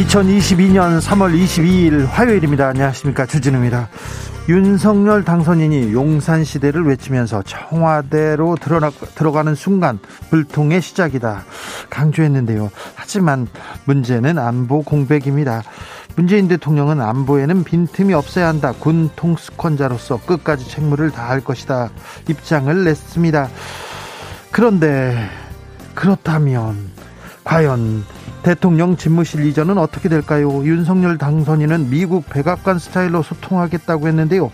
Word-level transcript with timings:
2022년 0.00 0.98
3월 1.00 1.38
22일 1.38 2.06
화요일입니다. 2.06 2.68
안녕하십니까. 2.68 3.26
주진우입니다. 3.26 3.90
윤석열 4.48 5.24
당선인이 5.24 5.92
용산시대를 5.92 6.86
외치면서 6.86 7.42
청와대로 7.42 8.56
들어나, 8.58 8.90
들어가는 8.90 9.54
순간 9.54 9.98
불통의 10.30 10.80
시작이다. 10.80 11.44
강조했는데요. 11.90 12.70
하지만 12.94 13.46
문제는 13.84 14.38
안보 14.38 14.82
공백입니다. 14.82 15.62
문재인 16.16 16.48
대통령은 16.48 17.00
안보에는 17.00 17.62
빈틈이 17.62 18.14
없어야 18.14 18.48
한다. 18.48 18.72
군 18.72 19.10
통수권자로서 19.16 20.22
끝까지 20.24 20.66
책무를 20.68 21.10
다할 21.10 21.42
것이다. 21.42 21.90
입장을 22.28 22.84
냈습니다. 22.84 23.48
그런데 24.50 25.28
그렇다면 25.94 26.90
과연 27.44 28.04
대통령 28.42 28.96
집무실 28.96 29.46
이전은 29.46 29.78
어떻게 29.78 30.08
될까요? 30.08 30.64
윤석열 30.64 31.18
당선인은 31.18 31.90
미국 31.90 32.28
백악관 32.28 32.78
스타일로 32.78 33.22
소통하겠다고 33.22 34.08
했는데요. 34.08 34.50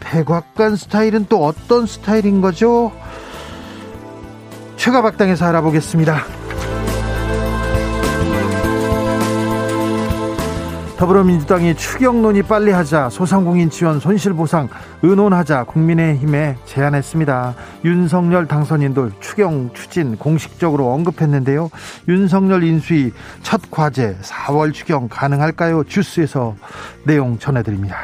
백악관 0.00 0.76
스타일은 0.76 1.26
또 1.28 1.44
어떤 1.44 1.86
스타일인 1.86 2.40
거죠? 2.40 2.92
최가박당에서 4.76 5.44
알아보겠습니다. 5.46 6.37
더불어민주당이 10.98 11.76
추경론이 11.76 12.42
빨리 12.42 12.72
하자 12.72 13.08
소상공인 13.08 13.70
지원 13.70 14.00
손실보상 14.00 14.68
의논하자 15.02 15.62
국민의힘에 15.62 16.56
제안했습니다. 16.64 17.54
윤석열 17.84 18.46
당선인도 18.48 19.20
추경 19.20 19.70
추진 19.74 20.16
공식적으로 20.16 20.90
언급했는데요. 20.90 21.70
윤석열 22.08 22.64
인수위 22.64 23.12
첫 23.42 23.60
과제 23.70 24.16
4월 24.22 24.74
추경 24.74 25.06
가능할까요? 25.08 25.84
주스에서 25.84 26.56
내용 27.04 27.38
전해드립니다. 27.38 27.96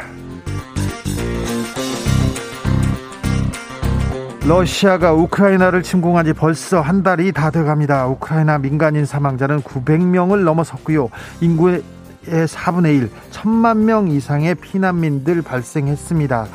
러시아가 4.46 5.14
우크라이나를 5.14 5.82
침공한 5.82 6.26
지 6.26 6.32
벌써 6.32 6.80
한 6.80 7.02
달이 7.02 7.32
다 7.32 7.50
돼갑니다. 7.50 8.06
우크라이나 8.06 8.58
민간인 8.58 9.04
사망자는 9.04 9.62
900명을 9.62 10.44
넘어섰고요. 10.44 11.08
인구의 11.40 11.82
4분의 12.26 12.96
1, 12.96 13.10
천만 13.30 13.84
명 13.84 14.08
이상의 14.08 14.54
피난민들 14.56 15.42
발생했습니다. 15.42 16.46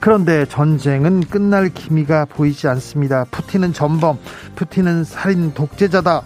그런데 0.00 0.44
전쟁은 0.46 1.20
끝날 1.20 1.68
기미가 1.68 2.24
보이지 2.24 2.66
않습니다. 2.68 3.24
푸틴은 3.30 3.72
전범, 3.72 4.18
푸틴은 4.56 5.04
살인 5.04 5.54
독재자다. 5.54 6.22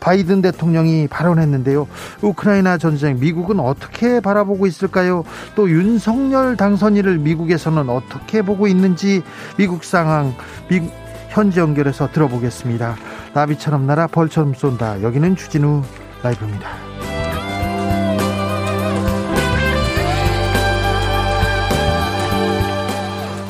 바이든 0.00 0.42
대통령이 0.42 1.08
발언했는데요. 1.08 1.88
우크라이나 2.22 2.78
전쟁 2.78 3.18
미국은 3.18 3.60
어떻게 3.60 4.20
바라보고 4.20 4.66
있을까요? 4.66 5.24
또 5.54 5.70
윤석열 5.70 6.56
당선인을 6.56 7.18
미국에서는 7.18 7.88
어떻게 7.88 8.42
보고 8.42 8.66
있는지 8.66 9.22
미국 9.56 9.84
상황 9.84 10.34
미국 10.68 10.92
현지 11.30 11.60
연결해서 11.60 12.10
들어보겠습니다. 12.12 12.96
나비처럼 13.34 13.86
날아 13.86 14.08
벌처럼 14.08 14.54
쏜다. 14.54 15.02
여기는 15.02 15.36
주진우 15.36 15.82
라이브입니다. 16.22 16.87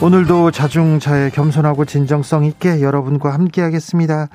오늘도 0.01 0.53
자중차에 0.53 1.31
겸손하고 1.31 1.85
진정성 1.85 2.45
있게 2.45 2.83
여러분과 2.83 3.35
함께하겠습니다. 3.35 4.29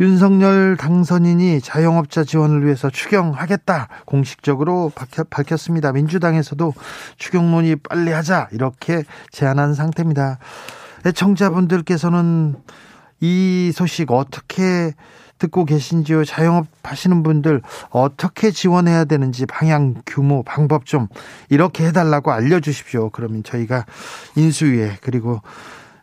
윤석열 0.00 0.78
당선인이 0.78 1.60
자영업자 1.60 2.24
지원을 2.24 2.64
위해서 2.64 2.88
추경하겠다 2.88 3.88
공식적으로 4.06 4.90
밝혔습니다. 5.28 5.92
민주당에서도 5.92 6.72
추경론이 7.18 7.76
빨리 7.76 8.12
하자 8.12 8.48
이렇게 8.52 9.04
제안한 9.30 9.74
상태입니다. 9.74 10.38
애청자분들께서는 11.04 12.56
이 13.20 13.72
소식 13.74 14.10
어떻게 14.10 14.94
듣고 15.44 15.64
계신지요? 15.64 16.24
자영업 16.24 16.66
하시는 16.82 17.22
분들 17.22 17.62
어떻게 17.90 18.50
지원해야 18.50 19.04
되는지 19.04 19.46
방향, 19.46 19.94
규모, 20.06 20.42
방법 20.42 20.86
좀 20.86 21.08
이렇게 21.50 21.86
해달라고 21.86 22.32
알려주십시오. 22.32 23.10
그러면 23.10 23.42
저희가 23.42 23.84
인수위에 24.36 24.98
그리고 25.02 25.40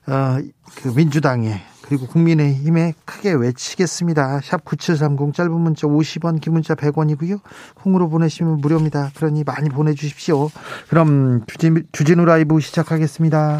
어, 0.07 0.37
그 0.75 0.89
민주당에 0.95 1.61
그리고 1.81 2.07
국민의힘에 2.07 2.93
크게 3.03 3.33
외치겠습니다. 3.33 4.41
샵 4.41 4.63
9730 4.63 5.33
짧은 5.33 5.51
문자 5.51 5.87
50원, 5.87 6.39
긴 6.39 6.53
문자 6.53 6.75
100원이고요. 6.75 7.41
콩으로 7.75 8.07
보내시면 8.07 8.61
무료입니다. 8.61 9.11
그러니 9.15 9.43
많이 9.43 9.69
보내주십시오. 9.69 10.49
그럼 10.87 11.43
주진, 11.47 11.85
주진우 11.91 12.23
라이브 12.23 12.59
시작하겠습니다. 12.59 13.59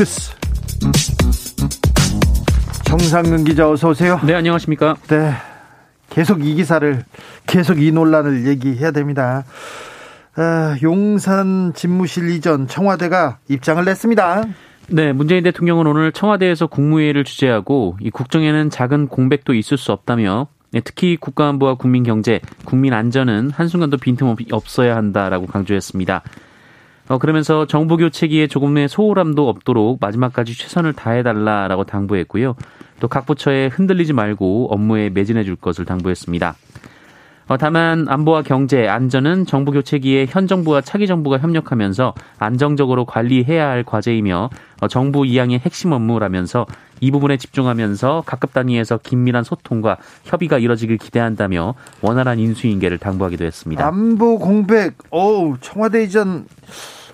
주스. 0.00 0.32
정상근 2.86 3.44
기자 3.44 3.68
어서 3.68 3.90
오세요. 3.90 4.18
네, 4.24 4.32
안녕하십니까? 4.32 4.96
네. 5.08 5.34
계속 6.08 6.42
이 6.42 6.54
기사를 6.54 7.04
계속 7.46 7.82
이 7.82 7.92
논란을 7.92 8.46
얘기해야 8.46 8.92
됩니다. 8.92 9.44
아, 10.36 10.74
용산 10.82 11.74
집무실 11.74 12.30
이전 12.30 12.66
청와대가 12.66 13.40
입장을 13.50 13.84
냈습니다. 13.84 14.44
네, 14.88 15.12
문재인 15.12 15.42
대통령은 15.42 15.86
오늘 15.86 16.12
청와대에서 16.12 16.68
국무회의를 16.68 17.24
주재하고 17.24 17.98
이 18.00 18.08
국정에는 18.08 18.70
작은 18.70 19.08
공백도 19.08 19.52
있을 19.52 19.76
수 19.76 19.92
없다며 19.92 20.46
네, 20.70 20.80
특히 20.82 21.18
국가안보와 21.18 21.74
국민경제, 21.74 22.40
국민안전은 22.64 23.50
한순간도 23.50 23.98
빈틈없이 23.98 24.46
없어야 24.50 24.96
한다라고 24.96 25.44
강조했습니다. 25.44 26.22
어, 27.10 27.18
그러면서 27.18 27.66
정부 27.66 27.96
교체기에 27.96 28.46
조금의 28.46 28.88
소홀함도 28.88 29.48
없도록 29.48 29.98
마지막까지 30.00 30.56
최선을 30.56 30.92
다해달라라고 30.92 31.82
당부했고요. 31.82 32.54
또 33.00 33.08
각 33.08 33.26
부처에 33.26 33.66
흔들리지 33.66 34.12
말고 34.12 34.68
업무에 34.72 35.10
매진해 35.10 35.42
줄 35.42 35.56
것을 35.56 35.84
당부했습니다. 35.86 36.54
어, 37.48 37.56
다만 37.56 38.06
안보와 38.08 38.42
경제, 38.42 38.86
안전은 38.86 39.44
정부 39.44 39.72
교체기에 39.72 40.26
현 40.28 40.46
정부와 40.46 40.82
차기 40.82 41.08
정부가 41.08 41.38
협력하면서 41.38 42.14
안정적으로 42.38 43.04
관리해야 43.06 43.68
할 43.68 43.82
과제이며 43.82 44.50
어, 44.80 44.86
정부 44.86 45.26
이양의 45.26 45.58
핵심 45.58 45.90
업무라면서 45.90 46.66
이 47.00 47.10
부분에 47.10 47.38
집중하면서 47.38 48.22
각급 48.24 48.52
단위에서 48.52 48.98
긴밀한 48.98 49.42
소통과 49.42 49.96
협의가 50.22 50.58
이뤄지길 50.58 50.98
기대한다며 50.98 51.74
원활한 52.02 52.38
인수인계를 52.38 52.98
당부하기도 52.98 53.44
했습니다. 53.44 53.84
안보 53.84 54.38
공백, 54.38 54.94
어 55.10 55.56
청와대 55.60 56.04
이전 56.04 56.46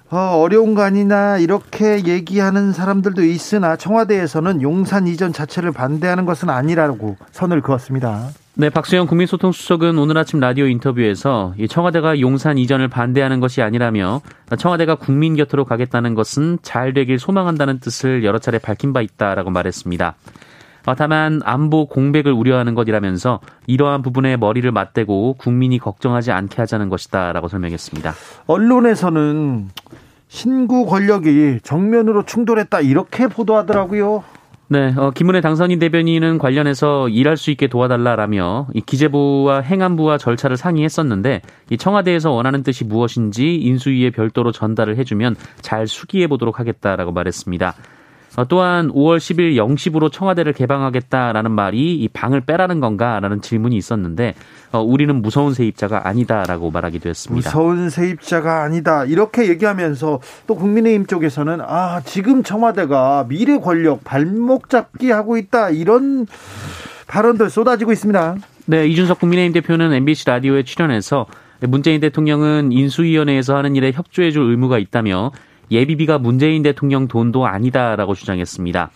어, 0.09 0.41
어려운 0.41 0.75
거 0.75 0.83
아니나 0.83 1.39
이렇게 1.39 2.05
얘기하는 2.07 2.73
사람들도 2.73 3.25
있으나 3.25 3.77
청와대에서는 3.77 4.63
용산 4.63 5.07
이전 5.09 5.33
자체를 5.33 5.73
반대하는 5.73 6.27
것은 6.27 6.49
아니라고 6.49 7.17
선을 7.33 7.61
그었습니다. 7.61 8.29
네, 8.55 8.71
박수영 8.71 9.07
국민소통수석은 9.09 9.99
오늘 9.99 10.17
아침 10.17 10.41
라디오 10.41 10.67
인터뷰에서 10.67 11.55
청와대가 11.69 12.21
용산 12.21 12.57
이전을 12.57 12.89
반대하는 12.89 13.41
것이 13.41 13.61
아니라며 13.61 14.23
청와대가 14.57 14.95
국민 14.95 15.37
곁으로 15.37 15.65
가겠다는 15.65 16.15
것은 16.15 16.61
잘 16.63 16.95
되길 16.95 17.19
소망한다는 17.19 17.81
뜻을 17.81 18.25
여러 18.25 18.39
차례 18.39 18.59
밝힌 18.59 18.93
바 18.93 19.03
있다라고 19.03 19.51
말했습니다. 19.51 20.15
어, 20.87 20.95
다만 20.95 21.41
안보 21.45 21.87
공백을 21.87 22.33
우려하는 22.33 22.75
것이라면서 22.75 23.41
이러한 23.67 24.03
부분에 24.03 24.37
머리를 24.37 24.71
맞대고 24.71 25.35
국민이 25.35 25.79
걱정하지 25.79 26.33
않게 26.33 26.57
하자는 26.63 26.89
것이다라고 26.89 27.49
설명했습니다. 27.49 28.15
언론에서는 28.47 29.69
신구 30.29 30.87
권력이 30.87 31.61
정면으로 31.63 32.25
충돌했다 32.25 32.81
이렇게 32.81 33.27
보도하더라고요. 33.27 34.25
네, 34.69 34.93
어, 34.97 35.13
김은혜 35.13 35.41
당선인 35.41 35.79
대변인은 35.79 36.39
관련해서 36.39 37.09
일할 37.09 37.37
수 37.37 37.53
있게 37.53 37.69
도와달라라며 37.69 38.69
이 38.75 38.81
기재부와 38.81 39.61
행안부와 39.61 40.19
절차를 40.19 40.57
상의했었는데 40.57 41.43
이 41.71 41.77
청와대에서 41.77 42.33
원하는 42.33 42.65
뜻이 42.65 42.85
무엇인지 42.85 43.55
인수위에 43.55 44.11
별도로 44.11 44.51
전달을 44.51 44.97
해주면 44.99 45.37
잘 45.61 45.87
수기해 45.87 46.27
보도록 46.27 46.59
하겠다라고 46.59 47.13
말했습니다. 47.13 47.75
어, 48.37 48.45
또한 48.47 48.89
5월 48.89 49.17
10일 49.17 49.57
0시부로 49.57 50.13
청와대를 50.13 50.53
개방하겠다라는 50.53 51.51
말이 51.51 51.95
이 51.97 52.09
방을 52.09 52.43
빼라는 52.43 52.81
건가라는 52.81 53.41
질문이 53.41 53.77
있었는데 53.77 54.35
어, 54.73 54.81
우리는 54.83 55.15
무서운 55.23 55.55
세입자가 55.55 56.07
아니다라고 56.07 56.71
말하기도 56.71 57.09
했습니다. 57.09 57.49
무서운 57.49 57.89
세입자가 57.89 58.63
아니다 58.63 59.05
이렇게 59.05 59.49
얘기하면서 59.49 60.21
또 60.47 60.55
국민의힘 60.55 61.07
쪽에서는 61.07 61.61
아 61.63 62.03
지금 62.05 62.43
청와대가 62.43 63.25
미래 63.29 63.59
권력 63.59 64.05
발목 64.05 64.69
잡기 64.69 65.11
하고 65.11 65.39
있다 65.39 65.71
이런 65.71 66.27
발언들 67.07 67.49
쏟아지고 67.49 67.93
있습니다. 67.93 68.37
네, 68.67 68.87
이준석 68.87 69.21
국민의힘 69.21 69.53
대표는 69.55 69.93
MBC 69.93 70.25
라디오에 70.27 70.65
출연해서 70.65 71.27
문재인 71.61 72.01
대통령은 72.01 72.73
인수위원회에서 72.73 73.57
하는 73.57 73.77
일에 73.77 73.93
협조해줄 73.93 74.43
의무가 74.43 74.79
있다며 74.79 75.31
예비비가 75.71 76.19
문재인 76.19 76.63
대통령 76.63 77.09
돈도 77.09 77.47
아니다라고 77.47 78.15
주장했습니다. 78.15 78.91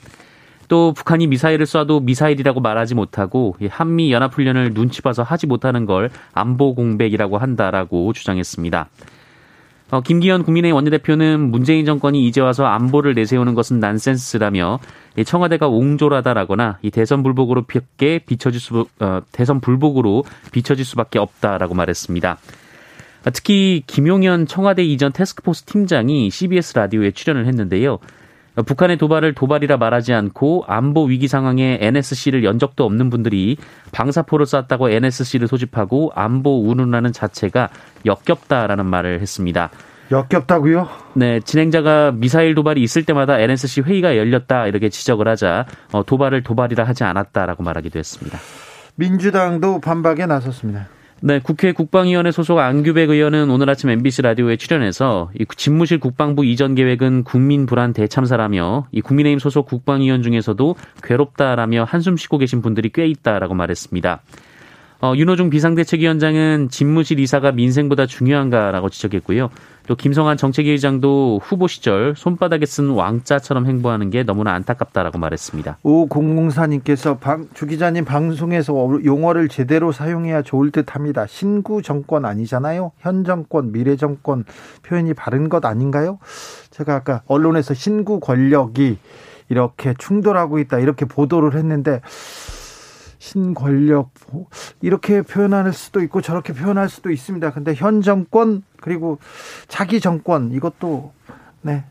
또 0.68 0.92
북한이 0.92 1.26
미사일을 1.26 1.66
쏴도 1.66 2.04
미사일이라고 2.04 2.60
말하지 2.60 2.94
못하고 2.94 3.56
한미 3.68 4.12
연합훈련을 4.12 4.72
눈치 4.72 5.02
봐서 5.02 5.24
하지 5.24 5.48
못하는 5.48 5.84
걸 5.84 6.10
안보 6.32 6.76
공백이라고 6.76 7.38
한다라고 7.38 8.12
주장했습니다. 8.12 8.88
어, 9.90 10.00
김기현 10.00 10.44
국민의힘 10.44 10.76
원내대표는 10.76 11.50
문재인 11.50 11.84
정권이 11.84 12.24
이제 12.24 12.40
와서 12.40 12.64
안보를 12.64 13.14
내세우는 13.14 13.54
것은 13.54 13.80
난센스라며 13.80 14.78
청와대가 15.26 15.66
옹졸하다라거나 15.66 16.78
이 16.82 16.90
대선 16.92 17.24
불복으로 17.24 17.64
게 17.96 18.20
비춰질 18.20 18.60
수 18.60 18.86
어, 19.00 19.20
대선 19.32 19.60
불복으로 19.60 20.22
비춰질 20.52 20.84
수밖에 20.84 21.18
없다라고 21.18 21.74
말했습니다. 21.74 22.38
특히 23.32 23.82
김용현 23.86 24.46
청와대 24.46 24.82
이전 24.82 25.12
테스크포스 25.12 25.64
팀장이 25.64 26.30
CBS 26.30 26.74
라디오에 26.74 27.10
출연을 27.10 27.46
했는데요. 27.46 27.98
북한의 28.66 28.98
도발을 28.98 29.34
도발이라 29.34 29.76
말하지 29.76 30.12
않고 30.12 30.64
안보 30.66 31.04
위기 31.04 31.28
상황에 31.28 31.78
NSC를 31.80 32.44
연 32.44 32.58
적도 32.58 32.84
없는 32.84 33.10
분들이 33.10 33.56
방사포를 33.92 34.46
쐈다고 34.46 34.90
NSC를 34.90 35.48
소집하고 35.48 36.12
안보 36.14 36.68
운운하는 36.68 37.12
자체가 37.12 37.68
역겹다라는 38.06 38.86
말을 38.86 39.20
했습니다. 39.20 39.70
역겹다고요? 40.10 40.88
네, 41.14 41.38
진행자가 41.40 42.12
미사일 42.12 42.56
도발이 42.56 42.82
있을 42.82 43.04
때마다 43.04 43.38
NSC 43.38 43.82
회의가 43.82 44.16
열렸다 44.16 44.66
이렇게 44.66 44.88
지적을 44.88 45.28
하자 45.28 45.66
어, 45.92 46.04
도발을 46.04 46.42
도발이라 46.42 46.84
하지 46.84 47.04
않았다라고 47.04 47.62
말하기도 47.62 47.98
했습니다. 47.98 48.38
민주당도 48.96 49.80
반박에 49.80 50.26
나섰습니다. 50.26 50.88
네, 51.22 51.38
국회 51.38 51.72
국방위원회 51.72 52.30
소속 52.32 52.58
안규백 52.58 53.10
의원은 53.10 53.50
오늘 53.50 53.68
아침 53.68 53.90
MBC 53.90 54.22
라디오에 54.22 54.56
출연해서 54.56 55.30
이 55.38 55.44
집무실 55.54 56.00
국방부 56.00 56.46
이전 56.46 56.74
계획은 56.74 57.24
국민 57.24 57.66
불안 57.66 57.92
대참사라며 57.92 58.86
이 58.90 59.02
국민의힘 59.02 59.38
소속 59.38 59.66
국방위원 59.66 60.22
중에서도 60.22 60.76
괴롭다라며 61.02 61.84
한숨 61.84 62.16
쉬고 62.16 62.38
계신 62.38 62.62
분들이 62.62 62.88
꽤 62.88 63.06
있다라고 63.06 63.52
말했습니다. 63.52 64.22
어, 65.02 65.14
윤호중 65.16 65.48
비상대책위원장은 65.48 66.68
집무실 66.68 67.20
이사가 67.20 67.52
민생보다 67.52 68.04
중요한가라고 68.04 68.90
지적했고요. 68.90 69.48
또 69.86 69.96
김성한 69.96 70.36
정책위 70.36 70.70
의장도 70.70 71.40
후보 71.42 71.66
시절 71.66 72.14
손바닥에 72.14 72.66
쓴 72.66 72.90
왕자처럼 72.90 73.66
행보하는 73.66 74.10
게 74.10 74.24
너무나 74.24 74.52
안타깝다라고 74.52 75.18
말했습니다. 75.18 75.78
오공공사님께서 75.82 77.18
주 77.54 77.66
기자님 77.66 78.04
방송에서 78.04 78.74
용어를 79.02 79.48
제대로 79.48 79.90
사용해야 79.90 80.42
좋을 80.42 80.70
듯합니다. 80.70 81.26
신구 81.26 81.80
정권 81.80 82.26
아니잖아요. 82.26 82.92
현 82.98 83.24
정권, 83.24 83.72
미래 83.72 83.96
정권 83.96 84.44
표현이 84.82 85.14
바른 85.14 85.48
것 85.48 85.64
아닌가요? 85.64 86.18
제가 86.70 86.94
아까 86.94 87.22
언론에서 87.26 87.72
신구 87.72 88.20
권력이 88.20 88.98
이렇게 89.48 89.94
충돌하고 89.98 90.58
있다 90.58 90.78
이렇게 90.78 91.06
보도를 91.06 91.56
했는데 91.56 92.00
신권력 93.20 94.10
이렇게 94.80 95.20
표현할 95.22 95.72
수도 95.72 96.02
있고 96.02 96.22
저렇게 96.22 96.52
표현할 96.52 96.88
수도 96.88 97.10
있습니다. 97.10 97.52
근데 97.52 97.74
현 97.74 98.00
정권 98.00 98.62
그리고 98.80 99.18
자기 99.68 100.00
정권 100.00 100.52
이것도 100.52 101.12
네. 101.60 101.84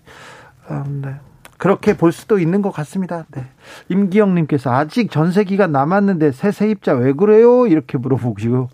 음, 0.72 1.02
네. 1.06 1.16
그렇게 1.58 1.96
볼 1.96 2.12
수도 2.12 2.40
있는 2.40 2.62
것 2.62 2.72
같습니다. 2.72 3.26
네. 3.31 3.46
임기영님께서 3.90 4.74
아직 4.74 5.12
전세 5.12 5.44
기간 5.44 5.72
남았는데 5.72 6.31
새 6.31 6.52
세입자 6.52 6.94
왜 6.94 7.14
그래요? 7.14 7.68
이렇게 7.68 7.98
물어보시고 7.98 8.70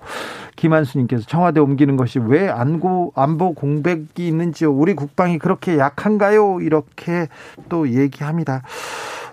김한수님께서 0.56 1.26
청와대 1.26 1.60
옮기는 1.60 1.98
것이 1.98 2.20
왜 2.20 2.48
안고 2.48 3.12
안보 3.16 3.54
공백이 3.54 4.26
있는지요? 4.28 4.72
우리 4.72 4.94
국방이 4.94 5.40
그렇게 5.40 5.78
약한가요? 5.78 6.62
이렇게 6.62 7.28
또 7.68 7.90
얘기합니다. 7.90 8.62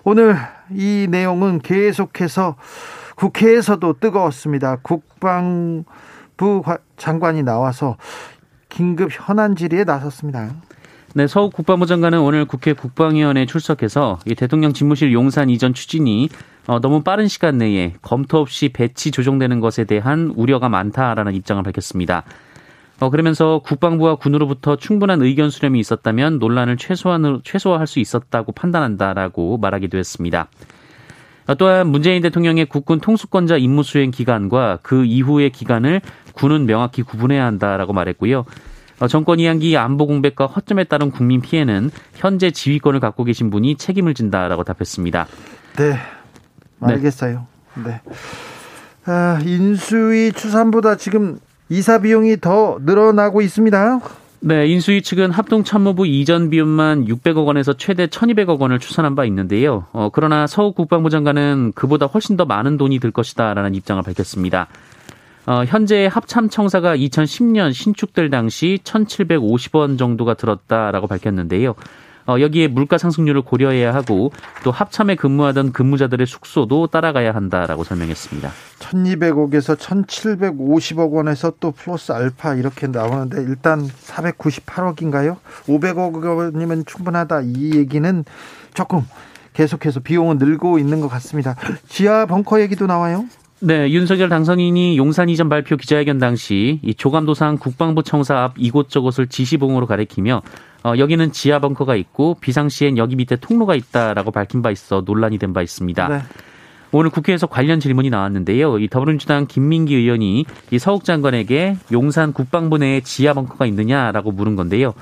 오늘 0.03 0.35
이 0.71 1.07
내용은 1.09 1.59
계속해서 1.59 2.57
국회에서도 3.23 3.99
뜨거웠습니다. 4.01 4.79
국방부 4.81 5.85
장관이 6.97 7.43
나와서 7.43 7.95
긴급 8.67 9.11
현안 9.11 9.55
질의에 9.55 9.85
나섰습니다. 9.85 10.53
네, 11.15 11.27
서욱 11.27 11.53
국방부 11.53 11.85
장관은 11.85 12.19
오늘 12.19 12.43
국회 12.43 12.73
국방위원회에 12.73 13.45
출석해서 13.45 14.19
이 14.25 14.35
대통령 14.35 14.73
집무실 14.73 15.13
용산 15.13 15.49
이전 15.49 15.73
추진이 15.73 16.27
어, 16.67 16.81
너무 16.81 17.01
빠른 17.01 17.27
시간 17.29 17.59
내에 17.59 17.93
검토 18.01 18.39
없이 18.39 18.69
배치 18.69 19.11
조정되는 19.11 19.61
것에 19.61 19.85
대한 19.85 20.33
우려가 20.35 20.67
많다라는 20.67 21.33
입장을 21.33 21.63
밝혔습니다. 21.63 22.23
어, 22.99 23.09
그러면서 23.09 23.61
국방부와 23.63 24.15
군으로부터 24.15 24.75
충분한 24.75 25.21
의견 25.21 25.49
수렴이 25.49 25.79
있었다면 25.79 26.39
논란을 26.39 26.75
최소한 26.75 27.39
최소화할 27.43 27.87
수 27.87 27.99
있었다고 27.99 28.51
판단한다라고 28.51 29.59
말하기도 29.59 29.97
했습니다. 29.97 30.49
또한 31.57 31.87
문재인 31.87 32.21
대통령의 32.21 32.65
국군 32.65 32.99
통수권자 32.99 33.57
임무 33.57 33.83
수행 33.83 34.11
기간과 34.11 34.79
그 34.81 35.03
이후의 35.03 35.49
기간을 35.51 36.01
군은 36.33 36.65
명확히 36.65 37.03
구분해야 37.03 37.45
한다라고 37.45 37.93
말했고요. 37.93 38.45
어, 38.99 39.07
정권 39.07 39.39
이양기 39.39 39.75
안보 39.77 40.07
공백과 40.07 40.45
허점에 40.47 40.85
따른 40.85 41.11
국민 41.11 41.41
피해는 41.41 41.91
현재 42.15 42.51
지휘권을 42.51 42.99
갖고 42.99 43.23
계신 43.23 43.49
분이 43.49 43.75
책임을 43.75 44.13
진다라고 44.13 44.63
답했습니다. 44.63 45.27
네, 45.77 45.97
알겠어요. 46.79 47.47
네. 47.75 47.83
네. 47.83 48.01
아, 49.05 49.39
인수위 49.43 50.31
추산보다 50.31 50.95
지금 50.95 51.39
이사 51.69 51.99
비용이 51.99 52.39
더 52.39 52.77
늘어나고 52.81 53.41
있습니다. 53.41 53.99
네, 54.45 54.67
인수위 54.67 55.01
측은 55.01 55.31
합동참모부 55.31 56.05
이전 56.05 56.49
비용만 56.49 57.05
600억 57.05 57.45
원에서 57.45 57.71
최대 57.71 58.07
1,200억 58.07 58.59
원을 58.59 58.77
추산한 58.77 59.15
바 59.15 59.23
있는데요. 59.23 59.85
어, 59.93 60.09
그러나 60.11 60.47
서욱 60.47 60.75
국방부 60.75 61.09
장관은 61.09 61.71
그보다 61.75 62.07
훨씬 62.07 62.35
더 62.35 62.43
많은 62.43 62.75
돈이 62.75 62.99
들 62.99 63.11
것이다라는 63.11 63.73
입장을 63.73 64.03
밝혔습니다. 64.03 64.67
어, 65.45 65.63
현재 65.65 66.09
합참청사가 66.11 66.97
2010년 66.97 67.73
신축될 67.73 68.29
당시 68.29 68.79
1,750원 68.83 69.97
정도가 69.97 70.33
들었다라고 70.33 71.07
밝혔는데요. 71.07 71.75
어, 72.27 72.39
여기에 72.39 72.67
물가 72.67 72.97
상승률을 72.97 73.41
고려해야 73.41 73.93
하고 73.93 74.31
또 74.63 74.71
합참에 74.71 75.15
근무하던 75.15 75.73
근무자들의 75.73 76.25
숙소도 76.25 76.87
따라가야 76.87 77.33
한다라고 77.33 77.83
설명했습니다. 77.83 78.49
1200억에서 78.79 79.77
1750억 79.77 81.11
원에서 81.11 81.53
또 81.59 81.71
플러스 81.71 82.11
알파 82.11 82.55
이렇게 82.55 82.87
나오는데 82.87 83.41
일단 83.43 83.87
498억인가요? 83.87 85.37
500억 85.67 86.37
원이면 86.37 86.85
충분하다. 86.85 87.41
이 87.41 87.71
얘기는 87.75 88.25
조금 88.73 89.05
계속해서 89.53 89.99
비용은 89.99 90.37
늘고 90.37 90.79
있는 90.79 90.99
것 90.99 91.07
같습니다. 91.09 91.55
지하 91.87 92.25
벙커 92.25 92.61
얘기도 92.61 92.87
나와요? 92.87 93.25
네, 93.65 93.89
윤석열 93.91 94.27
당선인이 94.27 94.97
용산 94.97 95.29
이전 95.29 95.47
발표 95.47 95.77
기자회견 95.77 96.17
당시 96.17 96.81
이 96.83 96.93
조감도상 96.93 97.57
국방부 97.59 98.03
청사 98.03 98.43
앞 98.43 98.55
이곳저곳을 98.57 99.27
지시봉으로 99.27 99.87
가리키며 99.87 100.41
어, 100.83 100.93
여기는 100.97 101.31
지하 101.31 101.59
벙커가 101.59 101.95
있고 101.95 102.35
비상시엔 102.41 102.97
여기 102.97 103.15
밑에 103.15 103.37
통로가 103.37 103.75
있다라고 103.75 104.31
밝힌 104.31 104.61
바 104.61 104.69
있어 104.69 105.03
논란이 105.05 105.37
된 105.37 105.53
바 105.53 105.61
있습니다. 105.61 106.07
네. 106.09 106.19
오늘 106.91 107.09
국회에서 107.09 107.47
관련 107.47 107.79
질문이 107.79 108.09
나왔는데요. 108.09 108.79
이 108.79 108.89
더불어민주당 108.89 109.47
김민기 109.47 109.95
의원이 109.95 110.45
이 110.71 110.79
서욱 110.79 111.05
장관에게 111.05 111.77
용산 111.93 112.33
국방부 112.33 112.77
내에 112.77 112.99
지하 112.99 113.33
벙커가 113.33 113.65
있느냐라고 113.65 114.33
물은 114.33 114.57
건데요. 114.57 114.93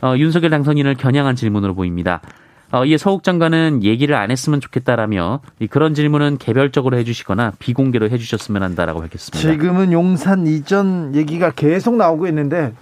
어, 0.00 0.14
윤석열 0.16 0.48
당선인을 0.48 0.94
겨냥한 0.94 1.36
질문으로 1.36 1.74
보입니다. 1.74 2.22
어, 2.70 2.84
이에 2.84 2.98
서욱 2.98 3.22
장관은 3.22 3.82
얘기를 3.82 4.14
안 4.14 4.30
했으면 4.30 4.60
좋겠다라며 4.60 5.40
그런 5.70 5.94
질문은 5.94 6.38
개별적으로 6.38 6.98
해주시거나 6.98 7.52
비공개로 7.58 8.10
해주셨으면 8.10 8.62
한다라고 8.62 9.00
밝혔습니다. 9.00 9.38
지금은 9.38 9.92
용산 9.92 10.46
이전 10.46 11.14
얘기가 11.14 11.50
계속 11.52 11.96
나오고 11.96 12.26
있는데 12.28 12.74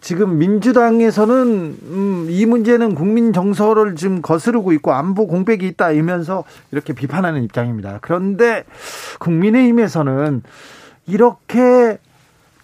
지금 0.00 0.38
민주당에서는 0.38 1.36
음, 1.84 2.26
이 2.28 2.44
문제는 2.44 2.96
국민 2.96 3.32
정서를 3.32 3.94
지금 3.94 4.20
거스르고 4.20 4.72
있고 4.72 4.92
안보 4.92 5.28
공백이 5.28 5.64
있다 5.68 5.92
이면서 5.92 6.42
이렇게 6.72 6.92
비판하는 6.92 7.44
입장입니다. 7.44 8.00
그런데 8.02 8.64
국민의힘에서는 9.20 10.42
이렇게 11.06 11.98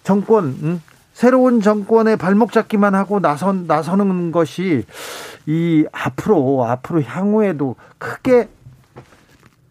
정권 0.03 0.57
음, 0.61 0.81
새로운 1.13 1.61
정권의 1.61 2.17
발목 2.17 2.51
잡기만 2.51 2.93
하고 2.93 3.19
나선 3.19 3.67
나서는 3.67 4.33
것이 4.33 4.83
이 5.49 5.83
앞으로 5.91 6.63
앞으로 6.63 7.01
향후에도 7.01 7.75
크게 7.97 8.49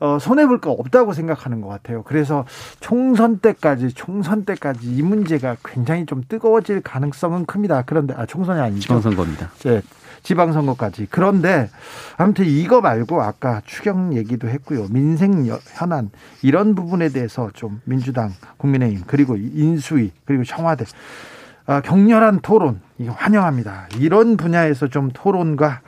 어, 0.00 0.18
손해볼 0.20 0.60
거 0.60 0.72
없다고 0.72 1.12
생각하는 1.12 1.60
것 1.60 1.68
같아요. 1.68 2.02
그래서 2.02 2.44
총선 2.80 3.38
때까지, 3.38 3.92
총선 3.94 4.44
때까지 4.44 4.86
이 4.86 5.02
문제가 5.02 5.56
굉장히 5.64 6.06
좀 6.06 6.22
뜨거워질 6.28 6.82
가능성은 6.82 7.46
큽니다. 7.46 7.82
그런데, 7.84 8.14
아, 8.16 8.24
총선이 8.24 8.60
아니죠. 8.60 8.80
지방선거입니다. 8.80 9.50
네, 9.64 9.82
지방선거까지. 10.22 11.08
그런데, 11.10 11.68
아무튼 12.16 12.44
이거 12.44 12.80
말고 12.80 13.22
아까 13.22 13.60
추경 13.66 14.14
얘기도 14.14 14.48
했고요. 14.48 14.86
민생 14.88 15.44
현안, 15.46 16.10
이런 16.42 16.76
부분에 16.76 17.08
대해서 17.08 17.50
좀 17.54 17.80
민주당, 17.84 18.32
국민의힘, 18.56 19.02
그리고 19.08 19.36
인수위, 19.36 20.12
그리고 20.24 20.44
청와대, 20.44 20.84
아, 20.84 21.37
격렬한 21.68 22.40
토론 22.40 22.80
환영합니다. 23.06 23.88
이런 23.98 24.36
분야에서 24.36 24.88
좀 24.88 25.10
토론과 25.12 25.82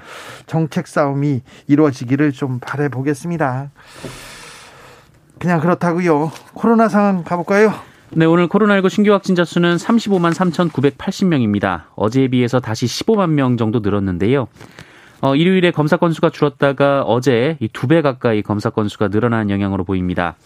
정책 0.46 0.86
싸움이 0.86 1.42
이루어지기를 1.68 2.32
좀 2.32 2.58
바래 2.60 2.88
보겠습니다. 2.88 3.70
그냥 5.38 5.60
그렇다고요. 5.60 6.30
코로나 6.52 6.88
상황 6.88 7.24
가볼까요? 7.24 7.72
네, 8.12 8.26
오늘 8.26 8.48
코로나19 8.48 8.90
신규 8.90 9.12
확진자 9.12 9.44
수는 9.44 9.76
35만 9.76 10.34
3,980명입니다. 10.34 11.84
어제에 11.94 12.28
비해서 12.28 12.60
다시 12.60 12.84
15만 12.86 13.30
명 13.30 13.56
정도 13.56 13.78
늘었는데요. 13.80 14.48
어, 15.22 15.34
일요일에 15.36 15.70
검사 15.70 15.96
건수가 15.96 16.30
줄었다가 16.30 17.02
어제 17.02 17.56
두 17.72 17.86
배 17.86 18.02
가까이 18.02 18.42
검사 18.42 18.68
건수가 18.70 19.08
늘어난 19.08 19.48
영향으로 19.50 19.84
보입니다. 19.84 20.36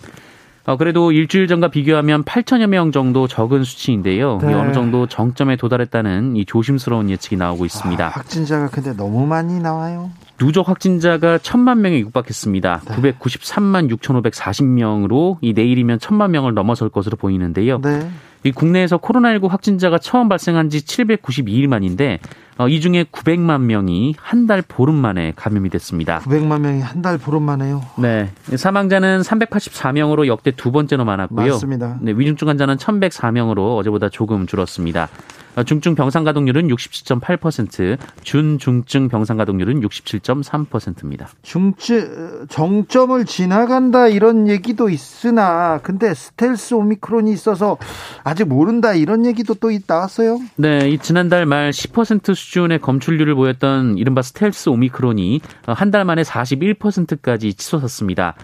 어, 0.66 0.76
그래도 0.76 1.12
일주일 1.12 1.47
전과 1.47 1.68
비교하면 1.68 2.25
8천여 2.25 2.68
명 2.68 2.90
정도 2.90 3.28
적은 3.28 3.64
수치인데요. 3.64 4.38
네. 4.40 4.54
어느 4.54 4.73
정도 4.73 5.06
정점에 5.06 5.56
도달했다는 5.56 6.37
이 6.37 6.44
조심스러운 6.47 7.11
예측이 7.11 7.37
나오고 7.37 7.66
있습니다. 7.66 8.06
아, 8.06 8.09
확진자가 8.09 8.68
근데 8.68 8.94
너무 8.97 9.26
많이 9.26 9.61
나와요. 9.61 10.11
누적 10.38 10.68
확진자가 10.68 11.38
천만 11.38 11.83
명에 11.83 12.00
육박했습니다. 12.00 12.83
네. 12.88 13.12
993만 13.12 13.90
6,540명으로 13.97 15.37
이 15.42 15.52
내일이면 15.52 16.00
천만 16.00 16.30
명을 16.30 16.54
넘어설 16.54 16.88
것으로 16.88 17.16
보이는데요. 17.16 17.80
네. 17.83 18.09
이 18.42 18.50
국내에서 18.50 18.99
코로나19 18.99 19.49
확진자가 19.49 19.99
처음 19.99 20.28
발생한 20.28 20.71
지 20.71 20.80
792일 20.80 21.66
만인데 21.66 22.21
어, 22.25 22.43
이 22.68 22.80
중에 22.80 23.04
900만 23.04 23.62
명이 23.62 24.14
한 24.18 24.46
달 24.46 24.62
보름 24.62 24.94
만에 24.94 25.32
감염이 25.37 25.70
됐습니다. 25.70 26.20
900만 26.20 26.61
명이 26.61 26.80
한 26.82 27.02
달 27.02 27.18
보름 27.18 27.42
만에요? 27.42 27.82
네. 27.99 28.30
사망자는 28.54 29.23
384명으로 29.23 30.26
역대 30.26 30.50
두 30.50 30.70
번째로 30.70 31.04
많았고요. 31.04 31.52
맞습니다. 31.52 31.99
네, 32.00 32.12
위중증 32.14 32.49
환자는 32.49 32.76
1104명으로 32.76 33.76
어제보다 33.78 34.08
조금 34.08 34.46
줄었습니다. 34.46 35.08
어, 35.56 35.62
중증 35.62 35.94
병상 35.94 36.25
가동률은 36.25 36.68
67.8%, 36.68 37.96
준중증 38.23 39.08
병상 39.08 39.37
가동률은 39.37 39.80
67.3%입니다. 39.80 41.28
중증 41.42 42.46
정점을 42.49 43.25
지나간다 43.25 44.08
이런 44.08 44.49
얘기도 44.49 44.88
있으나 44.90 45.78
근데 45.82 46.12
스텔스 46.12 46.75
오미크론이 46.75 47.32
있어서 47.32 47.78
아직 48.25 48.44
모른다 48.44 48.92
이런 48.94 49.25
얘기도 49.25 49.54
또 49.54 49.70
나왔어요. 49.87 50.38
네, 50.56 50.90
이 50.90 50.99
지난달 50.99 51.46
말 51.46 51.70
10% 51.70 52.34
수준의 52.34 52.80
검출률을 52.80 53.34
보였던 53.34 53.96
이른바 53.99 54.20
스텔스 54.23 54.68
오미크론이 54.68 55.40
한 55.66 55.94
달 55.94 56.04
만에 56.04 56.23
41%까지 56.23 57.54
치솟았습니다. 57.54 58.34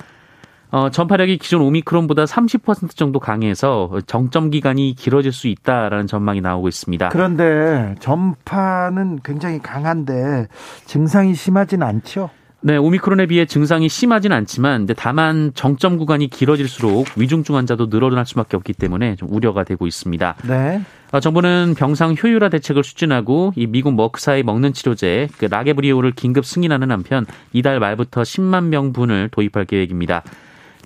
어, 0.71 0.89
전파력이 0.91 1.39
기존 1.39 1.62
오미크론보다 1.62 2.25
30% 2.25 2.97
정도 2.97 3.19
강해서 3.19 3.91
정점 4.07 4.50
기간이 4.50 4.95
길어질 4.97 5.33
수 5.33 5.49
있다라는 5.49 6.07
전망이 6.07 6.41
나오고 6.41 6.69
있습니다. 6.69 7.09
그런데 7.09 7.95
전파는 8.00 9.21
굉장히 9.25 9.59
강한데 9.59 10.47
증상이 10.87 11.35
심하진 11.35 11.83
않죠? 11.83 12.31
네, 12.62 12.77
오미크론에 12.77 13.25
비해 13.25 13.47
증상이 13.47 13.89
심하진 13.89 14.33
않지만 14.33 14.87
다만 14.95 15.50
정점 15.55 15.97
구간이 15.97 16.29
길어질수록 16.29 17.07
위중증 17.17 17.57
환자도 17.57 17.89
늘어날 17.89 18.27
수밖에 18.27 18.57
없기 18.59 18.75
때문에 18.75 19.17
좀 19.17 19.29
우려가 19.33 19.65
되고 19.65 19.87
있습니다. 19.87 20.37
네. 20.47 20.83
어, 21.11 21.21
정부는 21.21 21.75
병상 21.77 22.17
효율화 22.23 22.50
대책을 22.50 22.83
추진하고 22.83 23.55
이 23.57 23.67
미국 23.67 23.95
머크사의 23.95 24.43
먹는 24.43 24.75
치료제 24.75 25.29
그 25.39 25.47
라게브리오를 25.47 26.12
긴급 26.12 26.45
승인하는 26.45 26.91
한편 26.91 27.25
이달 27.55 27.81
말부터 27.81 28.23
10만 28.23 28.65
명분을 28.65 29.31
도입할 29.31 29.65
계획입니다. 29.65 30.23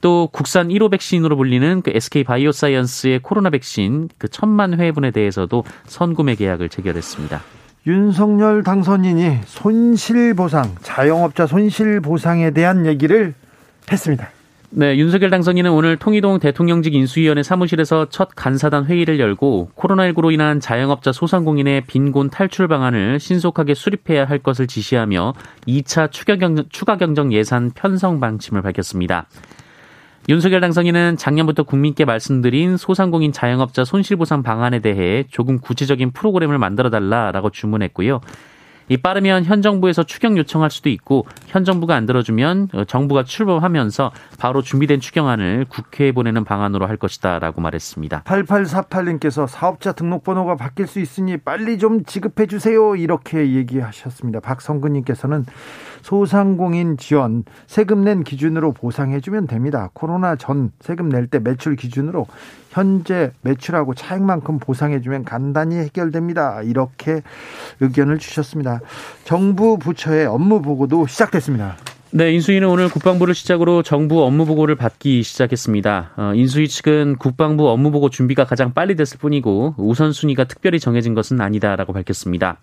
또 0.05 0.29
국산 0.31 0.69
1호 0.69 0.91
백신으로 0.91 1.35
불리는 1.35 1.81
그 1.81 1.91
SK 1.95 2.25
바이오사이언스의 2.25 3.21
코로나 3.21 3.49
백신 3.49 4.11
그 4.19 4.29
천만 4.29 4.79
회분에 4.79 5.11
대해서도 5.13 5.65
선구매 5.87 6.35
계약을 6.35 6.69
체결했습니다. 6.69 7.41
윤석열 7.87 8.63
당선인이 8.63 9.39
손실보상, 9.47 10.75
자영업자 10.83 11.47
손실보상에 11.47 12.51
대한 12.51 12.85
얘기를 12.85 13.33
했습니다. 13.91 14.29
네, 14.69 14.99
윤석열 14.99 15.31
당선인은 15.31 15.71
오늘 15.71 15.97
통이동 15.97 16.39
대통령직 16.39 16.95
인수위원회 16.95 17.43
사무실에서 17.43 18.09
첫 18.11 18.29
간사단 18.37 18.85
회의를 18.85 19.19
열고 19.19 19.71
코로나19로 19.75 20.35
인한 20.35 20.61
자영업자 20.61 21.13
소상공인의 21.13 21.85
빈곤 21.87 22.29
탈출 22.29 22.69
방안을 22.69 23.21
신속하게 23.21 23.73
수립해야 23.73 24.27
할 24.27 24.39
것을 24.41 24.67
지시하며 24.67 25.33
2차 25.67 26.11
추가 26.11 26.37
경정, 26.37 26.67
추가 26.69 26.99
경정 26.99 27.33
예산 27.33 27.71
편성 27.71 28.21
방침을 28.21 28.61
밝혔습니다. 28.61 29.27
윤석열 30.27 30.63
당선인은 30.63 31.19
작년부터 31.19 31.65
국민께 31.65 32.07
말씀드린 32.07 32.79
소상공인 32.79 33.31
자영업자 33.31 33.85
손실보상 33.85 34.43
방안에 34.43 34.81
대해 34.81 35.25
조금 35.31 35.59
구체적인 35.59 36.13
프로그램을 36.13 36.57
만들어 36.57 36.89
달라라고 36.89 37.51
주문했고요. 37.51 38.21
이 38.89 38.97
빠르면 38.97 39.45
현 39.45 39.63
정부에서 39.63 40.03
추경 40.03 40.37
요청할 40.39 40.71
수도 40.71 40.89
있고 40.89 41.27
현 41.47 41.65
정부가 41.65 41.95
안 41.95 42.07
들어주면 42.07 42.69
정부가 42.87 43.25
출범하면서 43.25 44.13
바로 44.39 44.63
준비된 44.63 45.01
추경안을 45.01 45.67
국회에 45.69 46.13
보내는 46.13 46.45
방안으로 46.45 46.87
할 46.87 46.97
것이다라고 46.97 47.61
말했습니다. 47.61 48.23
8848님께서 48.25 49.47
사업자 49.47 49.93
등록번호가 49.93 50.57
바뀔 50.57 50.87
수 50.87 51.01
있으니 51.01 51.37
빨리 51.37 51.79
좀 51.79 52.05
지급해 52.05 52.47
주세요 52.47 52.95
이렇게 52.97 53.53
얘기하셨습니다. 53.55 54.41
박성근님께서는 54.41 55.47
소상공인 56.03 56.99
지원 56.99 57.45
세금 57.67 58.05
낸 58.05 58.25
기준으로 58.25 58.73
보상해 58.73 59.21
주면 59.21 59.47
됩니다. 59.47 59.89
코로나 59.95 60.37
전 60.37 60.71
세금 60.81 61.09
낼 61.09 61.25
때 61.25 61.39
매출 61.39 61.75
기준으로 61.75 62.27
현재 62.75 63.31
매출하고 63.43 63.95
차액만큼 63.95 64.59
보상해 64.59 65.01
주면 65.01 65.25
간단히 65.25 65.77
해결됩니다. 65.77 66.61
이렇게 66.63 67.23
의견을 67.79 68.19
주셨습니다. 68.19 68.81
정부 69.23 69.79
부처의 69.79 70.27
업무 70.27 70.61
보고도 70.61 71.07
시작됐습니다. 71.07 71.77
네, 72.11 72.33
인수위는 72.33 72.69
오늘 72.69 72.89
국방부를 72.89 73.35
시작으로 73.35 73.83
정부 73.83 74.25
업무 74.25 74.45
보고를 74.45 74.75
받기 74.75 75.23
시작했습니다. 75.23 76.13
어, 76.17 76.33
인수위 76.35 76.69
측은 76.69 77.17
국방부 77.17 77.69
업무 77.69 77.93
보고 77.93 78.09
준비가 78.09 78.45
가장 78.45 78.73
빨리 78.73 78.97
됐을 78.97 79.19
뿐이고 79.19 79.75
우선순위가 79.79 80.45
특별히 80.45 80.81
정해진 80.81 81.15
것은 81.15 81.41
아니다라고 81.41 81.93
밝혔습니다. 81.93 82.59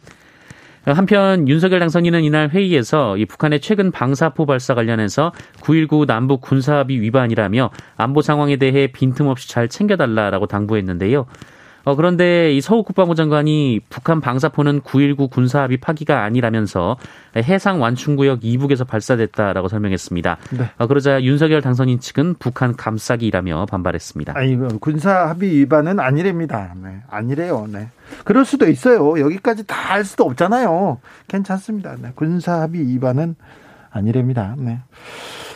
한편 0.85 1.47
윤석열 1.47 1.79
당선인은 1.79 2.23
이날 2.23 2.49
회의에서 2.49 3.15
이 3.17 3.25
북한의 3.25 3.61
최근 3.61 3.91
방사포 3.91 4.47
발사 4.47 4.73
관련해서 4.73 5.31
9.19 5.61 6.07
남북 6.07 6.41
군사합의 6.41 6.99
위반이라며 7.01 7.69
안보 7.97 8.21
상황에 8.21 8.57
대해 8.57 8.87
빈틈없이 8.87 9.47
잘 9.47 9.67
챙겨달라라고 9.67 10.47
당부했는데요. 10.47 11.27
어, 11.83 11.95
그런데 11.95 12.53
이 12.53 12.61
서욱 12.61 12.85
국방부 12.85 13.15
장관이 13.15 13.81
북한 13.89 14.21
방사포는 14.21 14.81
9.19 14.81 15.29
군사합의 15.31 15.77
파기가 15.77 16.23
아니라면서 16.23 16.97
해상 17.35 17.81
완충구역 17.81 18.39
이북에서 18.43 18.83
발사됐다라고 18.85 19.67
설명했습니다. 19.67 20.37
네. 20.57 20.69
어, 20.77 20.87
그러자 20.87 21.21
윤석열 21.23 21.61
당선인 21.61 21.99
측은 21.99 22.35
북한 22.39 22.75
감싸기라며 22.75 23.65
반발했습니다. 23.67 24.33
아니, 24.35 24.55
군사합의 24.79 25.49
위반은 25.51 25.99
아니랍니다. 25.99 26.73
네, 26.81 27.01
아니래요. 27.09 27.67
네. 27.71 27.89
그럴 28.25 28.45
수도 28.45 28.67
있어요. 28.67 29.19
여기까지 29.19 29.65
다 29.67 29.81
할 29.91 30.05
수도 30.05 30.23
없잖아요. 30.23 30.99
괜찮습니다. 31.27 31.97
네. 32.01 32.11
군사합의 32.15 32.87
위반은 32.87 33.35
아니랍니다. 33.91 34.55
네. 34.57 34.79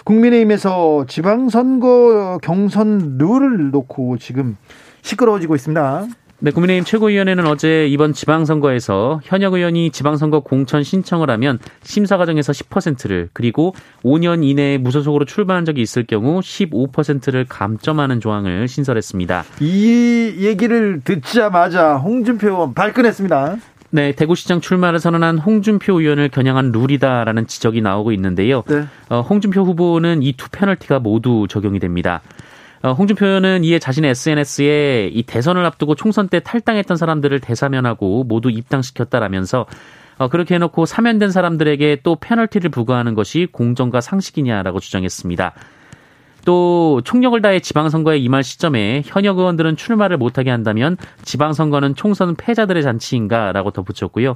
국민의힘에서 0.03 1.05
지방선거 1.07 2.39
경선 2.43 3.17
룰을 3.17 3.71
놓고 3.71 4.17
지금 4.17 4.57
시끄러워지고 5.09 5.55
있습니다. 5.55 6.07
네, 6.39 6.51
국민의힘 6.51 6.83
최고위원회는 6.83 7.47
어제 7.47 7.87
이번 7.87 8.11
지방선거에서 8.11 9.21
현역 9.23 9.53
의원이 9.53 9.91
지방선거 9.91 10.41
공천 10.41 10.83
신청을 10.83 11.29
하면 11.29 11.59
심사 11.83 12.17
과정에서 12.17 12.51
10%를 12.51 13.29
그리고 13.31 13.73
5년 14.03 14.43
이내에 14.43 14.77
무소속으로 14.79 15.23
출마한 15.25 15.63
적이 15.63 15.81
있을 15.81 16.03
경우 16.05 16.41
15%를 16.41 17.45
감점하는 17.47 18.19
조항을 18.19 18.67
신설했습니다. 18.67 19.45
이 19.61 20.35
얘기를 20.39 20.99
듣자마자 21.05 21.95
홍준표 21.95 22.47
의원 22.49 22.73
발끈했습니다. 22.73 23.55
네, 23.91 24.11
대구시장 24.11 24.59
출마를 24.59 24.99
선언한 24.99 25.37
홍준표 25.37 26.01
의원을 26.01 26.27
겨냥한 26.27 26.73
룰이다라는 26.73 27.47
지적이 27.47 27.79
나오고 27.81 28.11
있는데요. 28.11 28.63
네. 28.67 28.83
어, 29.07 29.21
홍준표 29.21 29.61
후보는 29.61 30.21
이 30.21 30.33
두 30.33 30.49
페널티가 30.49 30.99
모두 30.99 31.45
적용이 31.49 31.79
됩니다. 31.79 32.21
어, 32.83 32.91
홍준표 32.91 33.25
의원은 33.25 33.63
이에 33.63 33.79
자신의 33.79 34.11
SNS에 34.11 35.09
이 35.13 35.23
대선을 35.23 35.65
앞두고 35.65 35.95
총선 35.95 36.27
때 36.27 36.39
탈당했던 36.39 36.97
사람들을 36.97 37.39
대사면하고 37.39 38.23
모두 38.25 38.49
입당시켰다라면서 38.49 39.65
어, 40.17 40.27
그렇게 40.29 40.55
해놓고 40.55 40.85
사면된 40.85 41.31
사람들에게 41.31 41.99
또 42.03 42.15
페널티를 42.15 42.69
부과하는 42.69 43.15
것이 43.15 43.47
공정과 43.51 44.01
상식이냐라고 44.01 44.79
주장했습니다. 44.79 45.53
또 46.45 47.01
총력을 47.03 47.41
다해 47.41 47.59
지방선거에 47.59 48.19
임할 48.19 48.43
시점에 48.43 49.01
현역 49.03 49.39
의원들은 49.39 49.77
출마를 49.77 50.17
못하게 50.17 50.51
한다면 50.51 50.95
지방선거는 51.23 51.95
총선 51.95 52.35
패자들의 52.35 52.83
잔치인가라고 52.83 53.71
덧붙였고요. 53.71 54.35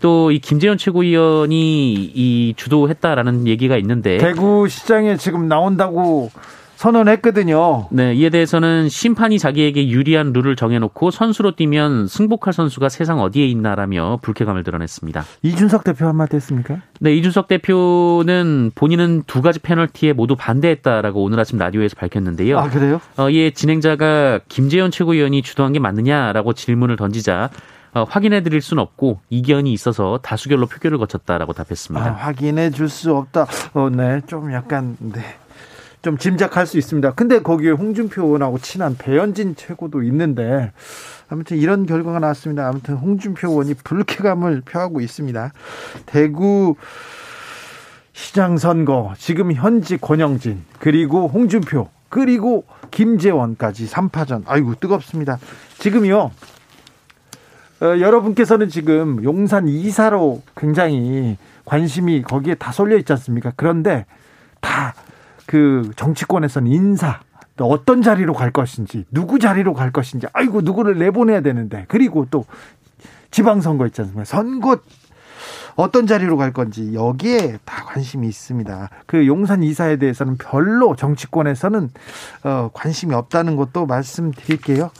또 0.00 0.32
이 0.32 0.38
김재현 0.40 0.78
최고위원이 0.78 1.92
이 1.92 2.54
주도했다라는 2.56 3.46
얘기가 3.46 3.76
있는데 3.76 4.18
대구 4.18 4.66
시장에 4.68 5.16
지금 5.16 5.46
나온다고 5.46 6.30
선언했거든요. 6.82 7.86
네, 7.90 8.12
이에 8.14 8.28
대해서는 8.28 8.88
심판이 8.88 9.38
자기에게 9.38 9.88
유리한 9.88 10.32
룰을 10.32 10.56
정해놓고 10.56 11.12
선수로 11.12 11.54
뛰면 11.54 12.08
승복할 12.08 12.52
선수가 12.52 12.88
세상 12.88 13.20
어디에 13.20 13.46
있나라며 13.46 14.18
불쾌감을 14.22 14.64
드러냈습니다. 14.64 15.24
이준석 15.42 15.84
대표 15.84 16.06
한마디 16.06 16.34
했습니까? 16.36 16.78
네, 17.00 17.14
이준석 17.14 17.46
대표는 17.46 18.72
본인은 18.74 19.22
두 19.28 19.42
가지 19.42 19.60
페널티에 19.60 20.12
모두 20.12 20.34
반대했다라고 20.34 21.22
오늘 21.22 21.38
아침 21.38 21.58
라디오에서 21.58 21.94
밝혔는데요. 21.96 22.58
아, 22.58 22.68
그래요? 22.68 23.00
어, 23.16 23.30
이에 23.30 23.50
진행자가 23.50 24.40
김재현 24.48 24.90
최고위원이 24.90 25.42
주도한 25.42 25.72
게 25.72 25.78
맞느냐라고 25.78 26.52
질문을 26.52 26.96
던지자 26.96 27.50
어, 27.94 28.04
확인해 28.08 28.42
드릴 28.42 28.62
수는 28.62 28.82
없고 28.82 29.20
이견이 29.28 29.70
있어서 29.72 30.18
다수결로 30.22 30.66
표결을 30.66 30.96
거쳤다라고 30.98 31.52
답했습니다. 31.52 32.06
아, 32.06 32.12
확인해 32.12 32.70
줄 32.70 32.88
수 32.88 33.14
없다. 33.14 33.46
어, 33.74 33.90
네. 33.90 34.22
좀 34.26 34.50
약간 34.52 34.96
네. 34.98 35.20
좀 36.02 36.18
짐작할 36.18 36.66
수 36.66 36.78
있습니다. 36.78 37.12
근데 37.12 37.40
거기에 37.40 37.70
홍준표 37.70 38.24
의원하고 38.24 38.58
친한 38.58 38.96
배현진 38.98 39.54
최고도 39.54 40.02
있는데 40.02 40.72
아무튼 41.28 41.56
이런 41.56 41.86
결과가 41.86 42.18
나왔습니다. 42.18 42.68
아무튼 42.68 42.96
홍준표 42.96 43.50
의원이 43.50 43.74
불쾌감을 43.84 44.62
표하고 44.62 45.00
있습니다. 45.00 45.52
대구 46.06 46.74
시장 48.12 48.58
선거 48.58 49.14
지금 49.16 49.52
현직 49.52 50.00
권영진 50.00 50.64
그리고 50.80 51.28
홍준표 51.28 51.88
그리고 52.08 52.64
김재원까지 52.90 53.86
3파전 53.86 54.42
아이고 54.46 54.74
뜨겁습니다. 54.74 55.38
지금요 55.78 56.30
어, 57.80 57.86
여러분께서는 57.98 58.68
지금 58.68 59.22
용산 59.24 59.66
이사로 59.66 60.42
굉장히 60.56 61.38
관심이 61.64 62.22
거기에 62.22 62.56
다 62.56 62.70
쏠려 62.72 62.96
있지 62.98 63.12
않습니까? 63.12 63.52
그런데 63.56 64.04
다 64.60 64.94
그 65.52 65.90
정치권에서는 65.96 66.72
인사 66.72 67.20
또 67.58 67.66
어떤 67.66 68.00
자리로 68.00 68.32
갈 68.32 68.50
것인지 68.50 69.04
누구 69.10 69.38
자리로 69.38 69.74
갈 69.74 69.92
것인지 69.92 70.26
아이고 70.32 70.62
누구를 70.62 70.98
내보내야 70.98 71.42
되는데 71.42 71.84
그리고 71.88 72.26
또 72.30 72.46
지방선거 73.30 73.84
있지 73.88 74.00
않습니까? 74.00 74.24
선거 74.24 74.78
어떤 75.76 76.06
자리로 76.06 76.38
갈 76.38 76.54
건지 76.54 76.94
여기에 76.94 77.58
다 77.66 77.84
관심이 77.84 78.26
있습니다. 78.28 78.88
그 79.04 79.26
용산 79.26 79.62
이사에 79.62 79.96
대해서는 79.96 80.38
별로 80.38 80.96
정치권에서는 80.96 81.90
어, 82.44 82.70
관심이 82.72 83.14
없다는 83.14 83.56
것도 83.56 83.84
말씀드릴게요. 83.84 84.90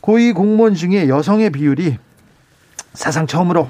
고위 0.00 0.32
공무원 0.32 0.74
중에 0.74 1.08
여성의 1.08 1.50
비율이 1.50 1.98
사상 2.92 3.26
처음으로 3.26 3.68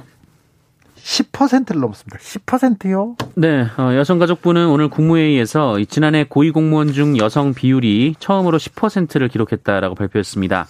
10%를 1.04 1.80
넘었습니다. 1.80 2.18
10%요? 2.18 3.16
네, 3.34 3.66
어, 3.76 3.94
여성가족부는 3.94 4.68
오늘 4.68 4.88
국무회의에서 4.88 5.76
지난해 5.88 6.24
고위공무원 6.24 6.92
중 6.92 7.18
여성 7.18 7.52
비율이 7.52 8.16
처음으로 8.18 8.58
10%를 8.58 9.28
기록했다라고 9.28 9.94
발표했습니다. 9.94 10.66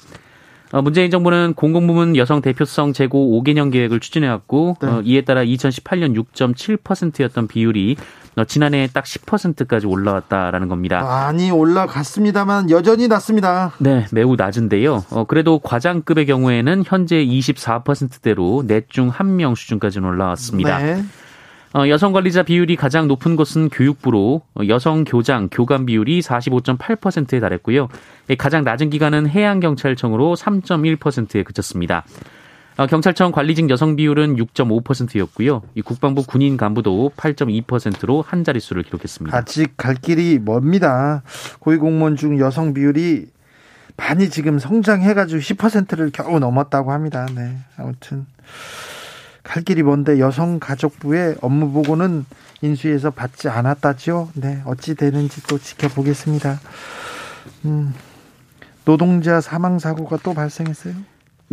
어, 0.72 0.82
문재인 0.82 1.12
정부는 1.12 1.54
공공부문 1.54 2.16
여성 2.16 2.42
대표성 2.42 2.92
제고 2.92 3.40
5개년 3.40 3.70
계획을 3.70 4.00
추진해왔고 4.00 4.76
네. 4.82 4.88
어, 4.88 5.02
이에 5.04 5.20
따라 5.20 5.44
2018년 5.44 6.16
6.7%였던 6.34 7.46
비율이 7.46 7.96
어, 7.96 8.23
지난해 8.42 8.88
딱 8.92 9.04
10%까지 9.04 9.86
올라왔다라는 9.86 10.68
겁니다. 10.68 11.02
많이 11.04 11.52
올라갔습니다만 11.52 12.70
여전히 12.70 13.06
낮습니다. 13.06 13.72
네, 13.78 14.06
매우 14.10 14.34
낮은데요. 14.34 15.04
어, 15.10 15.24
그래도 15.24 15.60
과장급의 15.60 16.26
경우에는 16.26 16.82
현재 16.84 17.24
24%대로 17.24 18.64
넷 18.66 18.88
중 18.90 19.10
한 19.10 19.36
명 19.36 19.54
수준까지는 19.54 20.08
올라왔습니다. 20.08 20.78
네. 20.78 21.04
어, 21.76 21.88
여성 21.88 22.12
관리자 22.12 22.42
비율이 22.44 22.76
가장 22.76 23.08
높은 23.08 23.34
곳은 23.36 23.68
교육부로 23.68 24.42
어, 24.54 24.62
여성 24.68 25.04
교장, 25.04 25.48
교관 25.50 25.86
비율이 25.86 26.20
45.8%에 26.20 27.40
달했고요. 27.40 27.88
가장 28.38 28.62
낮은 28.64 28.90
기관은 28.90 29.28
해양경찰청으로 29.28 30.34
3.1%에 30.36 31.42
그쳤습니다. 31.42 32.04
어, 32.76 32.86
경찰청 32.88 33.30
관리직 33.30 33.70
여성 33.70 33.94
비율은 33.94 34.34
6.5%였고요. 34.36 35.62
이 35.76 35.82
국방부 35.82 36.24
군인 36.24 36.56
간부도 36.56 37.12
8.2%로 37.16 38.22
한 38.26 38.42
자릿수를 38.42 38.82
기록했습니다. 38.82 39.36
아직 39.36 39.76
갈 39.76 39.94
길이 39.94 40.38
멉니다. 40.40 41.22
고위공무원 41.60 42.16
중 42.16 42.40
여성 42.40 42.74
비율이 42.74 43.28
많이 43.96 44.28
지금 44.28 44.58
성장해가지고 44.58 45.40
10%를 45.40 46.10
겨우 46.12 46.40
넘었다고 46.40 46.90
합니다. 46.90 47.26
네. 47.32 47.58
아무튼 47.76 48.26
갈 49.44 49.62
길이 49.62 49.84
먼데 49.84 50.18
여성가족부의 50.18 51.36
업무 51.42 51.70
보고는 51.70 52.24
인수위에서 52.62 53.10
받지 53.10 53.48
않았다죠. 53.48 54.30
네, 54.34 54.62
어찌 54.64 54.96
되는지 54.96 55.42
또 55.44 55.58
지켜보겠습니다. 55.58 56.58
음, 57.66 57.94
노동자 58.84 59.40
사망 59.40 59.78
사고가 59.78 60.16
또 60.22 60.34
발생했어요. 60.34 60.94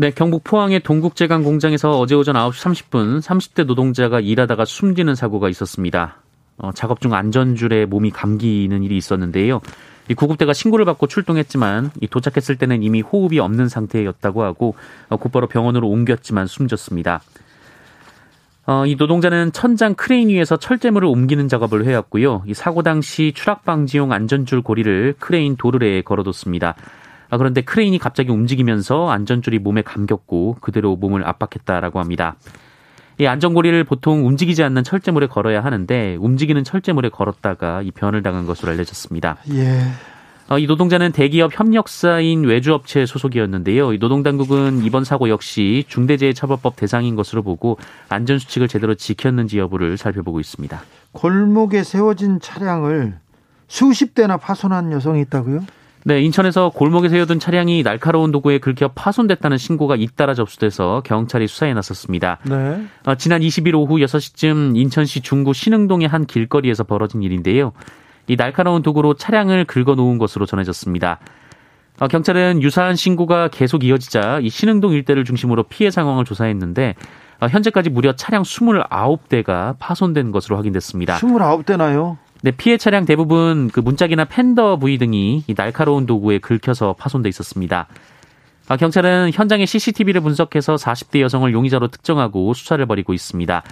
네, 0.02 0.10
경북 0.10 0.44
포항의 0.44 0.80
동국제강 0.80 1.44
공장에서 1.44 1.92
어제 1.92 2.16
오전 2.16 2.34
9시 2.34 2.90
30분 2.90 3.22
30대 3.22 3.66
노동자가 3.66 4.20
일하다가 4.20 4.66
숨지는 4.66 5.14
사고가 5.14 5.48
있었습니다. 5.48 6.16
어, 6.58 6.72
작업 6.72 7.02
중 7.02 7.14
안전줄에 7.14 7.86
몸이 7.86 8.10
감기는 8.10 8.82
일이 8.82 8.98
있었는데요. 8.98 9.62
이 10.10 10.16
구급대가 10.16 10.54
신고를 10.54 10.86
받고 10.86 11.06
출동했지만 11.06 11.92
이 12.02 12.08
도착했을 12.08 12.56
때는 12.56 12.82
이미 12.82 13.02
호흡이 13.02 13.38
없는 13.38 13.70
상태였다고 13.70 14.42
하고 14.42 14.74
어, 15.10 15.18
곧바로 15.18 15.46
병원으로 15.46 15.88
옮겼지만 15.88 16.48
숨졌습니다. 16.48 17.22
어, 18.66 18.88
이 18.88 18.96
노동자는 18.96 19.52
천장 19.52 19.94
크레인 19.94 20.30
위에서 20.30 20.58
철제물을 20.58 21.08
옮기는 21.08 21.48
작업을 21.48 21.86
해왔고요. 21.86 22.42
이 22.48 22.56
사고 22.56 22.82
당시 22.82 23.34
추락 23.36 23.66
방지용 23.66 24.12
안전줄 24.12 24.64
고리를 24.64 25.14
크레인 25.20 25.58
도르래에 25.58 26.02
걸어뒀습니다. 26.02 26.76
아, 27.32 27.38
그런데 27.38 27.62
크레인이 27.62 27.98
갑자기 27.98 28.30
움직이면서 28.30 29.10
안전줄이 29.10 29.58
몸에 29.58 29.82
감겼고 29.82 30.58
그대로 30.60 30.98
몸을 30.98 31.26
압박했다라고 31.26 32.00
합니다. 32.00 32.36
이 33.20 33.26
안전고리를 33.26 33.84
보통 33.86 34.28
움직이지 34.28 34.64
않는 34.64 34.84
철제물에 34.84 35.28
걸어야 35.28 35.64
하는데 35.64 36.18
움직이는 36.20 36.64
철제물에 36.66 37.10
걸었다가 37.10 37.84
이 37.84 37.92
변을 37.92 38.22
당한 38.22 38.46
것으로 38.46 38.74
알려졌습니다. 38.74 39.38
예. 39.54 39.82
어, 40.50 40.60
이 40.60 40.66
노동자는 40.66 41.14
대기업 41.14 41.58
협력사인 41.58 42.44
외주업체 42.44 43.06
소속이었는데요. 43.06 43.94
이 43.94 43.98
노동당국은 43.98 44.84
이번 44.84 45.06
사고 45.06 45.30
역시 45.30 45.86
중대재해처벌법 45.88 46.76
대상인 46.76 47.16
것으로 47.16 47.44
보고 47.44 47.78
안전수칙을 48.10 48.68
제대로 48.68 48.96
지켰는지 48.96 49.58
여부를 49.58 49.96
살펴보고 49.96 50.42
있습니다. 50.42 50.82
골목에 51.14 51.84
세워진 51.84 52.42
차량을 52.42 53.20
수십 53.70 54.16
대나 54.16 54.36
파손한 54.36 54.92
여성이 54.92 55.22
있다고요? 55.22 55.62
네, 56.04 56.22
인천에서 56.22 56.70
골목에 56.70 57.10
세워둔 57.10 57.40
차량이 57.40 57.84
날카로운 57.84 58.32
도구에 58.32 58.58
긁혀 58.58 58.90
파손됐다는 58.90 59.58
신고가 59.58 59.96
잇따라 59.96 60.34
접수돼서 60.34 61.02
경찰이 61.06 61.48
수사에 61.48 61.74
나섰습니다. 61.74 62.40
네. 62.44 62.84
어, 63.06 63.16
지난 63.16 63.42
20일 63.42 63.76
오후 63.76 63.98
6시쯤 63.98 64.76
인천시 64.78 65.22
중구 65.22 65.54
신흥동의 65.54 66.08
한 66.08 66.26
길거리에서 66.26 66.84
벌어진 66.84 67.22
일인데요. 67.22 67.74
이 68.28 68.36
날카로운 68.36 68.82
도구로 68.82 69.14
차량을 69.16 69.66
긁어 69.66 69.96
놓은 69.96 70.18
것으로 70.18 70.46
전해졌습니다. 70.46 71.20
어, 72.00 72.08
경찰은 72.08 72.64
유사한 72.64 72.96
신고가 72.96 73.50
계속 73.50 73.84
이어지자 73.84 74.40
이 74.42 74.50
신흥동 74.50 74.94
일대를 74.94 75.24
중심으로 75.24 75.64
피해 75.64 75.92
상황을 75.92 76.26
조사했는데 76.26 76.96
어, 77.42 77.48
현재까지 77.48 77.90
무려 77.92 78.16
차량 78.16 78.42
29대가 78.42 79.76
파손된 79.78 80.32
것으로 80.32 80.58
확인됐습니다. 80.58 81.18
29대나요? 81.18 82.18
네, 82.44 82.50
피해 82.50 82.78
차량 82.78 83.06
대부분 83.06 83.70
그 83.72 83.80
문짝이나 83.80 84.26
팬더 84.26 84.78
부위 84.78 84.98
등이 84.98 85.44
날카로운 85.56 86.08
도구에 86.08 86.40
긁혀서 86.40 86.94
파손돼 86.94 87.30
있었습니다. 87.30 87.88
아, 88.68 88.78
경찰은 88.78 89.32
현장의 89.32 89.68
CCTV를 89.68 90.22
분석해서 90.22 90.76
40대 90.76 91.22
여성을 91.22 91.52
용의자로 91.54 91.90
특정하고 91.90 92.56
수사를 92.56 92.84
벌이고 92.86 93.14
있습니다. 93.14 93.64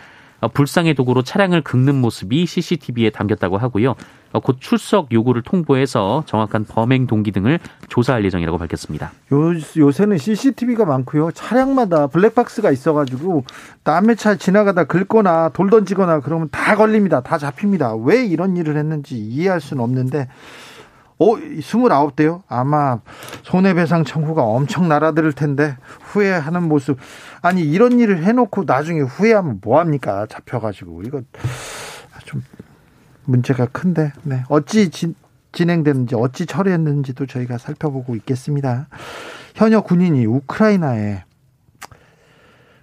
어, 0.42 0.48
불상의 0.50 0.94
도구로 0.94 1.24
차량을 1.24 1.62
긁는 1.62 1.96
모습이 1.96 2.46
CCTV에 2.46 3.10
담겼다고 3.10 3.58
하고요. 3.58 3.96
어, 4.32 4.40
곧 4.40 4.58
출석 4.60 5.12
요구를 5.12 5.42
통보해서 5.42 6.24
정확한 6.26 6.66
범행 6.66 7.08
동기 7.08 7.32
등을 7.32 7.60
조사할 7.88 8.24
예정이라고 8.26 8.58
밝혔습니다. 8.58 9.12
요, 9.34 9.54
요새는 9.78 10.18
CCTV가 10.18 10.86
많고요. 10.86 11.32
차량마다 11.32 12.08
블랙박스가 12.08 12.72
있어가지고 12.72 13.44
남의 13.84 14.16
차 14.16 14.36
지나가다 14.36 14.86
긁거나 14.86 15.50
돌 15.50 15.70
던지거나 15.70 16.20
그러면 16.20 16.50
다 16.52 16.76
걸립니다. 16.76 17.22
다 17.22 17.38
잡힙니다. 17.38 17.96
왜 17.96 18.26
이런 18.26 18.58
일을 18.58 18.78
했는지 18.78 19.18
이해할 19.18 19.62
수는 19.62 19.84
없는데 19.84 20.28
어, 21.20 21.36
29대요? 21.36 22.44
아마 22.48 23.00
손해배상 23.44 24.06
청구가 24.06 24.42
엄청 24.42 24.88
날아들 24.88 25.34
텐데 25.34 25.76
후회하는 26.00 26.64
모습. 26.64 26.98
아니, 27.42 27.62
이런 27.62 28.00
일을 28.00 28.24
해놓고 28.24 28.64
나중에 28.66 29.02
후회하면 29.02 29.60
뭐합니까? 29.62 30.28
잡혀가지고. 30.28 31.04
이거 31.04 31.20
좀 31.20 31.28
문제가 33.30 33.66
큰데. 33.68 34.12
네. 34.24 34.44
어찌 34.50 34.90
지, 34.90 35.14
진행되는지, 35.52 36.16
어찌 36.16 36.46
처리했는지도 36.46 37.26
저희가 37.26 37.58
살펴보고 37.58 38.16
있겠습니다. 38.16 38.88
현역 39.56 39.86
군인이 39.86 40.26
우크라이나에 40.26 41.24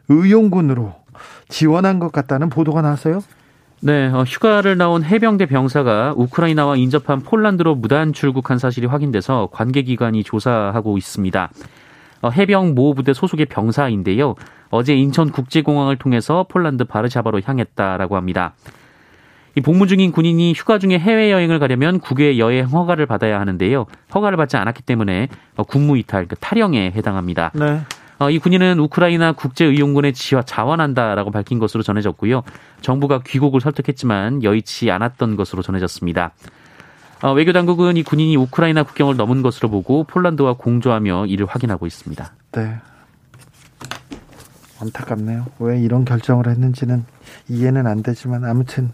의용군으로 0.09 0.95
지원한 1.49 1.99
것 1.99 2.13
같다는 2.13 2.49
보도가 2.49 2.83
나왔어요? 2.83 3.23
네, 3.81 4.07
어, 4.09 4.23
휴가를 4.23 4.77
나온 4.79 5.05
해병대 5.05 5.47
병사가 5.47 6.15
우크라이나와 6.17 6.77
인접한 6.77 7.21
폴란드로 7.21 7.75
무단 7.75 8.13
출국한 8.13 8.59
사실이 8.59 8.87
확인돼서 8.87 9.49
관계기관이 9.53 10.25
조사하고 10.25 10.97
있습니다. 10.97 11.51
어, 12.23 12.31
해병 12.31 12.75
모 12.75 12.95
부대 12.95 13.13
소속의 13.13 13.47
병사인데요. 13.47 14.35
어제 14.71 14.95
인천국제공항을 14.95 15.97
통해서 15.97 16.47
폴란드 16.49 16.85
바르샤바로 16.85 17.41
향했다라고 17.45 18.17
합니다. 18.17 18.55
이 19.57 19.63
복무 19.63 19.87
중인 19.87 20.13
군인이 20.13 20.53
휴가 20.53 20.79
중에 20.79 20.99
해외 20.99 21.33
여행을 21.33 21.59
가려면 21.59 21.99
국외 21.99 22.37
여행 22.37 22.67
허가를 22.67 23.07
받아야 23.07 23.41
하는데요. 23.41 23.87
허가를 24.15 24.37
받지 24.37 24.59
않았기 24.59 24.83
때문에 24.83 25.29
어, 25.57 25.63
군무 25.63 25.97
이탈, 25.97 26.27
그 26.29 26.37
탈영에 26.37 26.93
해당합니다. 26.95 27.53
네. 27.55 27.81
어, 28.19 28.29
이 28.29 28.39
군인은 28.39 28.79
우크라이나 28.81 29.33
국제의용군에 29.33 30.13
지와 30.13 30.43
자원한다라고 30.43 31.31
밝힌 31.31 31.59
것으로 31.59 31.83
전해졌고요. 31.83 32.43
정부가 32.83 33.23
귀국을 33.27 33.63
설득했지만 33.63 34.43
여의치 34.43 34.91
않았던 34.91 35.37
것으로 35.37 35.63
전해졌습니다. 35.63 36.33
어, 37.23 37.33
외교 37.33 37.55
당국은 37.55 37.97
이 37.97 38.03
군인이 38.03 38.37
우크라이나 38.37 38.83
국경을 38.83 39.17
넘은 39.17 39.41
것으로 39.41 39.71
보고 39.71 40.05
폴란드와 40.05 40.55
공조하며 40.59 41.27
이를 41.27 41.47
확인하고 41.47 41.87
있습니다. 41.87 42.31
네. 42.53 42.77
안타깝네요. 44.83 45.47
왜 45.61 45.81
이런 45.81 46.05
결정을 46.05 46.49
했는지는 46.49 47.07
이해는 47.49 47.87
안 47.87 48.03
되지만 48.03 48.45
아무튼 48.45 48.91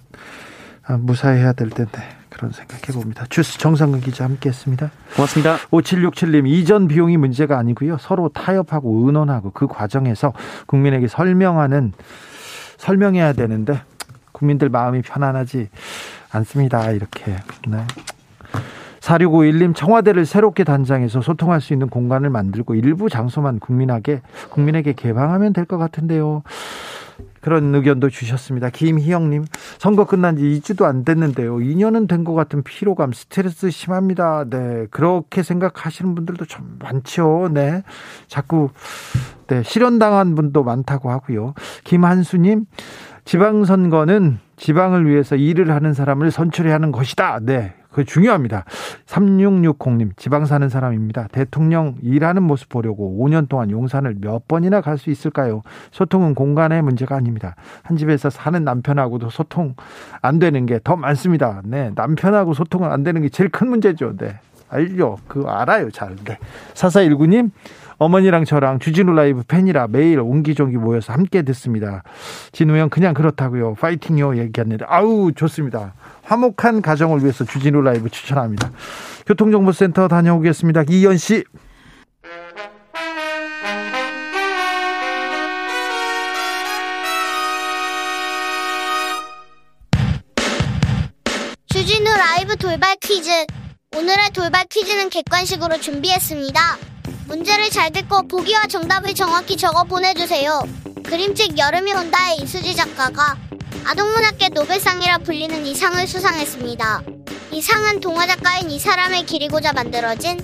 아, 0.92 0.98
무사해야 1.00 1.52
될 1.54 1.70
텐데 1.70 2.02
그런 2.28 2.52
생각해 2.52 2.92
봅니다. 2.92 3.24
주스 3.30 3.58
정상근 3.58 4.00
기자 4.00 4.24
함께했습니다. 4.24 4.90
고맙습니다. 5.16 5.56
5767님 5.70 6.46
이전 6.46 6.86
비용이 6.86 7.16
문제가 7.16 7.58
아니고요. 7.58 7.96
서로 7.98 8.28
타협하고 8.28 9.06
의논하고 9.06 9.50
그 9.52 9.66
과정에서 9.66 10.32
국민에게 10.66 11.08
설명하는 11.08 11.92
설명해야 12.76 13.32
되는데 13.32 13.80
국민들 14.32 14.68
마음이 14.68 15.00
편안하지 15.02 15.68
않습니다. 16.30 16.90
이렇게. 16.90 17.36
네. 17.68 17.78
4651님 19.00 19.74
청와대를 19.74 20.26
새롭게 20.26 20.62
단장해서 20.64 21.22
소통할 21.22 21.60
수 21.60 21.72
있는 21.72 21.88
공간을 21.88 22.30
만들고 22.30 22.74
일부 22.76 23.08
장소만 23.08 23.58
국민에게 23.60 24.20
국민에게 24.50 24.92
개방하면 24.92 25.52
될 25.52 25.64
것 25.64 25.78
같은데요. 25.78 26.42
그런 27.40 27.74
의견도 27.74 28.08
주셨습니다. 28.08 28.70
김희영님, 28.70 29.44
선거 29.78 30.04
끝난 30.06 30.36
지 30.36 30.42
2주도 30.44 30.84
안 30.84 31.04
됐는데요. 31.04 31.56
2년은 31.56 32.08
된 32.08 32.22
것 32.22 32.34
같은 32.34 32.62
피로감, 32.62 33.12
스트레스 33.12 33.70
심합니다. 33.70 34.44
네. 34.48 34.86
그렇게 34.90 35.42
생각하시는 35.42 36.14
분들도 36.14 36.44
좀 36.44 36.78
많죠. 36.78 37.50
네. 37.52 37.82
자꾸, 38.28 38.70
네. 39.48 39.62
실현당한 39.62 40.34
분도 40.36 40.62
많다고 40.62 41.10
하고요. 41.10 41.54
김한수님, 41.84 42.66
지방선거는 43.24 44.38
지방을 44.56 45.08
위해서 45.08 45.34
일을 45.36 45.72
하는 45.72 45.94
사람을 45.94 46.30
선출해야 46.30 46.74
하는 46.74 46.92
것이다. 46.92 47.40
네. 47.42 47.74
그 47.92 48.04
중요합니다. 48.04 48.64
3660님, 49.06 50.16
지방 50.16 50.46
사는 50.46 50.68
사람입니다. 50.68 51.28
대통령 51.32 51.96
일하는 52.02 52.42
모습 52.42 52.68
보려고 52.68 53.18
5년 53.20 53.48
동안 53.48 53.70
용산을 53.70 54.16
몇 54.20 54.48
번이나 54.48 54.80
갈 54.80 54.96
수 54.98 55.10
있을까요? 55.10 55.62
소통은 55.90 56.34
공간의 56.34 56.82
문제가 56.82 57.16
아닙니다. 57.16 57.56
한 57.82 57.96
집에서 57.96 58.30
사는 58.30 58.62
남편하고도 58.62 59.30
소통 59.30 59.74
안 60.20 60.38
되는 60.38 60.66
게 60.66 60.78
더 60.84 60.96
많습니다. 60.96 61.60
네. 61.64 61.90
남편하고 61.94 62.54
소통은 62.54 62.90
안 62.90 63.02
되는 63.02 63.22
게 63.22 63.28
제일 63.28 63.50
큰 63.50 63.68
문제죠. 63.68 64.16
네. 64.16 64.38
알죠. 64.68 65.18
그거 65.28 65.50
알아요. 65.50 65.90
잘. 65.90 66.16
네. 66.24 66.38
4419님, 66.74 67.50
어머니랑 68.02 68.44
저랑 68.44 68.80
주진우 68.80 69.12
라이브 69.12 69.42
팬이라 69.46 69.86
매일 69.88 70.18
옹기종기 70.18 70.76
모여서 70.76 71.12
함께 71.12 71.42
듣습니다. 71.42 72.02
진우 72.50 72.76
형 72.76 72.88
그냥 72.88 73.14
그렇다고요. 73.14 73.74
파이팅요 73.74 74.38
얘기했는데 74.38 74.84
아우 74.88 75.32
좋습니다. 75.32 75.94
화목한 76.24 76.82
가정을 76.82 77.20
위해서 77.20 77.44
주진우 77.44 77.80
라이브 77.80 78.10
추천합니다. 78.10 78.72
교통정보센터 79.26 80.08
다녀오겠습니다. 80.08 80.84
이현 80.88 81.16
씨. 81.16 81.44
주진우 91.68 92.04
라이브 92.04 92.56
돌발 92.56 92.96
퀴즈. 93.00 93.30
오늘의 93.96 94.30
돌발 94.34 94.64
퀴즈는 94.68 95.08
객관식으로 95.08 95.78
준비했습니다. 95.78 96.91
문제를 97.26 97.70
잘 97.70 97.90
듣고 97.90 98.26
보기와 98.28 98.66
정답을 98.66 99.14
정확히 99.14 99.56
적어 99.56 99.84
보내주세요. 99.84 100.62
그림책 101.04 101.58
여름이 101.58 101.92
온다의 101.92 102.38
이수지 102.42 102.74
작가가 102.74 103.36
아동문학계 103.84 104.50
노벨상이라 104.50 105.18
불리는 105.18 105.66
이 105.66 105.74
상을 105.74 106.06
수상했습니다. 106.06 107.02
이 107.52 107.60
상은 107.60 108.00
동화 108.00 108.26
작가인 108.26 108.70
이 108.70 108.78
사람을 108.78 109.26
기리고자 109.26 109.72
만들어진 109.72 110.40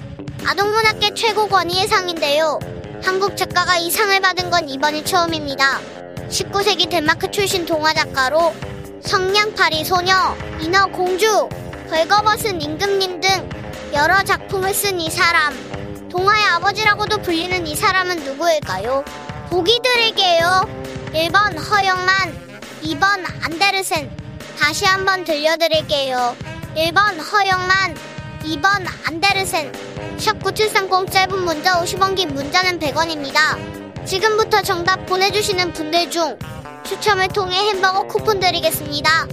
아동문학계 0.46 1.14
최고 1.14 1.46
권위의 1.48 1.86
상인데요. 1.88 2.58
한국 3.02 3.36
작가가 3.36 3.76
이 3.76 3.90
상을 3.90 4.18
받은 4.20 4.50
건 4.50 4.68
이번이 4.68 5.04
처음입니다. 5.04 5.80
19세기 6.28 6.90
덴마크 6.90 7.30
출신 7.30 7.64
동화 7.64 7.92
작가로 7.94 8.54
성냥팔이 9.02 9.84
소녀, 9.84 10.36
인어 10.60 10.86
공주, 10.86 11.48
벌거벗은 11.88 12.60
임금님 12.60 13.20
등 13.20 13.48
여러 13.94 14.22
작품을 14.22 14.74
쓴 14.74 15.00
이 15.00 15.10
사람. 15.10 15.67
동화의 16.08 16.42
아버지라고도 16.44 17.18
불리는 17.18 17.66
이 17.66 17.76
사람은 17.76 18.24
누구일까요? 18.24 19.04
보기 19.50 19.80
드릴게요. 19.82 20.66
1번 21.12 21.58
허영만, 21.58 22.34
2번 22.82 23.24
안데르센. 23.44 24.10
다시 24.58 24.84
한번 24.86 25.24
들려드릴게요. 25.24 26.34
1번 26.76 27.18
허영만, 27.20 27.94
2번 28.42 28.86
안데르센. 29.06 29.72
샵 30.18 30.42
9730 30.42 31.10
짧은 31.10 31.44
문자 31.44 31.80
50원 31.82 32.16
긴 32.16 32.34
문자는 32.34 32.78
100원입니다. 32.78 34.06
지금부터 34.06 34.62
정답 34.62 35.04
보내주시는 35.06 35.72
분들 35.74 36.10
중 36.10 36.38
추첨을 36.84 37.28
통해 37.28 37.56
햄버거 37.68 38.06
쿠폰 38.06 38.40
드리겠습니다. 38.40 39.26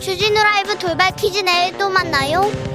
주진우 0.00 0.42
라이브 0.42 0.78
돌발 0.78 1.14
퀴즈 1.14 1.38
내일 1.40 1.76
또 1.76 1.90
만나요. 1.90 2.71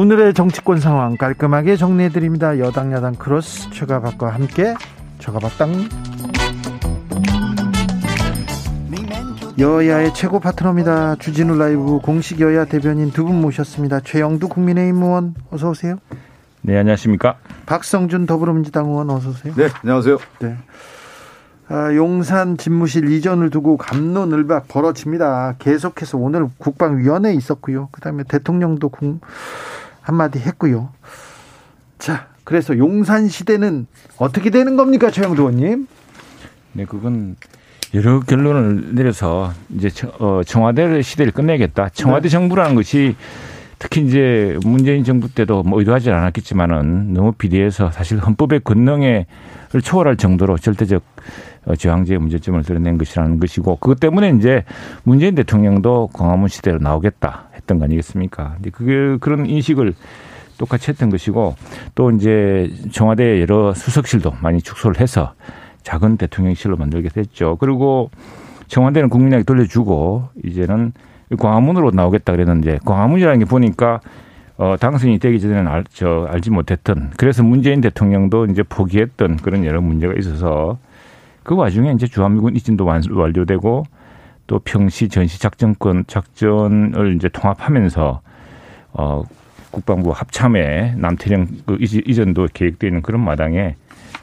오늘의 0.00 0.32
정치권 0.32 0.80
상황 0.80 1.18
깔끔하게 1.18 1.76
정리해드립니다. 1.76 2.58
여당 2.58 2.90
야당 2.90 3.14
크로스 3.14 3.68
최가박과 3.68 4.30
함께 4.30 4.74
최가박당 5.18 5.90
여야의 9.58 10.14
최고 10.14 10.40
파트너입니다. 10.40 11.16
주진우 11.16 11.54
라이브 11.58 11.98
공식 11.98 12.40
여야 12.40 12.64
대변인 12.64 13.10
두 13.10 13.26
분 13.26 13.42
모셨습니다. 13.42 14.00
최형두 14.00 14.48
국민의힘 14.48 15.02
의원 15.02 15.34
어서 15.50 15.68
오세요. 15.68 15.96
네 16.62 16.78
안녕하십니까. 16.78 17.36
박성준 17.66 18.24
더불어민주당 18.24 18.86
의원 18.86 19.10
어서 19.10 19.28
오세요. 19.28 19.52
네 19.54 19.68
안녕하세요. 19.82 20.16
네. 20.38 20.56
아, 21.68 21.94
용산 21.94 22.56
집무실 22.56 23.12
이전을 23.12 23.50
두고 23.50 23.76
감론을박 23.76 24.66
벌어집니다. 24.66 25.56
계속해서 25.58 26.16
오늘 26.16 26.46
국방위원회 26.56 27.34
있었고요. 27.34 27.90
그다음에 27.92 28.24
대통령도 28.24 28.88
공, 28.88 29.20
한마디 30.10 30.40
했고요. 30.40 30.90
자, 31.98 32.26
그래서 32.42 32.76
용산 32.76 33.28
시대는 33.28 33.86
어떻게 34.18 34.50
되는 34.50 34.76
겁니까, 34.76 35.10
최영도 35.10 35.42
의원님? 35.42 35.86
네, 36.72 36.84
그건 36.84 37.36
여러 37.94 38.20
결론을 38.20 38.94
내려서 38.94 39.52
이제 39.76 39.88
어, 40.18 40.42
청와대 40.44 41.00
시대를 41.02 41.32
끝내겠다. 41.32 41.90
청와대 41.90 42.24
네. 42.24 42.28
정부라는 42.28 42.74
것이 42.74 43.14
특히 43.78 44.02
이제 44.02 44.58
문재인 44.64 45.04
정부 45.04 45.32
때도 45.32 45.62
뭐 45.62 45.78
의도하지 45.78 46.10
않았겠지만은 46.10 47.14
너무 47.14 47.32
비대해서 47.32 47.90
사실 47.92 48.18
헌법의 48.18 48.60
권능을 48.64 49.26
초월할 49.82 50.16
정도로 50.16 50.58
절대적 50.58 51.02
어, 51.02 51.02
저항제의 51.76 52.18
문제점을 52.18 52.62
드러낸 52.62 52.98
것이라는 52.98 53.38
것이고 53.38 53.76
그것 53.76 54.00
때문에 54.00 54.30
이제 54.30 54.64
문재인 55.02 55.34
대통령도 55.34 56.10
광화문 56.12 56.48
시대로 56.48 56.78
나오겠다 56.78 57.48
했던 57.54 57.78
거 57.78 57.84
아니겠습니까? 57.84 58.54
근데 58.56 58.70
그게 58.70 59.16
그런 59.20 59.46
인식을 59.46 59.94
똑같이 60.58 60.90
했던 60.90 61.10
것이고 61.10 61.56
또 61.94 62.10
이제 62.10 62.70
청와대 62.92 63.40
여러 63.40 63.72
수석실도 63.72 64.34
많이 64.42 64.60
축소를 64.60 65.00
해서 65.00 65.34
작은 65.82 66.18
대통령실로 66.18 66.76
만들게 66.76 67.08
됐죠. 67.08 67.56
그리고 67.58 68.10
청와대는 68.68 69.08
국민에게 69.08 69.44
돌려주고 69.44 70.28
이제는 70.44 70.92
광화문으로 71.38 71.90
나오겠다 71.92 72.32
그랬는데 72.32 72.78
광화문이라는 72.84 73.38
게 73.38 73.44
보니까 73.44 74.00
어, 74.58 74.76
당선이 74.78 75.18
되기 75.18 75.40
전에는 75.40 75.66
알, 75.66 75.84
저, 75.90 76.28
알지 76.30 76.50
못했던 76.50 77.10
그래서 77.16 77.42
문재인 77.42 77.80
대통령도 77.80 78.44
이제 78.46 78.62
포기했던 78.62 79.36
그런 79.38 79.64
여러 79.64 79.80
문제가 79.80 80.12
있어서 80.18 80.78
그 81.50 81.56
와중에 81.56 81.90
이제 81.90 82.06
주한미군 82.06 82.54
이진도 82.54 82.84
완료되고 82.84 83.82
또 84.46 84.58
평시 84.60 85.08
전시 85.08 85.40
작전권 85.40 86.04
작전을 86.06 87.16
이제 87.16 87.28
통합하면서 87.28 88.20
어, 88.92 89.22
국방부 89.72 90.12
합참에 90.12 90.94
남태령 90.96 91.48
그 91.66 91.76
이전도 91.80 92.50
계획되어 92.54 92.86
있는 92.86 93.02
그런 93.02 93.24
마당에 93.24 93.74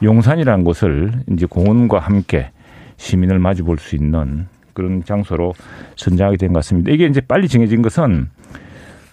용산이라는 0.02 0.64
곳을 0.64 1.12
이제 1.30 1.44
공원과 1.44 1.98
함께 1.98 2.50
시민을 2.96 3.38
마주 3.40 3.62
볼 3.62 3.76
수 3.76 3.94
있는 3.94 4.46
그런 4.72 5.04
장소로 5.04 5.52
선정하게 5.96 6.38
된 6.38 6.54
것 6.54 6.60
같습니다. 6.60 6.90
이게 6.92 7.04
이제 7.04 7.20
빨리 7.20 7.46
정해진 7.46 7.82
것은 7.82 8.30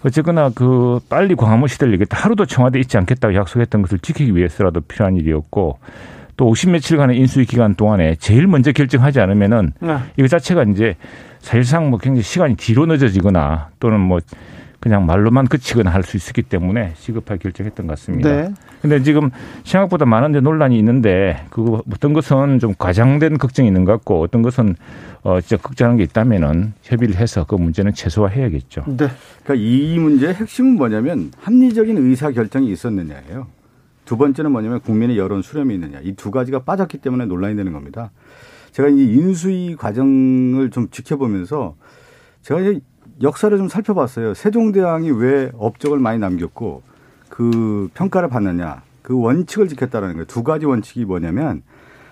어쨌거나 0.06 0.50
그 0.54 1.00
빨리 1.10 1.34
광화문 1.34 1.68
시대를 1.68 1.92
얘기했다. 1.92 2.16
하루도 2.16 2.46
청와대 2.46 2.80
있지 2.80 2.96
않겠다고 2.96 3.34
약속했던 3.34 3.82
것을 3.82 3.98
지키기 3.98 4.34
위해서라도 4.34 4.80
필요한 4.80 5.16
일이었고 5.16 5.80
또 6.36 6.52
50며칠간의 6.52 7.16
인수위 7.16 7.46
기간 7.46 7.74
동안에 7.74 8.16
제일 8.16 8.46
먼저 8.46 8.72
결정하지 8.72 9.20
않으면은 9.20 9.72
네. 9.80 9.96
이거 10.16 10.28
자체가 10.28 10.64
이제 10.64 10.96
사실상 11.40 11.90
뭐 11.90 11.98
굉장히 11.98 12.22
시간이 12.22 12.56
뒤로 12.56 12.86
늦어지거나 12.86 13.70
또는 13.78 14.00
뭐 14.00 14.18
그냥 14.80 15.06
말로만 15.06 15.46
그치거나 15.46 15.90
할 15.90 16.02
수 16.02 16.16
있었기 16.16 16.42
때문에 16.42 16.92
시급하게 16.96 17.38
결정했던 17.40 17.86
것 17.86 17.92
같습니다. 17.92 18.30
네. 18.30 18.48
근데 18.82 19.02
지금 19.02 19.30
생각보다 19.64 20.04
많은데 20.04 20.40
논란이 20.40 20.78
있는데 20.78 21.44
그 21.50 21.80
어떤 21.92 22.12
것은 22.12 22.60
좀 22.60 22.74
과장된 22.78 23.38
걱정이 23.38 23.66
있는 23.66 23.84
것 23.84 23.92
같고 23.92 24.20
어떤 24.22 24.42
것은 24.42 24.76
어 25.22 25.40
진짜 25.40 25.60
걱정하는 25.60 25.96
게 25.96 26.04
있다면은 26.04 26.74
협의를 26.82 27.16
해서 27.16 27.44
그 27.44 27.56
문제는 27.56 27.94
최소화해야겠죠. 27.94 28.84
네. 28.86 29.08
그러니까 29.42 29.54
이 29.56 29.98
문제의 29.98 30.34
핵심은 30.34 30.76
뭐냐면 30.76 31.32
합리적인 31.40 31.96
의사 31.96 32.30
결정이 32.30 32.70
있었느냐예요. 32.70 33.46
두 34.06 34.16
번째는 34.16 34.50
뭐냐면 34.52 34.80
국민의 34.80 35.18
여론 35.18 35.42
수렴이 35.42 35.74
있느냐. 35.74 36.00
이 36.00 36.14
두 36.14 36.30
가지가 36.30 36.60
빠졌기 36.60 36.98
때문에 36.98 37.26
논란이 37.26 37.56
되는 37.56 37.72
겁니다. 37.74 38.10
제가 38.72 38.88
이 38.88 39.02
인수위 39.02 39.76
과정을 39.76 40.70
좀 40.70 40.88
지켜보면서 40.90 41.76
제가 42.40 42.60
이제 42.60 42.80
역사를 43.22 43.56
좀 43.58 43.68
살펴봤어요. 43.68 44.34
세종대왕이 44.34 45.10
왜 45.10 45.50
업적을 45.58 45.98
많이 45.98 46.18
남겼고 46.18 46.82
그 47.28 47.90
평가를 47.94 48.28
받느냐. 48.30 48.82
그 49.02 49.18
원칙을 49.18 49.68
지켰다는 49.68 50.12
거예요. 50.12 50.24
두 50.24 50.42
가지 50.42 50.66
원칙이 50.66 51.04
뭐냐면 51.04 51.62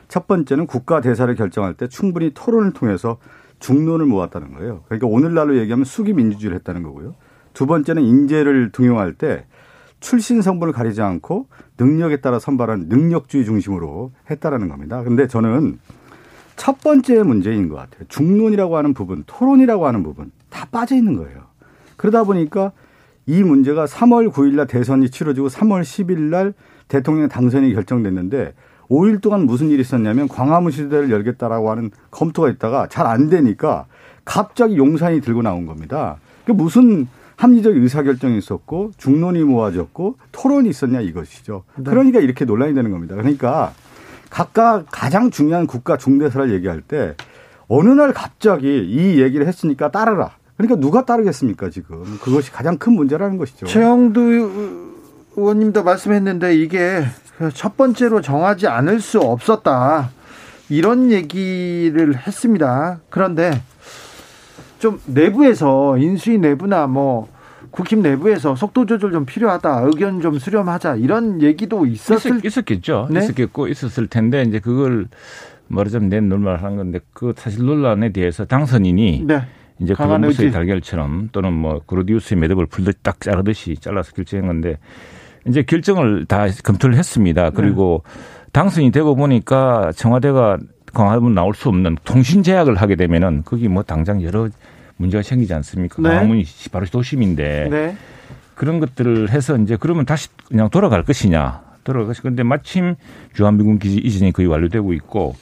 첫 0.09 0.27
번째는 0.27 0.67
국가 0.67 1.01
대사를 1.01 1.33
결정할 1.35 1.75
때 1.75 1.89
충분히 1.89 2.31
토론을 2.35 2.73
통해서 2.73 3.19
중론을 3.59 4.07
모았다는 4.07 4.55
거예요. 4.55 4.83
그러니까 4.87 5.07
오늘날로 5.07 5.57
얘기하면 5.57 5.85
수기 5.85 6.13
민주주의를 6.13 6.57
했다는 6.59 6.83
거고요. 6.83 7.15
두 7.53 7.67
번째는 7.67 8.03
인재를 8.03 8.71
등용할 8.73 9.15
때 9.15 9.47
출신 10.05 10.43
성분을 10.43 10.75
가리지 10.75 11.01
않고 11.01 11.47
능력에 11.79 12.19
따라 12.19 12.39
선발한 12.39 12.89
능력주의 12.89 13.47
중심으로 13.47 14.13
했다라는 14.31 14.69
겁니다. 14.69 15.03
근데 15.03 15.27
저는 15.27 15.79
첫 16.57 16.79
번째 16.83 17.23
문제인 17.23 17.71
것 17.71 17.77
같아요. 17.77 18.05
중론이라고 18.09 18.77
하는 18.77 18.93
부분, 18.93 19.25
토론이라고 19.27 19.87
하는 19.87 20.03
부분 20.03 20.31
다 20.51 20.69
빠져 20.71 20.95
있는 20.95 21.17
거예요. 21.17 21.45
그러다 21.97 22.25
보니까 22.25 22.73
이 23.25 23.43
문제가 23.43 23.87
3월 23.87 24.31
9일 24.31 24.57
날 24.57 24.67
대선이 24.67 25.09
치러지고 25.09 25.49
3월 25.49 25.81
10일 25.81 26.19
날 26.21 26.53
대통령 26.89 27.31
당선이 27.31 27.73
결정됐는데 27.73 28.53
5일 28.91 29.23
동안 29.23 29.47
무슨 29.47 29.71
일이 29.71 29.81
있었냐면 29.81 30.29
광화문 30.29 30.71
시대를 30.71 31.11
열겠다라고 31.11 31.71
하는 31.71 31.91
검토가 32.11 32.51
있다가 32.51 32.89
잘 32.89 33.07
안 33.07 33.31
되니까 33.31 33.87
갑자기 34.27 34.77
용산이 34.77 35.23
들고 35.23 35.41
나온 35.41 35.65
겁니다. 35.65 36.19
그 36.45 36.53
무슨 36.53 37.09
합리적 37.37 37.77
의사결정이 37.77 38.39
있었고 38.39 38.93
중론이 38.97 39.43
모아졌고 39.45 40.17
토론이 40.33 40.69
있었냐 40.69 41.01
이것이죠. 41.01 41.65
네. 41.77 41.85
그러니까 41.85 42.21
이렇게 42.21 42.45
논란이 42.45 42.75
되는 42.75 42.91
겁니다. 42.91 43.15
그러니까 43.15 43.73
각각 44.31 44.87
가장 44.91 45.31
중요한 45.31 45.67
국가 45.67 45.97
중대사를 45.97 46.53
얘기할 46.53 46.81
때 46.81 47.15
어느 47.69 47.89
날 47.91 48.13
갑자기 48.13 48.85
이 48.85 49.21
얘기를 49.21 49.47
했으니까 49.47 49.91
따르라. 49.91 50.33
그러니까 50.57 50.79
누가 50.79 51.05
따르겠습니까 51.05 51.71
지금 51.71 52.05
그것이 52.23 52.53
가장 52.53 52.79
큰 52.79 52.93
문제라는 52.93 53.39
것이죠. 53.39 53.67
최영두 53.67 54.93
의원님도 55.37 55.83
말씀했는데 55.83 56.57
이게 56.57 57.05
첫 57.55 57.77
번째로 57.77 58.21
정하지 58.21 58.69
않을 58.69 59.01
수 59.01 59.19
없었다 59.21 60.11
이런 60.69 61.11
얘기를 61.11 62.17
했습니다. 62.17 63.01
그런데 63.11 63.61
좀 64.85 65.01
내부에서 65.07 65.97
인수위 65.97 66.37
내부나 66.37 66.87
뭐 66.87 67.27
국힘 67.71 68.03
내부에서 68.03 68.55
속도 68.55 68.85
조절 68.85 69.13
좀 69.13 69.25
필요하다. 69.25 69.85
의견 69.87 70.21
좀 70.21 70.39
수렴하자. 70.39 70.97
이런 70.97 71.41
얘기도 71.41 71.87
있었을 71.87 72.45
있었, 72.45 72.67
겠죠 72.67 73.09
네? 73.11 73.21
있었겠고 73.21 73.69
있었을 73.69 74.09
텐데 74.09 74.43
이제 74.43 74.59
그걸 74.59 75.09
말하자면 75.69 76.11
낸 76.11 76.29
논란을 76.29 76.63
하는 76.63 76.77
건데 76.77 77.01
그 77.15 77.33
사실 77.35 77.65
논란에 77.65 78.11
대해서 78.11 78.45
당선인이 78.45 79.25
네. 79.27 79.41
이제 79.81 79.95
콜럼버스의 79.95 80.53
달걀처럼 80.53 81.31
또는 81.33 81.55
뭐 81.55 81.81
그로디우스의 81.87 82.39
매듭을 82.41 82.67
풀듯 82.67 82.99
딱 83.03 83.23
자르듯이 83.23 83.77
잘라서 83.81 84.13
결정한 84.13 84.49
건데 84.49 84.77
이제 85.47 85.63
결정을 85.63 86.27
다 86.27 86.47
검토를 86.63 86.99
했습니다. 86.99 87.49
그리고 87.55 88.05
네. 88.05 88.51
당선이 88.53 88.91
되고 88.91 89.15
보니까 89.17 89.93
청와대가 89.97 90.59
광화문 90.93 91.35
나올 91.35 91.55
수 91.55 91.71
없는 91.71 91.97
통신 92.05 92.43
제약을 92.43 92.77
하게 92.77 92.97
되면은 92.97 93.45
거기 93.47 93.69
뭐 93.69 93.83
당장 93.83 94.23
여러 94.23 94.51
문제가 94.97 95.23
생기지 95.23 95.53
않습니까? 95.55 96.03
네. 96.03 96.09
광화문이 96.09 96.45
바로 96.73 96.87
도심인데 96.87 97.69
네. 97.71 97.97
그런 98.55 98.81
것들을 98.81 99.31
해서 99.31 99.57
이제 99.57 99.77
그러면 99.79 100.07
다시 100.07 100.29
그냥 100.49 100.71
돌아갈 100.71 101.03
것이냐 101.03 101.63
돌아갈 101.83 102.09
것이 102.09 102.23
근데 102.23 102.43
마침 102.43 102.95
주한미군 103.35 103.79
기지 103.79 103.99
이전이 103.99 104.33
거의 104.33 104.49
완료되고 104.49 104.93
있고 104.95 105.35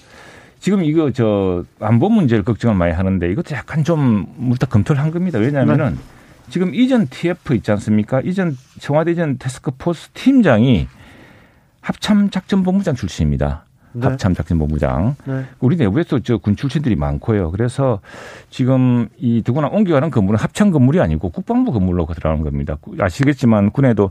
지금 0.61 0.85
이거 0.85 1.11
저 1.11 1.65
안보 1.81 2.09
문제를 2.09 2.45
걱정을 2.45 2.77
많이 2.77 2.93
하는데 2.93 3.31
이것도 3.31 3.55
약간 3.55 3.83
좀 3.85 4.27
물다 4.37 4.67
검토를 4.67 5.03
한 5.03 5.11
겁니다. 5.11 5.39
왜냐하면은 5.39 5.95
네. 5.95 6.01
지금 6.51 6.75
이전 6.75 7.09
TF 7.09 7.55
있지 7.57 7.71
않습니까? 7.73 8.21
이전 8.21 8.57
청와대 8.79 9.13
이전 9.13 9.39
테스크포스 9.39 10.11
팀장이 10.11 10.87
합참 11.81 12.31
작전 12.31 12.63
본부장 12.63 12.95
출신입니다. 12.95 13.65
네. 13.93 14.07
합참작전본부장. 14.07 15.17
네. 15.25 15.45
우리 15.61 15.77
내부에서 15.77 16.19
저군 16.21 16.57
출신들이 16.57 16.97
많고요. 16.97 17.51
그래서 17.51 18.01
지금 18.51 19.09
이 19.19 19.43
두고나 19.43 19.69
옮겨가는 19.69 20.11
건물은 20.11 20.39
합참 20.39 20.71
건물이 20.71 21.01
아니고 21.01 21.31
국방부 21.31 21.73
건물로 21.73 22.07
들어가는 22.07 22.45
겁니다. 22.45 22.77
아시겠지만 22.99 23.71
군에도 23.71 24.11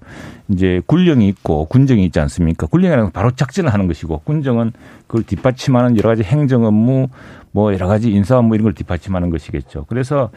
이제 0.50 0.82
군령이 0.86 1.28
있고 1.30 1.66
군정이 1.66 2.06
있지 2.06 2.20
않습니까? 2.20 2.68
군령이라는 2.68 3.12
바로 3.12 3.32
작전을 3.32 3.74
하는 3.74 3.88
것이고 3.88 4.22
군정은 4.24 4.72
그걸 5.08 5.24
뒷받침하는 5.24 5.98
여러 5.98 6.10
가지 6.10 6.24
행정 6.24 6.66
업무 6.66 7.08
뭐 7.52 7.74
여러 7.74 7.88
가지 7.88 8.12
인사 8.12 8.38
업무 8.38 8.56
이런 8.56 8.64
걸 8.64 8.74
뒷받침하는 8.74 9.30
것이겠죠. 9.30 9.86
그래서 9.88 10.30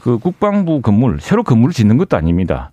그 0.00 0.18
국방부 0.18 0.80
건물 0.80 1.18
새로 1.20 1.42
건물을 1.42 1.72
짓는 1.72 1.96
것도 1.96 2.16
아닙니다. 2.16 2.70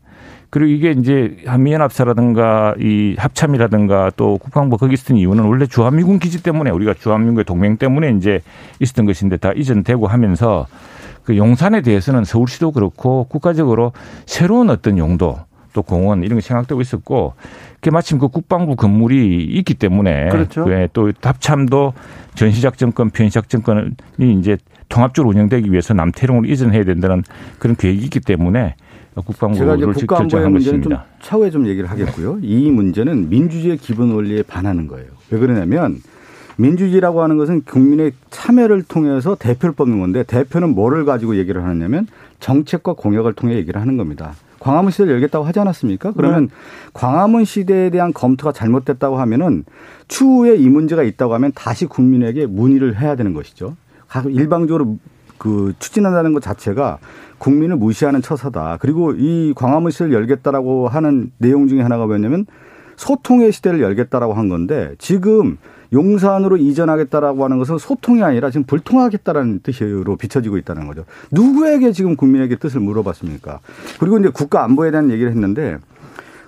그리고 0.53 0.69
이게 0.69 0.91
이제 0.91 1.35
한미연합사라든가 1.47 2.75
이 2.77 3.15
합참이라든가 3.17 4.11
또 4.15 4.37
국방부 4.37 4.77
거기 4.77 4.93
있었던 4.93 5.17
이유는 5.17 5.45
원래 5.45 5.65
주한미군 5.65 6.19
기지 6.19 6.43
때문에 6.43 6.69
우리가 6.69 6.93
주한미군의 6.93 7.45
동맹 7.45 7.77
때문에 7.77 8.11
이제 8.11 8.39
있었던 8.79 9.07
것인데 9.07 9.37
다 9.37 9.51
이전되고 9.55 10.05
하면서 10.05 10.67
그 11.23 11.37
용산에 11.37 11.81
대해서는 11.81 12.23
서울시도 12.23 12.71
그렇고 12.71 13.23
국가적으로 13.23 13.93
새로운 14.27 14.69
어떤 14.69 14.99
용도 14.99 15.39
또 15.73 15.81
공원 15.81 16.21
이런 16.21 16.37
게 16.37 16.41
생각되고 16.41 16.79
있었고 16.81 17.33
그게 17.77 17.89
마침 17.89 18.19
그 18.19 18.27
국방부 18.27 18.75
건물이 18.75 19.45
있기 19.45 19.73
때문에 19.73 20.29
그렇죠. 20.29 20.67
또 20.93 21.11
합참도 21.19 21.93
전시작전권, 22.35 23.09
편시작전권이 23.09 24.37
이제 24.39 24.57
통합적으로 24.87 25.31
운영되기 25.31 25.71
위해서 25.71 25.95
남태령으로 25.95 26.47
이전해야 26.47 26.83
된다는 26.83 27.23
그런 27.57 27.75
계획이 27.75 28.03
있기 28.03 28.19
때문에 28.19 28.75
국방부를 29.21 29.93
결정한 30.07 30.51
문제는 30.51 30.81
좀 30.81 30.91
것입니다. 30.91 31.05
차후에 31.21 31.51
좀 31.51 31.67
얘기를 31.67 31.89
하겠고요. 31.89 32.39
이 32.41 32.71
문제는 32.71 33.29
민주주의의 33.29 33.77
기본 33.77 34.11
원리에 34.11 34.43
반하는 34.43 34.87
거예요. 34.87 35.07
왜 35.29 35.39
그러냐면 35.39 36.01
민주주의라고 36.57 37.21
하는 37.21 37.37
것은 37.37 37.63
국민의 37.63 38.13
참여를 38.29 38.83
통해서 38.83 39.35
대표를 39.35 39.73
뽑는 39.73 39.99
건데 39.99 40.23
대표는 40.23 40.75
뭐를 40.75 41.05
가지고 41.05 41.37
얘기를 41.37 41.63
하느냐면 41.63 42.07
정책과 42.39 42.93
공약을 42.93 43.33
통해 43.33 43.55
얘기를 43.55 43.81
하는 43.81 43.97
겁니다. 43.97 44.33
광화문 44.59 44.91
시대를 44.91 45.13
열겠다고 45.13 45.45
하지 45.45 45.59
않았습니까? 45.59 46.13
그러면 46.13 46.49
광화문 46.93 47.43
시대에 47.43 47.89
대한 47.89 48.13
검토가 48.13 48.53
잘못됐다고 48.53 49.17
하면은 49.17 49.65
추후에 50.07 50.55
이 50.55 50.69
문제가 50.69 51.03
있다고 51.03 51.33
하면 51.33 51.51
다시 51.53 51.85
국민에게 51.85 52.45
문의를 52.45 52.99
해야 52.99 53.15
되는 53.15 53.33
것이죠. 53.33 53.75
각 54.07 54.25
일방적으로 54.33 54.99
그 55.43 55.73
추진한다는 55.77 56.31
것 56.31 56.41
자체가 56.41 56.99
국민을 57.37 57.75
무시하는 57.75 58.21
처사다. 58.21 58.77
그리고 58.79 59.11
이 59.11 59.51
광화문 59.53 59.91
시대를 59.91 60.13
열겠다라고 60.13 60.87
하는 60.87 61.33
내용 61.37 61.67
중에 61.67 61.81
하나가 61.81 62.05
뭐냐면 62.05 62.45
소통의 62.95 63.51
시대를 63.51 63.81
열겠다라고 63.81 64.35
한 64.35 64.47
건데 64.47 64.95
지금 64.99 65.57
용산으로 65.91 66.55
이전하겠다라고 66.55 67.43
하는 67.43 67.57
것은 67.57 67.77
소통이 67.77 68.23
아니라 68.23 68.51
지금 68.51 68.63
불통하겠다라는 68.63 69.59
뜻으로 69.63 70.15
비춰지고 70.15 70.55
있다는 70.57 70.87
거죠. 70.87 71.03
누구에게 71.31 71.91
지금 71.91 72.15
국민에게 72.15 72.55
뜻을 72.55 72.79
물어봤습니까? 72.79 73.59
그리고 73.99 74.19
이제 74.19 74.29
국가 74.29 74.63
안보에 74.63 74.91
대한 74.91 75.11
얘기를 75.11 75.29
했는데 75.29 75.77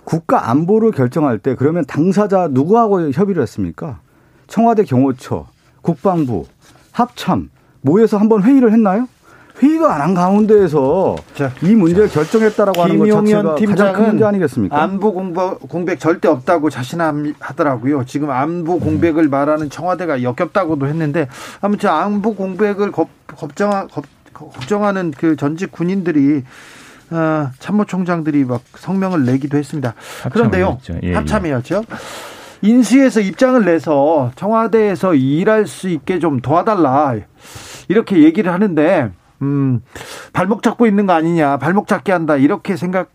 국가 0.05 0.49
안보를 0.49 0.91
결정할 0.91 1.37
때 1.37 1.55
그러면 1.55 1.83
당사자 1.85 2.47
누구하고 2.49 3.11
협의를 3.11 3.41
했습니까? 3.41 3.99
청와대 4.47 4.83
경호처, 4.83 5.47
국방부, 5.81 6.45
합참 6.93 7.49
모여서 7.85 8.17
한번 8.17 8.41
회의를 8.41 8.71
했나요? 8.71 9.07
회의도 9.61 9.87
안한 9.87 10.15
가운데에서 10.15 11.15
자, 11.35 11.51
이 11.61 11.75
문제를 11.75 12.09
결정했다라고 12.09 12.81
하는 12.81 12.97
것 12.97 13.05
자체가 13.05 13.55
가장 13.55 13.93
큰 13.93 14.07
문제 14.07 14.25
아니겠습니까? 14.25 14.81
안보 14.81 15.13
공백, 15.13 15.59
공백 15.69 15.99
절대 15.99 16.27
없다고 16.27 16.69
자신하더라고요. 16.69 18.03
지금 18.05 18.31
안보 18.31 18.79
공백을 18.79 19.29
말하는 19.29 19.69
청와대가 19.69 20.23
역겹다고도 20.23 20.87
했는데 20.87 21.29
아무튼 21.61 21.89
안보 21.89 22.35
공백을 22.35 22.91
겁, 22.91 23.07
걱정하, 23.27 23.87
겁, 23.87 24.03
걱정하는 24.33 25.11
그 25.15 25.37
전직 25.37 25.71
군인들이 25.71 26.43
어, 27.11 27.51
참모총장들이 27.59 28.45
막 28.45 28.61
성명을 28.73 29.25
내기도 29.25 29.57
했습니다. 29.57 29.93
그런데요, 30.31 30.69
합참이었죠. 30.71 30.93
예, 31.03 31.09
예. 31.11 31.13
합참이었죠. 31.13 31.83
인수에서 32.61 33.21
입장을 33.21 33.63
내서 33.63 34.31
청와대에서 34.35 35.13
일할 35.13 35.67
수 35.67 35.87
있게 35.87 36.19
좀 36.19 36.39
도와달라 36.39 37.15
이렇게 37.87 38.23
얘기를 38.23 38.51
하는데 38.51 39.11
음, 39.41 39.81
발목 40.33 40.63
잡고 40.63 40.87
있는 40.87 41.05
거 41.05 41.13
아니냐, 41.13 41.57
발목 41.57 41.87
잡게 41.87 42.11
한다, 42.11 42.37
이렇게 42.37 42.75
생각, 42.75 43.09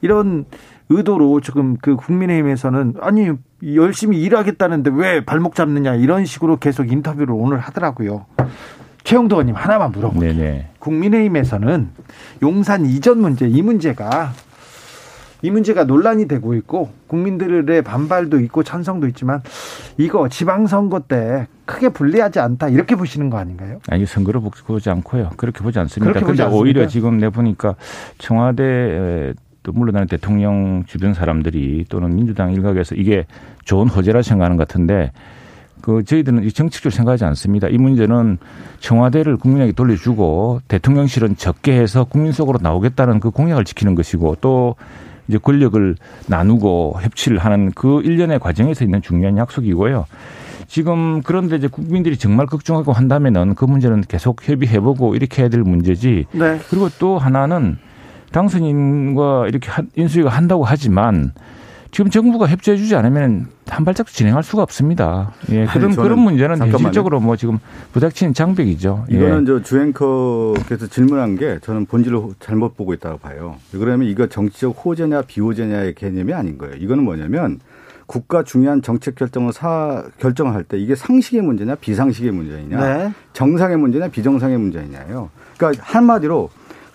이런 0.00 0.44
의도로 0.88 1.40
지금 1.40 1.76
그 1.80 1.94
국민의힘에서는 1.96 2.94
아니, 3.00 3.30
열심히 3.74 4.20
일하겠다는데 4.22 4.90
왜 4.92 5.24
발목 5.24 5.54
잡느냐, 5.54 5.94
이런 5.94 6.24
식으로 6.24 6.56
계속 6.56 6.90
인터뷰를 6.90 7.34
오늘 7.36 7.58
하더라고요. 7.60 8.26
최영도 9.04 9.36
의원님 9.36 9.54
하나만 9.54 9.92
물어볼게요. 9.92 10.32
국민의힘에서는 10.80 11.90
용산 12.42 12.84
이전 12.84 13.20
문제, 13.20 13.46
이 13.46 13.62
문제가 13.62 14.32
이 15.42 15.50
문제가 15.50 15.84
논란이 15.84 16.28
되고 16.28 16.54
있고 16.54 16.90
국민들의 17.06 17.82
반발도 17.82 18.40
있고 18.40 18.62
찬성도 18.62 19.06
있지만 19.08 19.42
이거 20.00 20.28
지방선거 20.28 21.00
때 21.00 21.46
크게 21.66 21.90
불리하지 21.90 22.40
않다 22.40 22.68
이렇게 22.68 22.96
보시는 22.96 23.28
거 23.28 23.38
아닌가요? 23.38 23.80
아니 23.88 24.06
선거를 24.06 24.40
보지 24.40 24.90
않고요. 24.90 25.30
그렇게 25.36 25.60
보지 25.62 25.78
않습니다. 25.78 26.12
그렇게 26.12 26.26
보지 26.26 26.42
오히려? 26.42 26.86
지금 26.86 27.18
내 27.18 27.28
보니까 27.28 27.76
청와대 28.18 29.34
또 29.62 29.72
물러나는 29.72 30.08
대통령 30.08 30.84
주변 30.86 31.12
사람들이 31.12 31.84
또는 31.90 32.16
민주당 32.16 32.52
일각에서 32.52 32.94
이게 32.94 33.26
좋은 33.64 33.88
호재라 33.88 34.22
생각하는 34.22 34.56
것 34.56 34.66
같은데 34.66 35.12
그 35.82 36.02
저희들은 36.02 36.44
이 36.44 36.52
정책적으로 36.52 36.94
생각하지 36.94 37.24
않습니다. 37.26 37.68
이 37.68 37.76
문제는 37.76 38.38
청와대를 38.80 39.36
국민에게 39.36 39.72
돌려주고 39.72 40.60
대통령실은 40.68 41.36
적게 41.36 41.78
해서 41.78 42.04
국민 42.04 42.32
속으로 42.32 42.58
나오겠다는 42.62 43.20
그 43.20 43.30
공약을 43.30 43.64
지키는 43.64 43.94
것이고 43.94 44.36
또 44.40 44.76
이제 45.30 45.38
권력을 45.38 45.94
나누고 46.26 46.98
협치를 47.00 47.38
하는 47.38 47.70
그 47.72 48.02
일련의 48.02 48.40
과정에서 48.40 48.84
있는 48.84 49.00
중요한 49.00 49.38
약속이고요. 49.38 50.06
지금 50.66 51.22
그런데 51.22 51.56
이제 51.56 51.68
국민들이 51.68 52.16
정말 52.16 52.46
걱정하고 52.46 52.92
한다면은 52.92 53.54
그 53.54 53.64
문제는 53.64 54.02
계속 54.02 54.46
협의해보고 54.46 55.14
이렇게 55.14 55.42
해야 55.42 55.48
될 55.48 55.62
문제지. 55.62 56.26
네. 56.32 56.58
그리고 56.68 56.88
또 56.98 57.18
하나는 57.18 57.78
당선인과 58.32 59.46
이렇게 59.48 59.70
한- 59.70 59.88
인수위가 59.96 60.30
한다고 60.30 60.64
하지만 60.64 61.32
지금 61.90 62.10
정부가 62.10 62.46
협조해주지 62.46 62.94
않으면 62.94 63.48
한 63.68 63.84
발짝도 63.84 64.12
진행할 64.12 64.42
수가 64.42 64.62
없습니다. 64.62 65.32
예, 65.50 65.66
그런 65.66 65.94
그런 65.96 66.18
문제는. 66.20 66.58
현실적으로 66.58 67.20
뭐 67.20 67.36
지금 67.36 67.58
부닥치는 67.92 68.34
장벽이죠. 68.34 69.06
예. 69.10 69.16
이거는 69.16 69.46
저 69.46 69.62
주앵커께서 69.62 70.86
질문한 70.86 71.36
게 71.36 71.58
저는 71.62 71.86
본질을 71.86 72.20
잘못 72.38 72.76
보고 72.76 72.94
있다고 72.94 73.18
봐요. 73.18 73.56
그러면 73.72 74.06
이거 74.06 74.28
정치적 74.28 74.84
호재냐 74.84 75.22
비호재냐의 75.22 75.94
개념이 75.94 76.32
아닌 76.32 76.58
거예요. 76.58 76.76
이거는 76.76 77.04
뭐냐면 77.04 77.58
국가 78.06 78.42
중요한 78.42 78.82
정책 78.82 79.14
결정을 79.14 79.52
사 79.52 80.04
결정을 80.18 80.54
할때 80.54 80.78
이게 80.78 80.94
상식의 80.94 81.42
문제냐 81.42 81.76
비상식의 81.76 82.32
문제냐 82.32 82.80
네. 82.80 83.12
정상의 83.32 83.76
문제냐 83.78 84.08
비정상의 84.08 84.58
문제냐예요. 84.58 85.30
그러니까 85.56 85.84
한마디로 85.84 86.50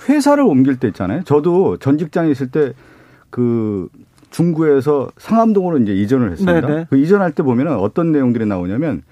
회사를 0.07 0.43
옮길 0.43 0.77
때 0.77 0.87
있잖아요. 0.89 1.23
저도 1.23 1.77
전 1.77 1.97
직장에 1.97 2.31
있을 2.31 2.47
때그 2.47 3.89
중구에서 4.39 5.09
상암동으로 5.17 5.77
이제 5.79 5.93
이전을 5.93 6.31
했습니다. 6.31 6.61
네네. 6.67 6.87
그 6.89 6.97
이전할 6.97 7.31
때 7.31 7.41
보면은 7.41 7.75
어떤 7.77 8.11
내용들이 8.11 8.45
나오냐면 8.45 9.03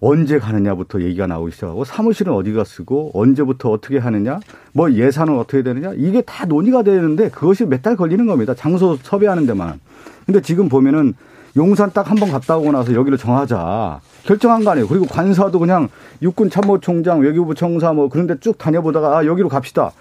언제 0.00 0.38
가느냐부터 0.38 1.02
얘기가 1.02 1.26
나오기 1.26 1.52
시작하고 1.52 1.84
사무실은 1.84 2.32
어디가 2.32 2.64
쓰고 2.64 3.12
언제부터 3.14 3.70
어떻게 3.70 3.98
하느냐 3.98 4.40
뭐 4.72 4.90
예산은 4.90 5.38
어떻게 5.38 5.62
되느냐 5.62 5.92
이게 5.96 6.22
다 6.22 6.46
논의가 6.46 6.82
되는데 6.82 7.28
그것이 7.28 7.66
몇 7.66 7.82
달 7.82 7.96
걸리는 7.96 8.26
겁니다. 8.26 8.54
장소 8.54 8.96
섭외하는 9.02 9.46
데만. 9.46 9.78
근데 10.26 10.40
지금 10.40 10.68
보면은 10.68 11.14
용산 11.56 11.90
딱 11.92 12.10
한 12.10 12.16
번 12.18 12.30
갔다 12.30 12.56
오고 12.56 12.72
나서 12.72 12.94
여기를 12.94 13.18
정하자. 13.18 14.00
결정한 14.24 14.64
거 14.64 14.70
아니에요. 14.70 14.88
그리고 14.88 15.04
관사도 15.06 15.58
그냥 15.58 15.88
육군 16.22 16.48
참모총장, 16.48 17.20
외교부 17.20 17.54
청사 17.54 17.92
뭐 17.92 18.08
그런 18.08 18.26
데 18.26 18.36
쭉 18.40 18.56
다녀보다가 18.56 19.18
아, 19.18 19.26
여기로 19.26 19.48
갑시다. 19.50 19.92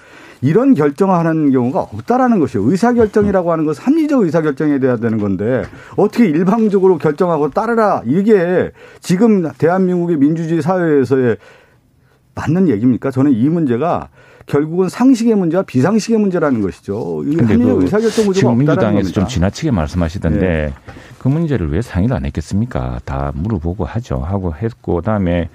이런 0.41 0.73
결정하는 0.73 1.51
경우가 1.51 1.80
없다라는 1.80 2.39
것이요. 2.39 2.63
의사결정이라고 2.63 3.51
하는 3.51 3.65
것은 3.65 3.84
합리적 3.84 4.23
의사결정이 4.23 4.80
돼야 4.80 4.97
되는 4.97 5.19
건데 5.19 5.63
어떻게 5.95 6.25
일방적으로 6.27 6.97
결정하고 6.97 7.51
따르라. 7.51 8.01
이게 8.06 8.71
지금 8.99 9.51
대한민국의 9.58 10.17
민주주의 10.17 10.62
사회에서의 10.62 11.38
맞는 12.34 12.69
얘기입니까? 12.69 13.12
저는 13.12 13.32
이 13.34 13.49
문제가 13.49 14.10
결국은 14.47 14.89
상식의 14.89 15.36
문제와 15.36 15.63
비상식의 15.63 16.17
문제라는 16.17 16.62
것이죠. 16.62 17.23
이 17.25 17.36
근데 17.36 17.54
합리적 17.54 17.75
그 17.77 17.84
의사결정 17.84 18.25
구조가 18.25 18.56
민주당에서. 18.56 19.12
좀 19.12 19.27
지나치게 19.27 19.71
말씀하시던데 19.71 20.73
그 21.19 21.27
문제를 21.27 21.71
왜 21.71 21.82
상의를 21.82 22.15
안 22.15 22.25
했겠습니까? 22.25 22.99
다 23.06 23.32
물어보고 23.36 23.86
하죠. 23.86 24.17
하고 24.17 24.56
했고 24.56 24.95
그다음에 24.95 25.49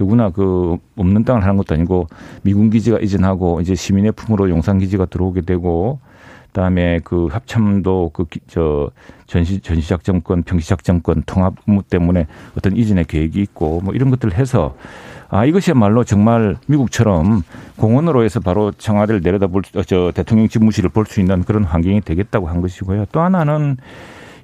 더구나 0.00 0.30
그 0.30 0.78
없는 0.96 1.24
땅을 1.24 1.42
하는 1.42 1.58
것도 1.58 1.74
아니고 1.74 2.06
미군 2.42 2.70
기지가 2.70 3.00
이전하고 3.00 3.60
이제 3.60 3.74
시민의 3.74 4.12
품으로 4.12 4.48
용산 4.48 4.78
기지가 4.78 5.04
들어오게 5.04 5.42
되고 5.42 6.00
그다음에 6.46 7.00
그 7.04 7.26
합참도 7.30 8.10
그 8.14 8.24
저 8.48 8.90
전시 9.26 9.60
전시작 9.60 10.02
정권, 10.02 10.42
평시작 10.42 10.82
정권 10.84 11.22
통합 11.26 11.54
업무 11.68 11.82
때문에 11.82 12.26
어떤 12.56 12.76
이전의 12.76 13.04
계획이 13.04 13.40
있고 13.42 13.80
뭐 13.82 13.94
이런 13.94 14.10
것들을 14.10 14.34
해서 14.34 14.74
아 15.28 15.44
이것이야말로 15.44 16.02
정말 16.02 16.56
미국처럼 16.66 17.42
공원으로 17.76 18.24
해서 18.24 18.40
바로 18.40 18.72
청와대를 18.72 19.20
내려다 19.20 19.46
볼 19.48 19.62
저 19.86 20.10
대통령 20.14 20.48
집무실을 20.48 20.88
볼 20.90 21.04
수 21.06 21.20
있는 21.20 21.44
그런 21.44 21.62
환경이 21.64 22.00
되겠다고 22.00 22.48
한 22.48 22.62
것이고요. 22.62 23.04
또 23.12 23.20
하나는 23.20 23.76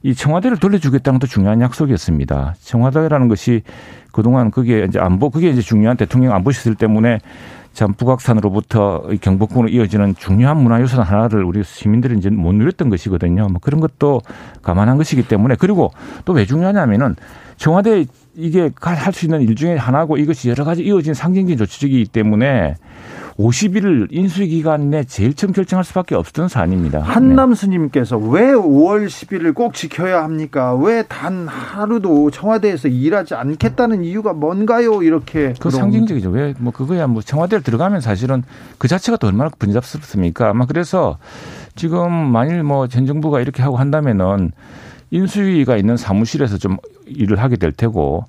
이 0.06 0.14
청와대를 0.14 0.58
돌려주겠다는 0.58 1.18
것도 1.18 1.28
중요한 1.28 1.60
약속이었습니다. 1.60 2.54
청와대라는 2.60 3.26
것이 3.26 3.62
그동안 4.12 4.52
그게 4.52 4.84
이제 4.84 5.00
안보 5.00 5.30
그게 5.30 5.50
이제 5.50 5.60
중요한 5.60 5.96
대통령 5.96 6.32
안보 6.32 6.52
시설 6.52 6.76
때문에 6.76 7.18
참 7.72 7.92
북악산으로부터 7.92 9.02
이 9.10 9.18
경복궁으로 9.18 9.68
이어지는 9.68 10.14
중요한 10.14 10.58
문화 10.58 10.80
요소 10.80 11.02
하나를 11.02 11.42
우리 11.42 11.64
시민들이 11.64 12.16
이제 12.16 12.30
못 12.30 12.52
누렸던 12.54 12.88
것이거든요. 12.88 13.48
뭐 13.48 13.58
그런 13.60 13.80
것도 13.80 14.22
감안한 14.62 14.96
것이기 14.96 15.26
때문에 15.26 15.56
그리고 15.58 15.90
또 16.24 16.34
왜 16.34 16.46
중요하냐면은 16.46 17.16
청와대 17.56 18.04
이게 18.36 18.70
할 18.80 19.12
수 19.12 19.26
있는 19.26 19.42
일 19.42 19.56
중에 19.56 19.74
하나고 19.76 20.18
이것이 20.18 20.50
여러 20.50 20.62
가지 20.62 20.84
이어진 20.84 21.14
상징적인 21.14 21.58
조치이기 21.58 22.06
때문에 22.12 22.76
50일 23.38 24.08
인수위 24.10 24.48
기간 24.48 24.88
내 24.90 25.04
제일 25.04 25.34
처음 25.34 25.52
결정할 25.52 25.84
수밖에 25.84 26.14
없었던 26.14 26.48
사안입니다. 26.48 27.00
한남 27.00 27.52
스님께서 27.54 28.16
왜 28.16 28.52
5월 28.52 29.06
10일을 29.06 29.54
꼭 29.54 29.74
지켜야 29.74 30.22
합니까? 30.24 30.74
왜 30.74 31.02
단 31.06 31.46
하루도 31.46 32.30
청와대에서 32.30 32.88
일하지 32.88 33.34
않겠다는 33.34 34.02
이유가 34.04 34.32
뭔가요? 34.32 35.02
이렇게 35.02 35.52
그 35.60 35.70
상징적이죠. 35.70 36.30
왜 36.30 36.54
뭐 36.58 36.72
그거야 36.72 37.06
뭐 37.06 37.20
청와대를 37.20 37.62
들어가면 37.62 38.00
사실은 38.00 38.42
그 38.78 38.88
자체가 38.88 39.18
또 39.18 39.26
얼마나 39.26 39.50
번잡스럽습니까? 39.58 40.48
아마 40.50 40.64
그래서 40.64 41.18
지금 41.74 42.10
만일 42.12 42.62
뭐 42.62 42.86
전 42.88 43.04
정부가 43.04 43.40
이렇게 43.40 43.62
하고 43.62 43.76
한다면은 43.76 44.52
인수위가 45.10 45.76
있는 45.76 45.96
사무실에서 45.98 46.56
좀 46.58 46.78
일을 47.06 47.38
하게 47.40 47.56
될 47.56 47.72
테고 47.72 48.24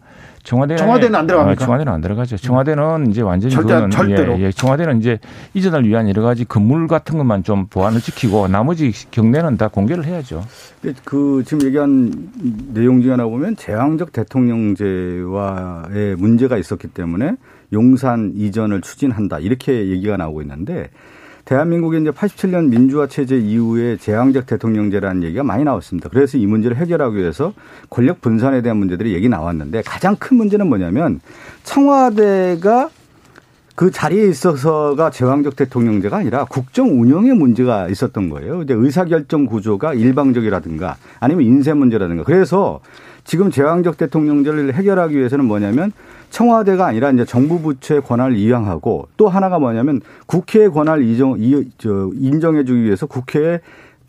청와대 0.48 0.78
청와대는 0.78 1.20
안 1.20 1.28
들어갑니까? 1.28 1.62
아, 1.62 1.66
청와대는 1.66 1.92
안 1.92 2.00
들어가죠. 2.00 2.38
청와대는 2.38 3.12
이제 3.12 3.22
완전히 3.22 3.54
절대, 3.54 3.74
그거는 3.74 3.90
절대로. 3.90 4.40
예, 4.40 4.44
예. 4.44 4.52
청와대는 4.52 5.00
이제 5.00 5.20
이전을 5.54 5.86
위한 5.86 6.08
여러 6.08 6.22
가지 6.22 6.46
건물 6.46 6.88
같은 6.88 7.18
것만 7.18 7.44
좀 7.44 7.68
보안을 7.68 8.00
지키고 8.00 8.48
나머지 8.48 8.94
경내는 9.12 9.58
다 9.58 9.68
공개를 9.68 10.06
해야죠. 10.06 10.46
그 11.04 11.44
지금 11.46 11.68
얘기한 11.68 12.30
내용 12.74 13.02
중에 13.02 13.12
하나 13.12 13.26
보면 13.26 13.58
제왕적 13.58 14.14
대통령제와의 14.14 16.16
문제가 16.16 16.58
있었기 16.58 16.88
때문에 16.88 17.34
용산 17.74 18.32
이전을 18.34 18.80
추진한다 18.80 19.40
이렇게 19.40 19.90
얘기가 19.90 20.16
나오고 20.16 20.42
있는데 20.44 20.90
대한민국의 21.48 22.02
이제 22.02 22.12
87년 22.12 22.68
민주화 22.68 23.08
체제 23.08 23.38
이후에 23.38 23.96
제왕적 23.98 24.48
대통령제라는 24.48 25.24
얘기가 25.24 25.44
많이 25.44 25.64
나왔습니다. 25.64 26.10
그래서 26.10 26.38
이 26.38 26.46
문제를 26.46 26.76
해결하기 26.76 27.16
위해서 27.16 27.54
권력 27.90 28.20
분산에 28.20 28.62
대한 28.62 28.78
문제들이 28.78 29.14
얘기 29.14 29.30
나왔는데 29.30 29.82
가장 29.84 30.18
큰 30.18 30.36
문제는 30.38 30.68
뭐냐면 30.68 31.22
청와대가 31.64 32.90
그 33.76 33.92
자리에 33.92 34.28
있어서가 34.28 35.10
제왕적 35.10 35.56
대통령제가 35.56 36.18
아니라 36.18 36.46
국정 36.46 37.00
운영의 37.00 37.34
문제가 37.36 37.88
있었던 37.88 38.30
거예요. 38.30 38.64
이제 38.64 38.74
의사결정 38.74 39.46
구조가 39.46 39.94
일방적이라든가 39.94 40.98
아니면 41.22 41.46
인쇄 41.46 41.74
문제라든가. 41.74 42.24
그래서 42.24 42.82
지금 43.24 43.52
제왕적 43.52 43.98
대통령제를 43.98 44.74
해결하기 44.74 45.16
위해서는 45.16 45.46
뭐냐면 45.46 45.94
청와대가 46.30 46.86
아니라 46.86 47.12
이제 47.12 47.26
정부 47.26 47.62
부처의 47.62 48.02
권한을 48.02 48.38
이양하고 48.38 49.08
또 49.18 49.28
하나가 49.28 49.60
뭐냐면 49.60 50.02
국회의 50.26 50.70
권한을 50.70 51.04
이정, 51.04 51.36
이, 51.40 51.70
저, 51.78 52.10
인정해주기 52.14 52.84
위해서 52.84 53.06
국회에 53.06 53.62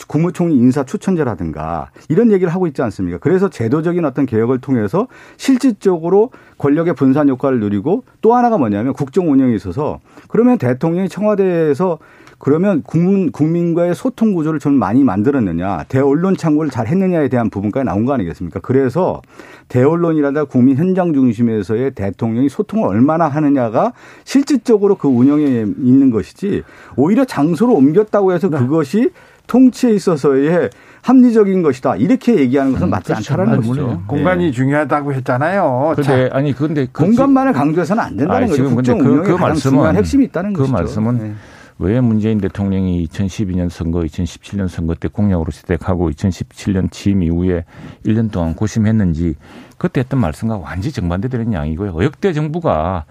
국무총리 0.07 0.55
인사 0.55 0.85
추천제라든가 0.85 1.91
이런 2.09 2.31
얘기를 2.31 2.53
하고 2.53 2.67
있지 2.67 2.83
않습니까? 2.83 3.19
그래서 3.19 3.49
제도적인 3.51 4.05
어떤 4.05 4.27
개혁을 4.27 4.61
통해서 4.61 5.09
실질적으로 5.37 6.31
권력의 6.59 6.95
분산 6.95 7.29
효과를 7.29 7.59
누리고 7.61 8.05
또 8.21 8.35
하나가 8.35 8.59
뭐냐면 8.59 8.93
국정 8.93 9.31
운영에 9.31 9.55
있어서 9.57 9.99
그러면 10.29 10.59
대통령이 10.59 11.09
청와대에서 11.09 11.99
그러면 12.39 12.83
국민, 12.85 13.33
국민과의 13.33 13.95
소통 13.97 14.33
구조를 14.33 14.61
좀 14.61 14.75
많이 14.75 15.03
만들었느냐, 15.03 15.85
대언론 15.89 16.37
창구를 16.37 16.71
잘 16.71 16.87
했느냐에 16.87 17.29
대한 17.29 17.51
부분까지 17.51 17.85
나온 17.85 18.05
거 18.05 18.13
아니겠습니까? 18.15 18.61
그래서 18.61 19.21
대언론이라든가 19.69 20.45
국민 20.45 20.77
현장 20.77 21.13
중심에서의 21.13 21.93
대통령이 21.93 22.49
소통을 22.49 22.89
얼마나 22.89 23.27
하느냐가 23.29 23.93
실질적으로 24.25 24.95
그 24.95 25.09
운영에 25.09 25.45
있는 25.79 26.11
것이지 26.11 26.63
오히려 26.97 27.25
장소를 27.25 27.75
옮겼다고 27.75 28.33
해서 28.33 28.49
그것이 28.49 29.11
통치에 29.49 29.93
있어서의 29.95 30.71
합리적인 31.03 31.63
것이다. 31.63 31.97
이렇게 31.97 32.37
얘기하는 32.37 32.73
것은 32.73 32.91
맞지 32.91 33.13
그렇죠. 33.13 33.33
않다는 33.35 33.53
아, 33.53 33.57
것이죠. 33.57 33.75
물론. 33.75 34.03
공간이 34.07 34.45
네. 34.47 34.51
중요하다고 34.53 35.15
했잖아요. 35.15 35.95
근데 35.97 36.29
아니 36.33 36.53
근데 36.53 36.87
그 36.93 37.05
공간만을 37.05 37.53
강조해서는 37.53 38.03
안 38.03 38.17
된다는 38.17 38.35
아니, 38.43 38.47
거죠. 38.51 38.57
지금 38.57 38.77
근데 38.77 38.93
국정 38.93 38.99
그- 38.99 39.09
운영에 39.13 39.27
그 39.29 39.37
가장 39.37 39.55
말씀은- 39.57 39.71
중요한 39.71 39.97
핵심이 39.97 40.25
있다는 40.27 40.53
그 40.53 40.61
것이죠. 40.61 40.73
말씀은 40.75 41.19
네. 41.19 41.33
왜 41.81 42.01
문재인 42.01 42.39
대통령이 42.39 43.07
2012년 43.07 43.71
선거, 43.71 44.01
2017년 44.01 44.67
선거 44.69 44.95
때 44.95 45.09
공약으로 45.09 45.51
시작하고 45.53 46.11
2017년 46.11 46.91
취임 46.91 47.23
이후에 47.23 47.65
1년 48.05 48.33
동안 48.33 48.55
고심했는지 48.55 49.37
그때 49.77 50.01
했던 50.01 50.21
말씀과 50.21 50.57
완전히 50.57 50.93
정반대되는 50.93 51.53
양이고요. 51.53 52.03
역대 52.03 52.33
정부가 52.33 53.05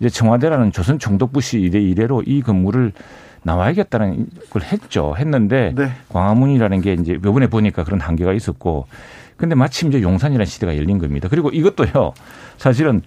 이제 0.00 0.10
청와대라는 0.10 0.70
조선 0.72 0.98
총독부시 0.98 1.60
이래 1.60 1.80
이래로 1.80 2.24
이 2.26 2.42
건물을 2.42 2.92
나와야겠다는 3.42 4.26
걸 4.50 4.62
했죠. 4.62 5.14
했는데 5.16 5.72
네. 5.74 5.90
광화문이라는 6.10 6.80
게 6.82 6.92
이제 6.92 7.18
요번에 7.24 7.46
보니까 7.46 7.84
그런 7.84 8.00
한계가 8.00 8.34
있었고 8.34 8.86
근데 9.38 9.54
마침 9.54 9.88
이제 9.88 10.02
용산이라는 10.02 10.44
시대가 10.44 10.76
열린 10.76 10.98
겁니다. 10.98 11.28
그리고 11.30 11.48
이것도요. 11.48 12.12
사실은 12.58 13.00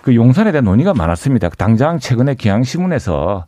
그 0.00 0.14
용산에 0.14 0.52
대한 0.52 0.64
논의가 0.64 0.94
많았습니다. 0.94 1.50
당장 1.50 1.98
최근에 1.98 2.34
기왕신문에서 2.34 3.44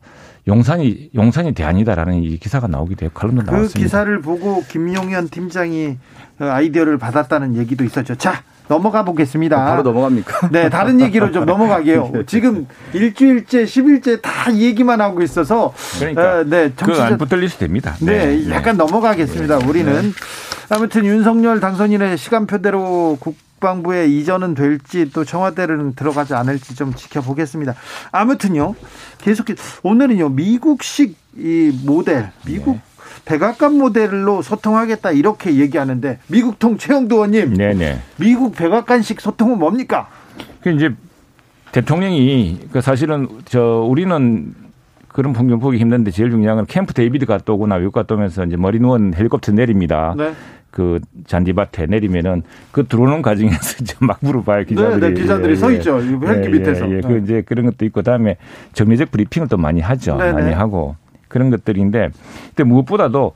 용산이 0.49 1.11
용산이 1.15 1.55
대안이다라는 1.55 2.23
이 2.23 2.39
기사가 2.39 2.69
나오기도 2.69 3.05
해요. 3.05 3.11
칼럼도 3.13 3.43
그 3.45 3.51
나왔습니다. 3.51 3.81
기사를 3.81 4.21
보고 4.21 4.63
김용현 4.69 5.29
팀장이 5.29 5.99
그 6.39 6.51
아이디어를 6.51 6.99
받았다는 6.99 7.57
얘기도 7.57 7.83
있었죠. 7.85 8.15
자, 8.15 8.43
넘어가 8.69 9.05
보겠습니다. 9.05 9.57
바로 9.65 9.83
넘어갑니까? 9.83 10.49
네, 10.53 10.69
다른 10.69 11.01
얘기로 11.01 11.33
좀 11.33 11.47
넘어가게요. 11.47 12.13
지금 12.27 12.67
일주일째, 12.93 13.65
10일째 13.65 14.23
다이 14.23 14.63
얘기만 14.63 15.01
하고 15.01 15.23
있어서 15.23 15.73
그러니까 15.99 16.41
어, 16.41 16.45
네, 16.45 16.71
붙들릴 16.71 17.49
수도 17.49 17.61
됩니다. 17.61 17.97
네, 18.01 18.49
약간 18.51 18.77
넘어가겠습니다. 18.77 19.59
우리는 19.69 20.13
아무튼 20.69 21.05
윤석열 21.05 21.61
당선인의 21.61 22.19
시간표대로 22.19 23.17
국 23.21 23.37
방부에 23.61 24.07
이전은 24.07 24.55
될지 24.55 25.11
또 25.13 25.25
청와대는 25.25 25.95
들어가지 25.95 26.35
않을지 26.35 26.75
좀 26.75 26.95
지켜보겠습니다. 26.95 27.75
아무튼요, 28.13 28.75
계속 29.19 29.47
오늘은요 29.83 30.31
미국식 30.31 31.17
이 31.37 31.79
모델, 31.85 32.31
미국 32.47 32.79
백악관 33.25 33.77
모델로 33.77 34.43
소통하겠다 34.43 35.11
이렇게 35.11 35.57
얘기하는데 35.57 36.19
미국통 36.29 36.79
최형두 36.79 37.17
의원님, 37.17 37.55
네네. 37.55 38.01
미국 38.19 38.55
백악관식 38.55 39.21
소통은 39.21 39.59
뭡니까? 39.59 40.09
그 40.61 40.71
이제 40.71 40.95
대통령이 41.73 42.61
그 42.73 42.81
사실은 42.81 43.29
저 43.45 43.61
우리는 43.89 44.55
그런 45.09 45.33
풍경 45.33 45.59
보기 45.61 45.79
힘든데 45.79 46.11
제일 46.11 46.31
중요한 46.31 46.57
건 46.57 46.67
캠프 46.67 46.93
데이비드 46.93 47.27
갔다 47.27 47.53
오거나 47.55 47.77
외국 47.77 47.93
갔다 47.93 48.15
오면서 48.15 48.45
이제 48.45 48.57
Marine 48.57 48.79
One 48.79 49.15
헬리콥터 49.15 49.53
내립니다. 49.53 50.15
네. 50.17 50.35
그 50.71 51.01
잔디밭에 51.27 51.87
내리면은 51.87 52.43
그 52.71 52.87
들어오는 52.87 53.23
과정에서 53.23 53.77
이제 53.81 53.95
막 54.01 54.19
물어봐요 54.21 54.65
기자들이. 54.65 55.01
네, 55.01 55.09
네, 55.09 55.21
기자들이 55.21 55.57
서 55.57 55.71
있죠. 55.73 56.01
이 56.01 56.19
헬기 56.25 56.49
밑에서. 56.51 56.87
예, 56.89 56.97
예. 56.97 57.01
네. 57.01 57.09
그 57.09 57.19
이제 57.19 57.43
그런 57.43 57.67
것도 57.67 57.85
있고 57.87 58.01
그다음에 58.01 58.37
정례적 58.75 59.11
브리핑을 59.11 59.49
또 59.49 59.57
많이 59.57 59.81
하죠. 59.81 60.17
네, 60.17 60.33
많이 60.33 60.47
네. 60.49 60.53
하고 60.53 60.97
그런 61.29 61.51
것들인데 61.51 62.11
근데 62.55 62.65
무엇보다도 62.65 63.33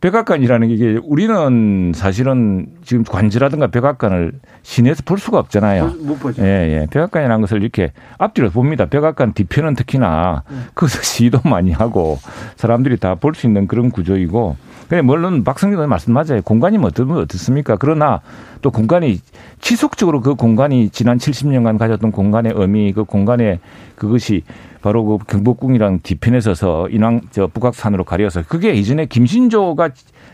백악관이라는 0.00 0.68
게 0.68 0.74
이게 0.74 0.98
우리는 1.04 1.92
사실은 1.94 2.66
지금 2.84 3.04
관제라든가 3.04 3.66
백악관을 3.66 4.32
시내에서 4.62 5.02
볼 5.04 5.18
수가 5.18 5.38
없잖아요. 5.38 5.94
못 6.00 6.18
보죠. 6.18 6.42
예, 6.42 6.46
예. 6.46 6.86
백악관이라는 6.90 7.40
것을 7.42 7.62
이렇게 7.62 7.92
앞뒤로 8.16 8.50
봅니다. 8.50 8.86
백악관 8.86 9.34
뒤편은 9.34 9.74
특히나 9.74 10.42
네. 10.48 10.56
거기서 10.74 11.02
시도 11.02 11.40
많이 11.44 11.70
하고 11.72 12.18
사람들이 12.56 12.96
다 12.96 13.14
볼 13.14 13.34
수 13.34 13.46
있는 13.46 13.66
그런 13.66 13.90
구조이고. 13.90 14.56
근데 14.88 15.02
물론 15.02 15.44
박성준 15.44 15.88
말씀 15.88 16.14
맞아요. 16.14 16.40
공간이 16.42 16.78
뭐 16.78 16.88
어떻, 16.88 17.08
어떻습니까? 17.08 17.76
그러나 17.76 18.20
또 18.62 18.70
공간이 18.70 19.20
지속적으로 19.60 20.20
그 20.20 20.34
공간이 20.34 20.88
지난 20.88 21.18
70년간 21.18 21.78
가졌던 21.78 22.10
공간의 22.10 22.52
의미, 22.56 22.92
그 22.92 23.04
공간의 23.04 23.60
그것이 23.94 24.42
바로 24.82 25.04
그 25.04 25.18
경복궁이랑 25.26 26.00
뒤편에 26.02 26.40
서서 26.40 26.88
인왕 26.88 27.22
저 27.30 27.46
북악산으로 27.46 28.04
가려서 28.04 28.42
그게 28.42 28.72
이전에 28.72 29.06
김신조가 29.06 29.90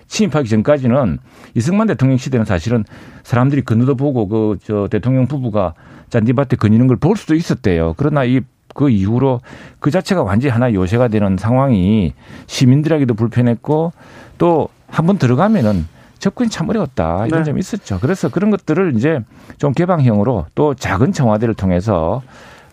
침입하기 0.07 0.49
전까지는 0.49 1.19
이승만 1.55 1.89
대통령 1.89 2.17
시대는 2.17 2.45
사실은 2.47 2.85
사람들이 3.25 3.63
건너다 3.63 3.95
보고 3.95 4.29
그 4.29 4.59
저 4.65 4.87
대통령 4.89 5.27
부부가 5.27 5.75
잔디밭에 6.11 6.57
거니는 6.57 6.87
걸 6.87 6.97
볼 6.99 7.17
수도 7.17 7.35
있었대요. 7.35 7.95
그러나 7.97 8.23
이그 8.25 8.91
이후로 8.91 9.41
그 9.81 9.91
자체가 9.91 10.23
완전히 10.23 10.53
하나 10.53 10.73
요새가 10.73 11.09
되는 11.09 11.37
상황이 11.37 12.13
시민들에게도 12.47 13.15
불편했고 13.15 13.93
또 14.39 14.69
한 14.89 15.05
번 15.07 15.19
들어가면은 15.19 15.89
접근이 16.21 16.49
참 16.49 16.69
어려웠다 16.69 17.27
이런 17.27 17.41
네. 17.41 17.45
점이 17.47 17.59
있었죠. 17.59 17.99
그래서 18.01 18.29
그런 18.29 18.51
것들을 18.53 18.95
이제 18.97 19.19
좀 19.59 19.73
개방형으로 19.73 20.47
또 20.55 20.75
작은 20.75 21.13
청와대를 21.13 21.55
통해서 21.55 22.23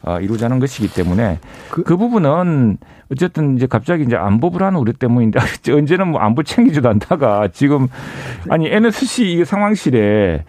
어, 0.06 0.20
이루자는 0.20 0.60
것이기 0.60 0.94
때문에 0.94 1.40
그, 1.70 1.96
부분은 1.98 2.78
어쨌든 3.12 3.56
이제 3.56 3.68
갑자기 3.68 4.04
이제 4.04 4.16
안보 4.16 4.50
불안 4.50 4.76
우려 4.76 4.92
때문인데 4.92 5.40
언제는 5.72 6.10
뭐 6.10 6.20
안보 6.20 6.44
챙기지도 6.44 6.90
않다가 6.90 7.48
지금 7.54 7.88
아니 8.50 8.68
NSC 8.68 9.32
이 9.32 9.46
상황실에 9.46 10.44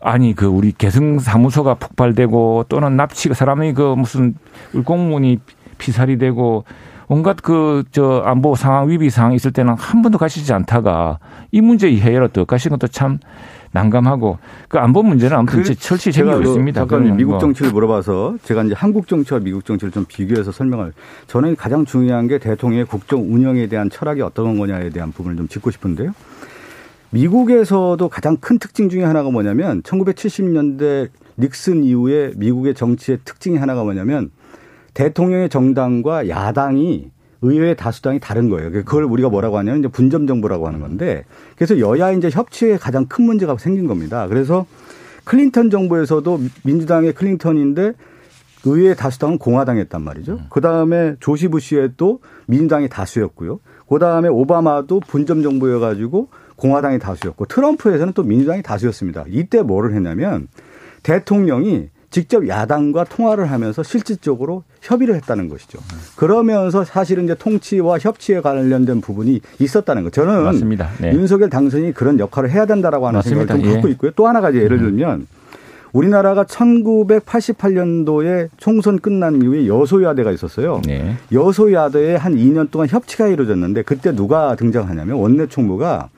아니 0.00 0.34
그 0.34 0.46
우리 0.46 0.72
개성 0.72 1.18
사무소가 1.18 1.74
폭발되고 1.74 2.66
또는 2.68 2.96
납치가 2.96 3.34
사람이 3.34 3.72
그 3.72 3.94
무슨 3.96 4.36
공무원이 4.84 5.40
피살이 5.78 6.18
되고 6.18 6.64
온갖 7.08 7.42
그 7.42 7.82
저 7.90 8.22
안보 8.24 8.54
상황 8.54 8.88
위비 8.88 9.10
상황 9.10 9.32
있을 9.32 9.52
때는 9.52 9.74
한 9.74 10.02
번도 10.02 10.18
가시지 10.18 10.52
않다가 10.52 11.18
이 11.50 11.60
문제 11.60 11.90
해결 11.90 12.22
어떻게 12.22 12.44
가신 12.44 12.70
것도 12.70 12.86
참 12.88 13.18
난감하고 13.72 14.38
그 14.68 14.78
안보 14.78 15.02
문제는 15.02 15.36
아무튼 15.36 15.62
그 15.62 15.74
철치 15.74 16.12
생기고 16.12 16.40
있습니다. 16.40 16.80
잠깐 16.80 17.16
미국 17.16 17.32
뭐. 17.32 17.38
정치를 17.38 17.72
물어봐서 17.72 18.38
제가 18.42 18.64
이제 18.64 18.74
한국 18.74 19.08
정치와 19.08 19.40
미국 19.40 19.64
정치를 19.64 19.92
좀 19.92 20.04
비교해서 20.08 20.52
설명을 20.52 20.92
저는 21.26 21.56
가장 21.56 21.84
중요한 21.84 22.28
게 22.28 22.38
대통령의 22.38 22.86
국정 22.86 23.20
운영에 23.20 23.66
대한 23.66 23.90
철학이 23.90 24.22
어떤 24.22 24.58
거냐에 24.58 24.90
대한 24.90 25.12
부분을 25.12 25.36
좀 25.36 25.48
짚고 25.48 25.70
싶은데요. 25.70 26.12
미국에서도 27.10 28.08
가장 28.08 28.36
큰 28.36 28.58
특징 28.58 28.88
중에 28.88 29.02
하나가 29.02 29.30
뭐냐면 29.30 29.82
1970년대 29.82 31.08
닉슨 31.38 31.84
이후에 31.84 32.32
미국의 32.36 32.74
정치의 32.74 33.20
특징이 33.24 33.56
하나가 33.56 33.82
뭐냐면 33.84 34.30
대통령의 34.94 35.48
정당과 35.48 36.28
야당이 36.28 37.10
의회 37.42 37.74
다수당이 37.74 38.20
다른 38.20 38.48
거예요. 38.48 38.70
그걸 38.70 39.04
우리가 39.04 39.28
뭐라고 39.28 39.58
하냐면 39.58 39.80
이제 39.80 39.88
분점 39.88 40.26
정부라고 40.26 40.66
하는 40.66 40.80
건데 40.80 41.24
그래서 41.56 41.78
여야 41.78 42.12
이제 42.12 42.30
협치에 42.30 42.76
가장 42.76 43.06
큰 43.06 43.24
문제가 43.24 43.56
생긴 43.58 43.86
겁니다. 43.86 44.26
그래서 44.26 44.66
클린턴 45.24 45.70
정부에서도 45.70 46.40
민주당의 46.64 47.12
클린턴인데 47.12 47.92
의회 48.64 48.94
다수당은 48.94 49.38
공화당이었단 49.38 50.02
말이죠. 50.02 50.32
음. 50.32 50.46
그 50.50 50.60
다음에 50.60 51.14
조시 51.20 51.48
부시에 51.48 51.90
또 51.96 52.20
민주당이 52.46 52.88
다수였고요. 52.88 53.60
그 53.88 53.98
다음에 53.98 54.28
오바마도 54.28 55.00
분점 55.00 55.42
정부여가지고 55.42 56.28
공화당이 56.56 56.98
다수였고 56.98 57.46
트럼프에서는 57.46 58.12
또 58.14 58.22
민주당이 58.24 58.62
다수였습니다. 58.62 59.24
이때 59.28 59.62
뭐를 59.62 59.94
했냐면 59.94 60.48
대통령이 61.02 61.88
직접 62.10 62.48
야당과 62.48 63.04
통화를 63.04 63.50
하면서 63.50 63.82
실질적으로 63.82 64.64
협의를 64.80 65.14
했다는 65.16 65.48
것이죠. 65.48 65.78
그러면서 66.16 66.84
사실은 66.84 67.24
이제 67.24 67.34
통치와 67.34 67.98
협치에 67.98 68.40
관련된 68.40 69.00
부분이 69.00 69.40
있었다는 69.58 70.04
거. 70.04 70.10
저는 70.10 70.44
맞습니다. 70.44 70.88
네. 71.00 71.12
윤석열 71.12 71.50
당선이 71.50 71.92
그런 71.92 72.18
역할을 72.18 72.50
해야 72.50 72.64
된다라고 72.64 73.06
하는 73.06 73.18
맞습니다. 73.18 73.54
생각을 73.54 73.62
좀 73.62 73.72
갖고 73.74 73.88
예. 73.88 73.92
있고요. 73.92 74.10
또 74.16 74.26
하나 74.26 74.40
가지 74.40 74.58
예를 74.58 74.78
음. 74.78 74.84
들면 74.84 75.26
우리나라가 75.92 76.44
1988년도에 76.44 78.48
총선 78.56 78.98
끝난 78.98 79.42
이후에 79.42 79.66
여소야대가 79.66 80.32
있었어요. 80.32 80.80
네. 80.86 81.16
여소야대에 81.32 82.16
한 82.16 82.36
2년 82.36 82.70
동안 82.70 82.88
협치가 82.88 83.28
이루어졌는데 83.28 83.82
그때 83.82 84.14
누가 84.14 84.54
등장하냐면 84.54 85.16
원내 85.16 85.46
총무가 85.46 86.08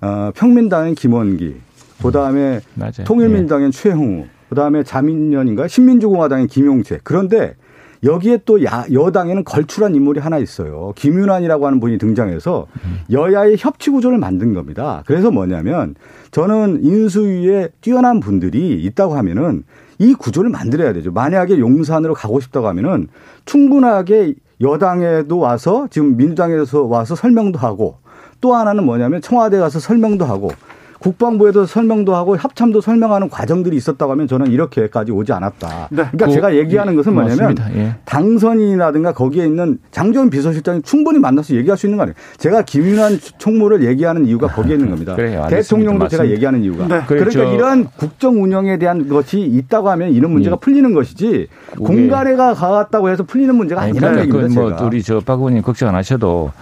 어, 0.00 0.30
평민당의 0.34 0.96
김원기, 0.96 1.56
그 2.02 2.10
다음에 2.10 2.60
음, 2.74 2.90
통일민당의 3.04 3.70
네. 3.70 3.78
최홍우, 3.78 4.24
그 4.54 4.60
다음에 4.60 4.84
자민련인가 4.84 5.66
신민주공화당의 5.66 6.46
김용채. 6.46 7.00
그런데 7.02 7.56
여기에 8.04 8.40
또 8.44 8.62
야, 8.64 8.84
여당에는 8.92 9.42
걸출한 9.42 9.96
인물이 9.96 10.20
하나 10.20 10.38
있어요. 10.38 10.92
김윤환이라고 10.94 11.66
하는 11.66 11.80
분이 11.80 11.98
등장해서 11.98 12.68
여야의 13.10 13.56
협치 13.58 13.90
구조를 13.90 14.18
만든 14.18 14.54
겁니다. 14.54 15.02
그래서 15.06 15.32
뭐냐면 15.32 15.96
저는 16.30 16.84
인수위에 16.84 17.70
뛰어난 17.80 18.20
분들이 18.20 18.80
있다고 18.84 19.16
하면은 19.16 19.64
이 19.98 20.14
구조를 20.14 20.50
만들어야 20.50 20.92
되죠. 20.92 21.10
만약에 21.10 21.58
용산으로 21.58 22.14
가고 22.14 22.38
싶다고 22.38 22.68
하면은 22.68 23.08
충분하게 23.46 24.34
여당에도 24.60 25.38
와서 25.40 25.88
지금 25.90 26.16
민주당에서 26.16 26.84
와서 26.84 27.16
설명도 27.16 27.58
하고 27.58 27.96
또 28.40 28.54
하나는 28.54 28.84
뭐냐면 28.84 29.20
청와대 29.20 29.58
가서 29.58 29.80
설명도 29.80 30.24
하고 30.24 30.52
국방부에도 31.00 31.66
설명도 31.66 32.14
하고 32.14 32.36
협참도 32.36 32.80
설명하는 32.80 33.28
과정들이 33.28 33.76
있었다고 33.76 34.12
하면 34.12 34.28
저는 34.28 34.46
이렇게까지 34.46 35.12
오지 35.12 35.32
않았다. 35.32 35.88
네. 35.90 36.04
그러니까 36.10 36.26
그, 36.26 36.32
제가 36.32 36.56
얘기하는 36.56 36.94
것은 36.96 37.12
뭐냐면 37.14 37.54
예. 37.74 37.96
당선인이라든가 38.04 39.12
거기에 39.12 39.44
있는 39.44 39.78
장조원 39.90 40.30
비서실장이 40.30 40.82
충분히 40.82 41.18
만나서 41.18 41.54
얘기할 41.56 41.76
수 41.76 41.86
있는 41.86 41.96
거 41.96 42.04
아니에요. 42.04 42.14
제가 42.38 42.62
김윤환 42.62 43.18
총무를 43.38 43.84
얘기하는 43.84 44.26
이유가 44.26 44.46
거기에 44.46 44.74
있는 44.74 44.90
겁니다. 44.90 45.16
그래요, 45.16 45.46
대통령도 45.50 46.08
제가 46.08 46.28
얘기하는 46.30 46.62
이유가. 46.62 46.86
네. 46.86 47.02
그러니까 47.06 47.30
그렇죠. 47.30 47.42
이런 47.52 47.88
국정 47.96 48.42
운영에 48.42 48.78
대한 48.78 49.08
것이 49.08 49.40
있다고 49.40 49.90
하면 49.90 50.10
이런 50.12 50.30
문제가 50.30 50.54
예. 50.54 50.60
풀리는 50.60 50.94
것이지 50.94 51.48
공간에가 51.76 52.54
가왔다고 52.54 53.08
해서 53.08 53.24
풀리는 53.24 53.54
문제가 53.54 53.82
아니라는 53.82 54.26
그러니까 54.26 54.38
얘기입니다. 54.38 54.76
그뭐 54.76 54.86
우리 54.88 55.02
저 55.02 55.20
박 55.24 55.38
의원님 55.38 55.62
걱정 55.62 55.88
안 55.88 55.94
하셔도 55.94 56.52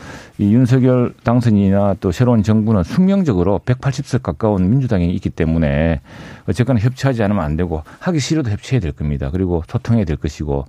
이 0.43 0.53
윤석열 0.53 1.15
당선인이나 1.23 1.97
또 2.01 2.11
새로운 2.11 2.43
정부는 2.43 2.83
숙명적으로 2.83 3.61
180석 3.65 4.25
가까운 4.25 4.69
민주당이 4.71 5.15
있기 5.15 5.31
때문에 5.31 6.01
어쨌거나 6.49 6.81
협치하지 6.81 7.23
않으면 7.23 7.45
안 7.45 7.57
되고 7.57 7.85
하기 8.01 8.19
싫어도 8.19 8.51
협치해야 8.51 8.81
될 8.81 8.91
겁니다. 8.91 9.31
그리고 9.31 9.63
소통해야 9.69 10.05
될 10.05 10.17
것이고 10.17 10.65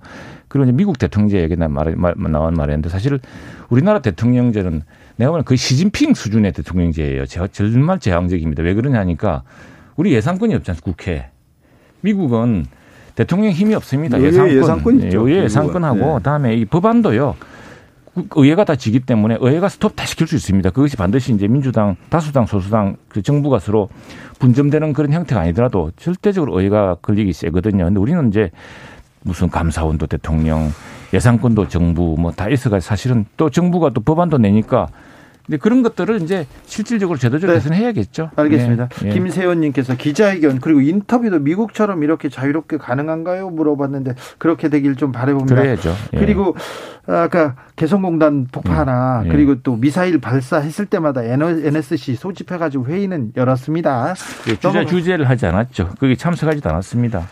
그리고 0.46 0.64
이제 0.64 0.72
미국 0.72 0.96
대통령제 0.98 1.42
얘기 1.42 1.56
나온 1.56 2.54
말이었는데 2.54 2.88
사실 2.88 3.18
우리나라 3.68 3.98
대통령제는 4.00 4.82
내가 5.16 5.32
보면 5.32 5.44
거의 5.44 5.58
시진핑 5.58 6.14
수준의 6.14 6.52
대통령제예요. 6.52 7.26
정말 7.26 7.98
제왕적입니다. 7.98 8.62
왜 8.62 8.74
그러냐니까 8.74 9.42
우리 9.96 10.12
예산권이 10.12 10.54
없지 10.54 10.70
않습니까? 10.70 10.84
국회. 10.84 11.30
미국은 12.00 12.66
대통령 13.16 13.50
힘이 13.50 13.74
없습니다. 13.74 14.20
예산권. 14.20 14.56
예산권 14.56 15.00
있죠. 15.02 15.28
예, 15.30 15.42
예산권하고 15.44 15.98
네. 15.98 16.14
그다음에 16.18 16.54
이 16.54 16.64
법안도요. 16.64 17.34
의회가 18.36 18.64
다 18.64 18.76
지기 18.76 19.00
때문에 19.00 19.38
의회가 19.40 19.68
스톱 19.68 19.96
다 19.96 20.06
시킬 20.06 20.26
수 20.26 20.36
있습니다. 20.36 20.70
그것이 20.70 20.96
반드시 20.96 21.32
이제 21.32 21.48
민주당, 21.48 21.96
다수당, 22.10 22.46
소수당 22.46 22.96
그 23.08 23.22
정부가 23.22 23.58
서로 23.58 23.88
분점되는 24.38 24.92
그런 24.92 25.12
형태가 25.12 25.40
아니더라도 25.40 25.90
절대적으로 25.96 26.58
의회가 26.58 26.96
걸리기 27.02 27.32
세거든요. 27.32 27.84
근데 27.84 27.98
우리는 27.98 28.28
이제 28.28 28.50
무슨 29.22 29.48
감사원도 29.48 30.06
대통령, 30.06 30.70
예산권도 31.12 31.68
정부 31.68 32.16
뭐 32.18 32.30
다 32.32 32.48
있어가 32.48 32.80
사실은 32.80 33.24
또 33.36 33.50
정부가 33.50 33.90
또 33.90 34.00
법안도 34.00 34.38
내니까 34.38 34.88
근데 35.46 35.58
그런 35.58 35.82
것들을 35.82 36.22
이제 36.22 36.46
실질적으로 36.64 37.18
제도적으로 37.18 37.58
네. 37.58 37.62
개선해야겠죠. 37.62 38.30
알겠습니다. 38.34 38.88
네. 39.02 39.10
김세원님께서 39.10 39.96
기자회견 39.96 40.60
그리고 40.60 40.80
인터뷰도 40.80 41.40
미국처럼 41.40 42.02
이렇게 42.02 42.30
자유롭게 42.30 42.78
가능한가요? 42.78 43.50
물어봤는데 43.50 44.14
그렇게 44.38 44.70
되길 44.70 44.96
좀 44.96 45.12
바라봅니다. 45.12 45.54
그래야죠. 45.54 45.94
예. 46.14 46.18
그리고 46.18 46.56
아까 47.06 47.56
개성공단 47.76 48.46
폭파나 48.50 49.20
음. 49.20 49.26
예. 49.26 49.28
그리고 49.28 49.60
또 49.62 49.76
미사일 49.76 50.18
발사했을 50.18 50.86
때마다 50.86 51.22
NSC 51.22 52.14
소집해가지고 52.14 52.86
회의는 52.86 53.32
열었습니다. 53.36 54.14
예, 54.48 54.56
주제 54.56 54.86
주제를 54.86 55.28
하지 55.28 55.44
않았죠. 55.44 55.90
거기 56.00 56.16
참석하지도 56.16 56.70
않았습니다. 56.70 57.28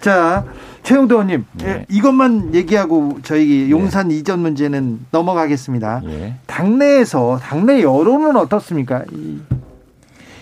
자, 0.00 0.44
최영도 0.82 1.16
의원님, 1.16 1.44
네. 1.54 1.66
예, 1.66 1.86
이것만 1.88 2.54
얘기하고 2.54 3.18
저희 3.22 3.70
용산 3.70 4.08
네. 4.08 4.16
이전 4.16 4.38
문제는 4.40 5.06
넘어가겠습니다. 5.10 6.02
네. 6.04 6.36
당내에서 6.46 7.38
당내 7.42 7.82
여론은 7.82 8.36
어떻습니까? 8.36 9.02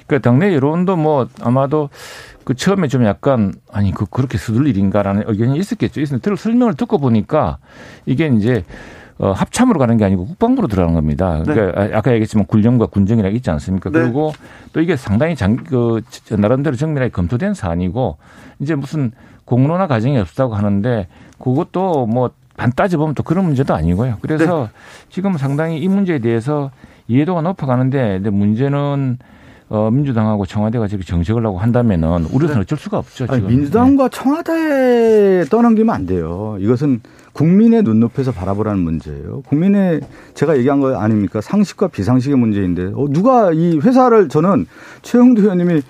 그 0.06 0.20
당내 0.20 0.54
여론도 0.54 0.96
뭐 0.96 1.28
아마도 1.40 1.88
그 2.44 2.54
처음에 2.54 2.88
좀 2.88 3.06
약간 3.06 3.54
아니 3.72 3.90
그 3.90 4.04
그렇게 4.04 4.36
서둘 4.36 4.66
일인가라는 4.68 5.24
의견이 5.26 5.58
있었겠죠. 5.58 6.00
있었는데 6.02 6.36
설명을 6.36 6.74
듣고 6.74 6.98
보니까 6.98 7.56
이게 8.04 8.26
이제 8.26 8.64
어, 9.16 9.30
합참으로 9.30 9.78
가는 9.78 9.96
게 9.96 10.04
아니고 10.04 10.26
국방부로 10.26 10.66
들어가는 10.68 10.94
겁니다. 10.94 11.42
네. 11.46 11.54
그러니까 11.54 11.80
아, 11.80 11.98
아까 11.98 12.12
얘기했지만 12.12 12.46
군령과 12.46 12.86
군정이라고 12.86 13.34
있지 13.36 13.50
않습니까? 13.50 13.90
네. 13.90 14.00
그리고 14.00 14.32
또 14.72 14.80
이게 14.80 14.96
상당히 14.96 15.36
장, 15.36 15.56
그, 15.56 16.02
나름대로 16.30 16.76
정밀하게 16.76 17.10
검토된 17.12 17.54
사안이고 17.54 18.18
이제 18.58 18.74
무슨 18.74 19.12
공론화 19.44 19.86
과정이 19.86 20.18
없다고 20.18 20.54
하는데 20.54 21.08
그것도 21.38 22.06
뭐 22.06 22.30
반 22.56 22.72
따져보면 22.72 23.14
또 23.14 23.22
그런 23.22 23.44
문제도 23.44 23.74
아니고요. 23.74 24.18
그래서 24.20 24.62
네. 24.64 24.68
지금 25.10 25.36
상당히 25.36 25.78
이 25.78 25.88
문제에 25.88 26.18
대해서 26.18 26.70
이해도가 27.08 27.42
높아가는데 27.42 28.20
근데 28.22 28.30
문제는 28.30 29.18
어, 29.70 29.90
민주당하고 29.90 30.46
청와대가 30.46 30.86
저렇게 30.86 31.04
정책을 31.04 31.44
하고 31.44 31.58
한다면은 31.58 32.26
우리는 32.32 32.54
네. 32.54 32.60
어쩔 32.60 32.78
수가 32.78 32.98
없죠. 32.98 33.26
아니, 33.28 33.42
민주당과 33.42 34.08
네. 34.08 34.16
청와대 34.16 35.44
떠넘기면 35.50 35.94
안 35.94 36.06
돼요. 36.06 36.56
이것은 36.60 37.00
국민의 37.32 37.82
눈높이에서 37.82 38.30
바라보라는 38.30 38.80
문제예요. 38.80 39.42
국민의 39.48 40.02
제가 40.34 40.56
얘기한 40.56 40.80
거 40.80 40.96
아닙니까? 40.96 41.40
상식과 41.40 41.88
비상식의 41.88 42.36
문제인데 42.36 42.92
어, 42.94 43.06
누가 43.10 43.52
이 43.52 43.78
회사를 43.78 44.28
저는 44.28 44.66
최영두 45.02 45.42
의원님이 45.42 45.82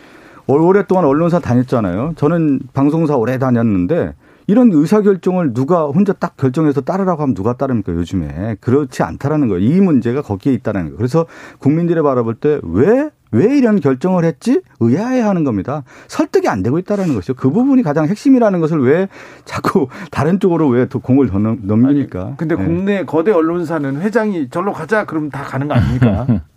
오랫동안 0.47 1.05
언론사 1.05 1.39
다녔잖아요. 1.41 2.13
저는 2.17 2.61
방송사 2.73 3.17
오래 3.17 3.39
다녔는데 3.39 4.15
이런 4.47 4.71
의사결정을 4.73 5.55
누가 5.55 5.87
혼자 5.87 6.13
딱 6.13 6.37
결정해서 6.37 6.83
따르라고 6.83 7.23
하면 7.23 7.35
누가 7.35 7.55
따릅니까 7.55 7.93
요즘에 7.95 8.57
그렇지 8.61 9.03
않다라는 9.03 9.49
거예요. 9.49 9.65
이 9.65 9.81
문제가 9.81 10.21
거기에 10.21 10.53
있다는 10.53 10.83
거예요. 10.83 10.97
그래서 10.99 11.25
국민들이 11.61 12.03
바라볼 12.03 12.35
때왜왜 12.35 13.57
이런 13.57 13.81
결정을 13.81 14.25
했지? 14.25 14.61
의아해하는 14.81 15.45
겁니다. 15.45 15.83
설득이 16.09 16.47
안 16.49 16.63
되고 16.63 16.79
있다라는 16.79 17.15
것이죠. 17.15 17.33
그 17.33 17.49
부분이 17.51 17.83
가장 17.83 18.07
핵심이라는 18.07 18.61
것을 18.61 18.81
왜 18.85 19.09
자꾸 19.47 19.89
다른 20.13 20.39
쪽으로 20.39 20.69
왜 20.69 20.85
또 20.91 20.99
공을 20.99 21.29
더 21.29 21.39
넘깁니까? 21.39 22.21
아니, 22.27 22.37
근데 22.37 22.55
네. 22.55 22.63
국내 22.65 23.05
거대 23.07 23.33
언론사는 23.33 24.03
회장이 24.03 24.51
절로 24.51 24.75
가자 24.75 25.07
그러면 25.07 25.31
다 25.31 25.43
가는 25.43 25.67
거 25.69 25.73
아닙니까? 25.75 26.27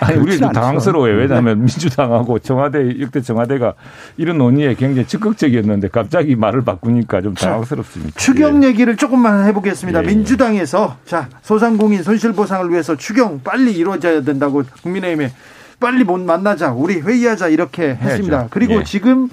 아니, 0.00 0.18
우리 0.18 0.38
좀 0.38 0.48
않죠. 0.48 0.60
당황스러워요. 0.60 1.16
왜냐하면 1.16 1.60
민주당하고 1.60 2.38
청와대, 2.38 3.00
역대 3.00 3.20
청와대가 3.20 3.74
이런 4.16 4.38
논의에 4.38 4.74
굉장히 4.74 5.06
적극적이었는데 5.06 5.88
갑자기 5.88 6.36
말을 6.36 6.62
바꾸니까 6.62 7.20
좀 7.22 7.34
당황스럽습니다. 7.34 8.18
추경 8.18 8.64
얘기를 8.64 8.96
조금만 8.96 9.46
해보겠습니다. 9.46 10.02
예. 10.02 10.06
민주당에서 10.06 10.96
자 11.04 11.28
소상공인 11.42 12.02
손실보상을 12.02 12.70
위해서 12.70 12.96
추경 12.96 13.40
빨리 13.42 13.72
이루어져야 13.72 14.22
된다고 14.22 14.62
국민의힘에 14.82 15.32
빨리 15.80 16.04
못 16.04 16.20
만나자 16.20 16.72
우리 16.72 17.00
회의하자 17.00 17.48
이렇게 17.48 17.94
했습니다. 17.94 18.48
그리고 18.50 18.80
예. 18.80 18.84
지금 18.84 19.28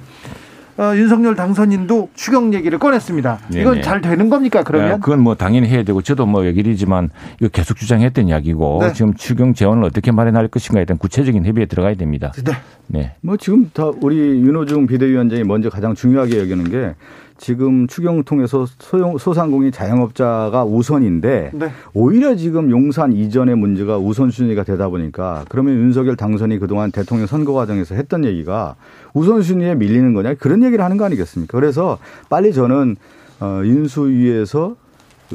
어, 0.78 0.96
윤석열 0.96 1.36
당선인도 1.36 2.10
추경 2.14 2.54
얘기를 2.54 2.78
꺼냈습니다. 2.78 3.40
네, 3.50 3.62
이건 3.62 3.76
네. 3.76 3.82
잘 3.82 4.00
되는 4.00 4.30
겁니까 4.30 4.60
예, 4.60 4.64
그러면? 4.64 5.00
그건 5.00 5.22
뭐 5.22 5.36
당연히 5.36 5.68
해야 5.68 5.84
되고 5.84 6.02
저도 6.02 6.28
뭐 6.28 6.46
얘기이지만 6.46 7.10
이거 7.40 7.50
계속 7.50 7.78
주장했던 7.78 8.28
이야기고 8.28 8.80
네. 8.82 8.94
지금 8.94 9.16
추경 9.16 9.56
재원을 9.56 9.84
어떻게 9.84 10.12
마련할 10.12 10.48
것인가에 10.50 10.86
대한 10.86 11.00
구체적인 11.00 11.46
협의에 11.46 11.66
들어가야 11.66 11.96
됩니다. 11.96 12.32
네. 12.46 12.54
네. 12.88 13.12
뭐 13.22 13.38
지금 13.38 13.72
다 13.74 13.92
우리 14.02 14.18
윤호중 14.18 14.86
비대위원장이 14.86 15.44
먼저 15.44 15.70
가장 15.70 15.96
중요하게 15.96 16.40
여기는 16.40 16.70
게 16.70 16.94
지금 17.38 17.88
추경 17.88 18.24
통해서 18.24 18.66
소형 18.80 19.18
소상공인 19.18 19.72
자영업자가 19.72 20.66
우선인데 20.66 21.52
네. 21.54 21.72
오히려 21.94 22.36
지금 22.36 22.72
용산 22.72 23.14
이전의 23.14 23.56
문제가 23.56 23.98
우선순위가 23.98 24.64
되다 24.64 24.90
보니까 24.90 25.46
그러면 25.50 25.76
윤석열 25.76 26.16
당선이 26.16 26.60
그동안 26.60 26.92
대통령 26.92 27.28
선거 27.28 27.54
과정에서 27.54 27.96
했던 27.96 28.26
얘기가 28.26 28.76
우선순위에 29.14 29.76
밀리는 29.76 30.14
거냐 30.14 30.34
그런 30.36 30.64
얘기를 30.64 30.84
하는 30.84 30.98
거 30.98 31.06
아니겠습니까? 31.06 31.58
그래서 31.58 32.00
빨리 32.30 32.54
저는 32.54 32.96
어, 33.40 33.62
인수위에서 33.64 34.70
그 34.70 34.87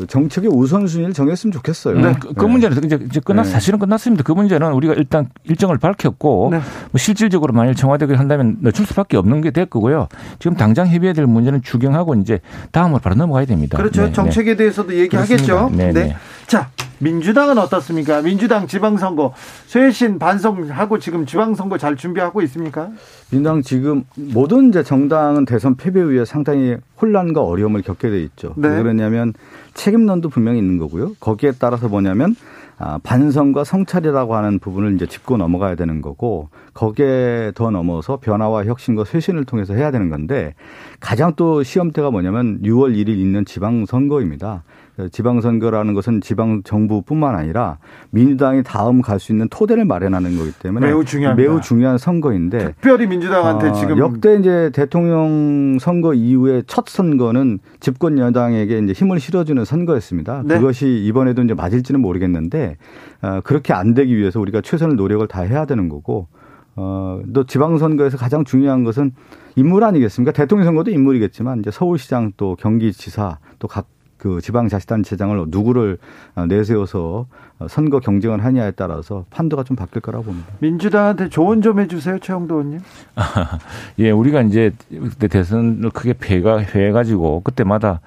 정책의 0.09 0.51
우선순위를 0.51 1.12
정했으면 1.12 1.53
좋겠어요. 1.53 1.97
음, 1.97 2.14
그, 2.18 2.34
그 2.34 2.45
네. 2.45 2.51
문제는 2.51 2.84
이제, 2.84 2.99
이제 3.09 3.20
끝났 3.20 3.45
네. 3.45 3.51
사실은 3.51 3.78
끝났습니다. 3.78 4.24
그 4.24 4.32
문제는 4.32 4.72
우리가 4.72 4.95
일단 4.95 5.28
일정을 5.45 5.78
밝혔고 5.78 6.49
네. 6.51 6.59
뭐 6.90 6.99
실질적으로 6.99 7.53
만일 7.53 7.74
청와대가 7.76 8.18
한다면 8.18 8.57
늦출 8.62 8.86
수밖에 8.86 9.16
없는 9.16 9.40
게 9.40 9.53
될 9.53 9.66
거고요. 9.66 10.09
지금 10.38 10.57
당장 10.57 10.88
협의해야 10.88 11.12
될 11.12 11.26
문제는 11.26 11.62
추경하고 11.62 12.14
이제 12.16 12.40
다음으로 12.70 13.01
바로 13.01 13.14
넘어가야 13.16 13.45
됩니다. 13.45 13.76
그렇죠. 13.76 14.07
네, 14.07 14.12
정책에 14.12 14.57
대해서도 14.57 14.95
얘기하겠죠. 14.95 15.70
네, 15.74 15.93
네. 15.93 16.16
자, 16.47 16.70
민주당은 16.99 17.59
어떻습니까? 17.59 18.22
민주당 18.22 18.66
지방선거 18.66 19.34
쇄신 19.66 20.18
반성하고 20.18 20.99
지금 21.01 21.26
지방선거 21.26 21.76
잘 21.76 21.97
준비하고 21.97 22.43
있습니까? 22.43 22.90
민당 23.30 23.61
지금 23.62 24.05
모든 24.14 24.68
이제 24.68 24.82
정당은 24.82 25.45
대선 25.45 25.76
패배 25.76 26.01
후에 26.01 26.24
상당히 26.24 26.76
혼란과 27.01 27.43
어려움을 27.43 27.82
겪게 27.82 28.09
돼 28.09 28.22
있죠. 28.22 28.55
네. 28.57 28.68
왜 28.68 28.82
그러냐면 28.82 29.34
책임론도 29.75 30.29
분명히 30.29 30.59
있는 30.59 30.79
거고요. 30.79 31.14
거기에 31.20 31.53
따라서 31.59 31.89
뭐냐면 31.89 32.35
아, 32.79 32.99
반성과 33.03 33.64
성찰이라고 33.64 34.35
하는 34.35 34.59
부분을 34.59 34.95
이제 34.95 35.07
짚고 35.07 35.37
넘어가야 35.37 35.77
되는 35.77 36.03
거고 36.03 36.49
거기에 36.75 37.53
더 37.55 37.70
넘어서 37.70 38.16
변화와 38.16 38.64
혁신과 38.64 39.05
쇄신을 39.05 39.45
통해서 39.45 39.75
해야 39.75 39.91
되는 39.91 40.09
건데 40.09 40.55
가장 41.03 41.32
또 41.36 41.62
시험대가 41.62 42.11
뭐냐면 42.11 42.61
6월 42.62 42.94
1일 42.94 43.09
있는 43.09 43.44
지방선거입니다. 43.44 44.62
지방선거라는 45.11 45.94
것은 45.94 46.20
지방 46.20 46.62
정부뿐만 46.62 47.34
아니라 47.34 47.78
민주당이 48.11 48.62
다음 48.62 49.00
갈 49.00 49.18
수 49.18 49.32
있는 49.32 49.48
토대를 49.48 49.84
마련하는 49.84 50.36
거기 50.36 50.53
때문에 50.53 50.86
매우 50.86 51.05
중요합니다. 51.05 51.48
매우 51.48 51.61
중요한 51.61 51.96
선거인데 51.98 52.72
특별히 52.72 53.07
민주당한테 53.07 53.68
아, 53.68 53.72
지금 53.72 53.98
역대 53.98 54.36
이제 54.36 54.70
대통령 54.72 55.78
선거 55.80 56.12
이후에 56.14 56.62
첫 56.66 56.88
선거는 56.88 57.59
집권 57.80 58.18
여당에게 58.18 58.78
이제 58.78 58.92
힘을 58.92 59.18
실어주는 59.18 59.64
선거였습니다. 59.64 60.42
네. 60.44 60.59
그것이 60.59 61.03
이번에도 61.05 61.42
이제 61.42 61.55
맞을지는 61.55 62.00
모르겠는데 62.00 62.76
어, 63.22 63.40
그렇게 63.44 63.72
안 63.72 63.94
되기 63.94 64.16
위해서 64.16 64.40
우리가 64.40 64.61
최선의 64.61 64.96
노력을 64.96 65.26
다 65.26 65.42
해야 65.42 65.64
되는 65.64 65.88
거고 65.88 66.28
어, 66.77 67.20
또 67.33 67.45
지방선거에서 67.45 68.16
가장 68.16 68.45
중요한 68.45 68.85
것은 68.85 69.12
인물 69.57 69.85
아니겠습니까? 69.85 70.33
대통령 70.33 70.64
선거도 70.64 70.91
인물이겠지만 70.91 71.61
이제 71.61 71.70
서울시장 71.70 72.33
또 72.37 72.57
경기지사 72.57 73.39
또 73.59 73.68
각 73.68 73.87
그 74.23 74.41
지방자치단체장을 74.41 75.47
누구를 75.49 75.99
어, 76.37 76.47
내세워서 76.47 77.27
어, 77.59 77.66
선거 77.68 77.99
경쟁을 77.99 78.45
하냐에 78.45 78.70
따라서 78.70 79.25
판도가 79.31 79.64
좀 79.64 79.75
바뀔 79.75 80.01
거라고 80.01 80.27
봅니다. 80.27 80.47
민주당한테 80.61 81.29
조언 81.29 81.61
좀 81.61 81.81
해주세요, 81.81 82.20
최영도 82.20 82.55
의원님. 82.55 82.81
예, 83.99 84.12
우리가 84.12 84.43
이제 84.43 84.70
그때 84.89 85.27
대선을 85.27 85.91
크게 85.91 86.12
패가 86.12 86.59
해가지고 86.59 87.41
그때마다 87.41 88.01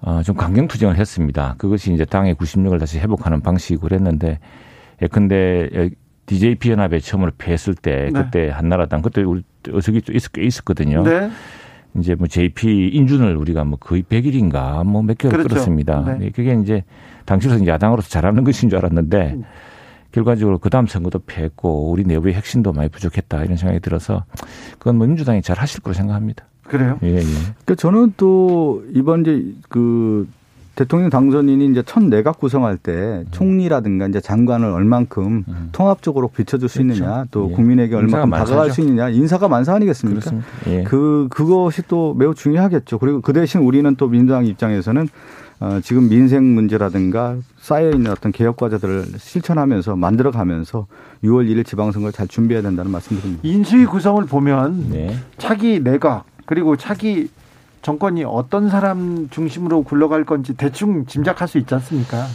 어, 0.00 0.22
좀 0.22 0.36
강경 0.36 0.68
투쟁을 0.68 0.94
했습니다. 0.94 1.56
그것이 1.58 1.92
이제 1.92 2.04
당의 2.04 2.34
구심력을 2.36 2.78
다시 2.78 3.00
회복하는 3.00 3.40
방식으로 3.40 3.96
했는데, 3.96 4.38
예, 5.02 5.08
근데 5.08 5.90
DJP 6.26 6.70
연합에 6.70 7.00
처음으로 7.00 7.32
패했을 7.36 7.74
때 7.74 8.10
네. 8.12 8.22
그때 8.22 8.48
한나라당 8.50 9.02
그때 9.02 9.22
우리 9.22 9.42
어석이 9.70 10.02
좀 10.02 10.16
있, 10.16 10.32
꽤 10.32 10.42
있었거든요. 10.42 11.02
네. 11.02 11.30
이제 11.98 12.14
뭐 12.14 12.26
JP 12.26 12.88
인준을 12.94 13.36
우리가 13.36 13.64
뭐 13.64 13.78
거의 13.78 14.02
100일인가 14.02 14.84
뭐 14.84 15.02
몇 15.02 15.18
개월 15.18 15.32
그렇죠. 15.36 15.48
끌었습니다. 15.48 16.16
네. 16.18 16.26
예, 16.26 16.30
그게 16.30 16.56
이제 16.62 16.84
당시로서 17.26 17.66
야당으로서 17.66 18.08
잘하는 18.08 18.44
것인 18.44 18.70
줄 18.70 18.78
알았는데 18.78 19.32
음. 19.36 19.44
결과적으로 20.12 20.58
그 20.58 20.70
다음 20.70 20.86
선거도 20.86 21.20
패했고 21.26 21.90
우리 21.90 22.04
내부의 22.04 22.34
핵심도 22.34 22.72
많이 22.72 22.88
부족했다 22.88 23.44
이런 23.44 23.56
생각이 23.56 23.80
들어서 23.80 24.24
그건 24.78 24.96
뭐 24.96 25.06
민주당이 25.06 25.42
잘 25.42 25.58
하실 25.58 25.80
거로 25.80 25.94
생각합니다. 25.94 26.44
그래요? 26.64 26.98
예, 27.02 27.16
예. 27.16 27.20
그러니까 27.22 27.74
저는 27.76 28.14
또 28.16 28.84
이번 28.94 29.22
이제 29.22 29.44
그 29.68 30.28
대통령 30.74 31.10
당선인이 31.10 31.66
이제 31.66 31.82
첫 31.84 32.02
내각 32.02 32.38
구성할 32.38 32.78
때 32.78 33.24
총리라든가 33.30 34.06
이제 34.06 34.20
장관을 34.20 34.68
얼만큼 34.68 35.44
음. 35.46 35.68
통합적으로 35.72 36.28
비춰줄 36.28 36.68
수 36.68 36.78
그렇죠. 36.82 36.94
있느냐 37.04 37.24
또 37.30 37.48
예. 37.50 37.54
국민에게 37.54 37.94
얼만큼 37.94 38.30
다가갈 38.30 38.56
만사죠. 38.56 38.72
수 38.72 38.80
있느냐 38.80 39.10
인사가 39.10 39.48
만사 39.48 39.74
아니겠습니까? 39.74 40.30
예. 40.68 40.82
그 40.84 41.28
그것이 41.30 41.82
또 41.88 42.14
매우 42.14 42.34
중요하겠죠. 42.34 42.98
그리고 42.98 43.20
그 43.20 43.34
대신 43.34 43.60
우리는 43.60 43.94
또 43.96 44.08
민주당 44.08 44.46
입장에서는 44.46 45.08
어, 45.60 45.78
지금 45.82 46.08
민생 46.08 46.42
문제라든가 46.54 47.36
쌓여 47.60 47.90
있는 47.90 48.10
어떤 48.10 48.32
개혁 48.32 48.56
과제들을 48.56 49.04
실천하면서 49.18 49.94
만들어 49.94 50.30
가면서 50.32 50.86
6월 51.22 51.48
1일 51.48 51.64
지방선거를 51.66 52.12
잘 52.12 52.26
준비해야 52.26 52.62
된다는 52.62 52.90
말씀드립니다. 52.90 53.42
인수위 53.44 53.84
구성을 53.84 54.24
보면 54.26 54.88
네. 54.90 55.16
차기 55.38 55.80
내각 55.80 56.24
그리고 56.46 56.76
차기 56.76 57.28
정권이 57.82 58.24
어떤 58.24 58.70
사람 58.70 59.28
중심으로 59.30 59.82
굴러갈 59.82 60.24
건지 60.24 60.54
대충 60.54 61.04
짐작할 61.06 61.48
수 61.48 61.58
있지 61.58 61.74
않습니까? 61.74 62.26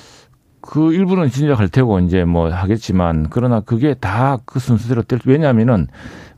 그 0.59 0.93
일부는 0.93 1.29
진작할 1.29 1.69
테고 1.69 1.99
이제 1.99 2.25
뭐 2.25 2.49
하겠지만 2.51 3.27
그러나 3.29 3.61
그게 3.61 3.93
다 3.93 4.39
그 4.45 4.59
순서대로 4.59 5.03
될 5.03 5.19
왜냐하면은 5.25 5.87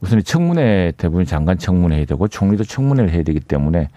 우선 0.01 0.19
이 0.19 0.23
청문회 0.23 0.93
대부분 0.97 1.25
장관 1.25 1.57
청문회 1.57 1.97
해야 1.97 2.05
되고 2.05 2.27
총리도 2.27 2.63
청문회를 2.63 3.11
해야 3.11 3.23
되기 3.23 3.39
때문에 3.39 3.89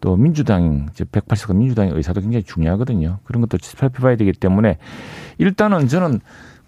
또 0.00 0.16
민주당 0.16 0.86
이제 0.92 1.04
180석 1.04 1.56
민주당의 1.56 1.92
의사도 1.94 2.20
굉장히 2.22 2.42
중요하거든요. 2.44 3.18
그런 3.24 3.42
것도 3.42 3.58
살펴봐야 3.60 4.16
되기 4.16 4.32
때문에 4.32 4.78
일단은 5.38 5.88
저는 5.88 6.20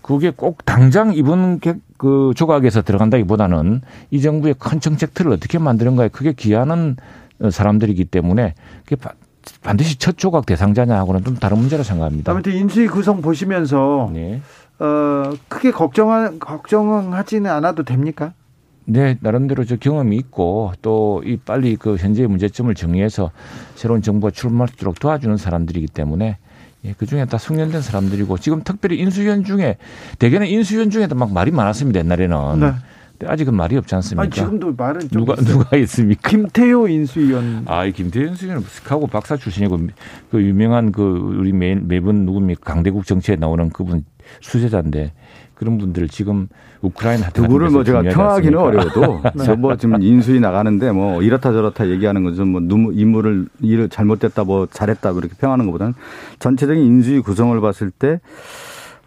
그게 0.03 0.31
꼭 0.31 0.65
당장 0.65 1.13
이번 1.15 1.59
개- 1.61 1.75
그 1.97 2.33
조각에서 2.37 2.83
들어간다기보다는 2.83 3.81
이 4.11 4.21
정부의 4.21 4.55
큰 4.59 4.81
정책들을 4.81 5.33
어떻게 5.33 5.59
만드는가에 5.59 6.09
크게 6.09 6.33
기하는 6.35 6.97
사람들이기 7.51 8.05
때문에 8.07 8.55
그게 8.85 8.97
바- 8.97 9.13
반드시 9.63 9.97
첫 9.99 10.19
조각 10.19 10.45
대상자냐 10.47 10.97
하고는 10.99 11.23
좀 11.25 11.37
다른 11.37 11.59
문제라 11.59 11.83
생각합니다. 11.85 12.33
아무튼 12.33 12.53
인수위 12.55 12.89
구성 12.89 13.23
보시면서 13.23 14.11
네. 14.13 14.41
어, 14.79 15.33
크게 15.49 15.71
걱정하, 15.71 16.31
걱정하지는 16.39 17.51
않아도 17.51 17.83
됩니까? 17.85 18.33
네, 18.89 19.17
나름대로 19.21 19.65
저 19.65 19.77
경험이 19.77 20.17
있고 20.17 20.73
또 20.83 21.21
이 21.25 21.37
빨리 21.39 21.77
그 21.77 21.97
현재의 21.97 22.29
문제점을 22.29 22.73
정리해서 22.75 23.31
새로운 23.75 24.03
정부가 24.03 24.31
출범할 24.31 24.69
수 24.69 24.75
있도록 24.75 24.99
도와주는 25.01 25.37
사람들이기 25.37 25.89
때문에 25.89 26.39
예, 26.85 26.95
그 26.99 27.07
중에 27.07 27.25
다 27.25 27.37
숙련된 27.39 27.81
사람들이고 27.83 28.39
지금 28.39 28.63
특별히 28.63 28.99
인수위원 29.01 29.43
중에 29.45 29.77
대개는 30.21 30.47
인수위원 30.47 30.91
중에도 30.91 31.15
막 31.17 31.33
말이 31.33 31.51
많았습니다 31.51 31.99
옛날에는. 32.01 32.61
네. 32.61 32.73
아직은 33.25 33.55
말이 33.55 33.77
없지 33.77 33.95
않습니까? 33.95 34.23
아니, 34.23 34.31
지금도 34.31 34.75
말은 34.77 35.01
좀 35.09 35.25
누가 35.25 35.35
있어요. 35.35 35.59
누가 35.59 35.77
있습니까? 35.79 36.29
김태효 36.29 36.89
인수위원 36.89 37.65
아, 37.67 37.85
이 37.85 37.93
김태현 37.93 38.35
수위는 38.35 38.61
스카고 38.63 39.07
박사 39.07 39.37
출신이고 39.37 39.79
그 40.31 40.43
유명한 40.43 40.93
그 40.93 41.03
우리 41.39 41.53
매, 41.53 41.75
매번 41.75 42.27
누굽니까 42.27 42.61
강대국 42.65 43.07
정치에 43.07 43.37
나오는 43.37 43.71
그분 43.71 44.05
수제자인데 44.41 45.13
그런 45.55 45.79
분들 45.79 46.09
지금 46.09 46.49
우크라이나 46.83 47.31
누구를 47.35 47.71
뭐 47.71 47.83
제가 47.83 48.03
평하기는 48.03 48.59
어려워도 48.59 49.23
네. 49.35 49.45
저뭐 49.45 49.77
지금 49.77 50.03
인수위 50.03 50.39
나가는데 50.41 50.93
뭐 50.93 51.23
이렇다 51.23 51.53
저렇다 51.53 51.89
얘기하는 51.89 52.25
것은 52.25 52.49
뭐 52.49 52.61
인물을 52.93 53.47
일을 53.63 53.89
잘못됐다 53.89 54.45
뭐 54.45 54.67
잘했다 54.71 55.15
그렇게 55.15 55.35
평하는 55.39 55.65
것보다는 55.67 55.95
전체적인 56.39 56.85
인수위 56.85 57.21
구성을 57.21 57.59
봤을 57.61 57.91
때 57.91 58.21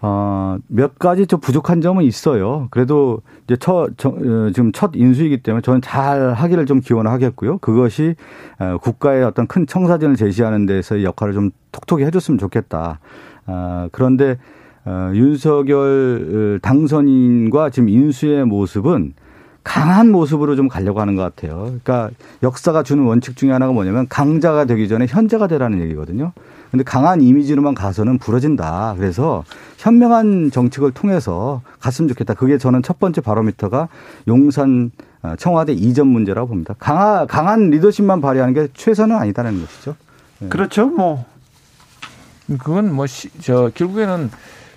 어, 0.02 0.58
몇 0.68 0.98
가지 0.98 1.28
좀 1.28 1.42
부족한 1.42 1.82
점은 1.82 2.04
있어요. 2.06 2.68
그래도 2.72 3.22
이제 3.44 3.58
첫, 3.58 3.90
저, 3.98 4.10
어, 4.10 4.52
지금 4.54 4.72
첫 4.72 4.92
인수이기 4.96 5.44
때문에 5.44 5.62
저는 5.62 5.82
잘 5.82 6.34
하기를 6.34 6.66
좀 6.66 6.80
기원하겠고요. 6.80 7.58
그것이 7.58 8.16
어, 8.60 8.78
국가의 8.82 9.24
어떤 9.24 9.48
큰 9.48 9.68
청사진을 9.68 10.16
제시하는 10.16 10.66
데서의 10.66 11.04
역할을 11.04 11.34
좀 11.34 11.52
톡톡히 11.72 12.06
해줬으면 12.06 12.38
좋겠다. 12.38 13.00
아, 13.46 13.90
그런데 13.92 14.38
어, 14.86 15.12
윤석열 15.14 16.60
당선인과 16.62 17.70
지금 17.70 17.90
인수의 17.90 18.46
모습은 18.46 19.14
강한 19.64 20.12
모습으로 20.12 20.56
좀 20.56 20.68
가려고 20.68 21.02
하는 21.02 21.16
것 21.16 21.24
같아요. 21.24 21.58
그러니까 21.84 22.10
역사가 22.44 22.84
주는 22.84 23.04
원칙 23.04 23.36
중에 23.36 23.52
하나가 23.52 23.72
뭐냐면 23.74 24.08
강자가 24.08 24.66
되기 24.66 24.88
전에 24.88 25.06
현자가 25.08 25.48
되라는 25.48 25.82
얘기거든요. 25.82 26.32
근데 26.72 26.84
강한 26.84 27.22
이미지로만 27.22 27.74
가서는 27.74 28.20
부러진다. 28.20 28.96
그래서 28.98 29.44
현명한 29.78 30.52
정책을 30.52 30.92
통해서 30.92 31.62
갔으면 31.80 32.08
좋겠다. 32.10 32.36
그게 32.36 32.58
저는 32.58 32.84
첫 32.84 33.00
번째 33.00 33.22
바로미터가 33.22 33.90
용산 34.28 34.92
어, 35.22 35.34
청와대 35.38 35.74
이전 35.74 36.08
문제라고 36.08 36.48
봅니다. 36.48 36.76
강하, 36.80 37.26
강한 37.26 37.70
리더십만 37.72 38.22
발휘하는 38.22 38.54
게 38.54 38.68
최선은 38.74 39.16
아니다는 39.16 39.60
것이죠. 39.60 39.96
그렇죠. 40.48 40.88
뭐 40.88 41.26
그건 42.58 42.94
뭐 42.96 43.06
저 43.42 43.70
결국에는 43.74 44.32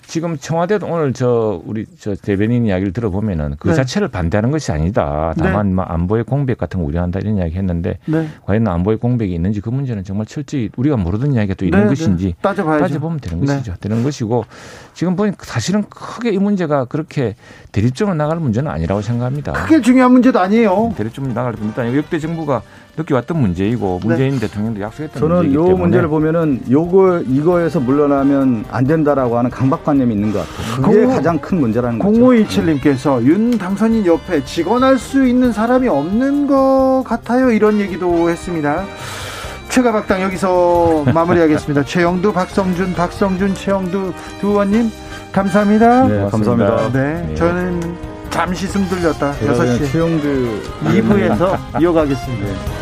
지금 0.07 0.37
청와대도 0.37 0.87
오늘 0.87 1.13
저 1.13 1.61
우리 1.65 1.87
저 1.99 2.15
대변인 2.15 2.67
이야기를 2.67 2.93
들어보면은 2.93 3.57
그 3.59 3.69
네. 3.69 3.75
자체를 3.75 4.09
반대하는 4.09 4.51
것이 4.51 4.73
아니다. 4.73 5.33
다만 5.39 5.75
뭐 5.75 5.85
안보의 5.85 6.25
공백 6.25 6.59
같은 6.59 6.81
거 6.81 6.87
우려한다 6.87 7.21
이런 7.21 7.39
이야기 7.39 7.57
했는데 7.57 7.99
네. 8.07 8.29
과연 8.45 8.67
안보의 8.67 8.99
공백이 8.99 9.33
있는지 9.33 9.61
그 9.61 9.71
문제는 9.71 10.05
정말 10.05 10.27
철저히 10.27 10.69
우리가 10.77 10.97
모르던 10.97 11.33
이야기가 11.33 11.55
또 11.55 11.65
있는 11.65 11.83
네, 11.83 11.87
것인지 11.87 12.27
네. 12.27 12.35
따져봐야죠. 12.43 12.85
따져보면 12.85 13.21
되는 13.21 13.41
네. 13.41 13.47
것이죠. 13.47 13.75
되는 13.81 14.03
것이고 14.03 14.45
지금 14.93 15.17
보니 15.17 15.33
사실은 15.39 15.85
크게 15.89 16.31
이 16.31 16.39
문제가 16.39 16.85
그렇게 16.85 17.35
대립적으로 17.71 18.15
나갈 18.15 18.39
문제는 18.39 18.71
아니라고 18.71 19.01
생각합니다. 19.01 19.53
크게 19.53 19.81
중요한 19.81 20.13
문제도 20.13 20.39
아니에요. 20.39 20.93
대립적으로 20.97 21.33
나갈 21.33 21.53
문제는 21.53 21.89
아니고 21.89 21.99
역대 21.99 22.19
정부가 22.19 22.63
느껴왔던 22.97 23.41
문제이고 23.41 24.01
네. 24.03 24.09
문재인 24.09 24.39
대통령도 24.39 24.81
약속했던 24.83 25.19
저는 25.21 25.37
문제이기 25.37 25.55
요 25.57 25.65
때문에 25.65 25.83
문제를 25.83 26.09
보면은 26.09 26.61
요거 26.71 27.21
이거에서 27.27 27.81
물러나면 27.81 28.67
안 28.71 28.85
된다라고 28.85 29.39
하는 29.39 29.51
강박관념이 29.51 30.15
있는 30.15 30.33
것 30.33 30.41
같아요. 30.41 30.83
그게 30.83 31.07
공호- 31.07 31.15
가장 31.15 31.39
큰 31.39 31.61
문제라는 31.61 31.99
거죠. 31.99 32.21
0527님께서 32.21 33.23
윤 33.25 33.57
당선인 33.57 34.05
옆에 34.05 34.45
직원할 34.45 34.99
수 34.99 35.27
있는 35.27 35.53
사람이 35.53 35.89
없는 35.89 36.47
것 36.47 37.03
같아요. 37.07 37.51
이런 37.51 37.81
얘기도 37.81 38.29
했습니다. 38.29 38.85
최가박당 39.71 40.21
여기서 40.23 41.05
마무리하겠습니다. 41.15 41.85
최영두, 41.85 42.33
박성준, 42.35 42.93
박성준, 42.93 43.55
최영두 43.55 44.13
두 44.41 44.49
의원님 44.49 44.91
감사합니다. 45.33 46.09
네, 46.09 46.17
고맙습니다. 46.19 46.67
감사합니다. 46.67 46.93
네, 46.93 47.27
네. 47.27 47.35
저는 47.37 47.81
잠시 48.29 48.67
숨 48.67 48.87
들렸다. 48.89 49.33
제가 49.39 49.55
그냥 49.55 49.79
6시 49.79 49.93
최영두 49.93 50.61
2부에서 50.85 51.81
이어가겠습니다. 51.81 52.82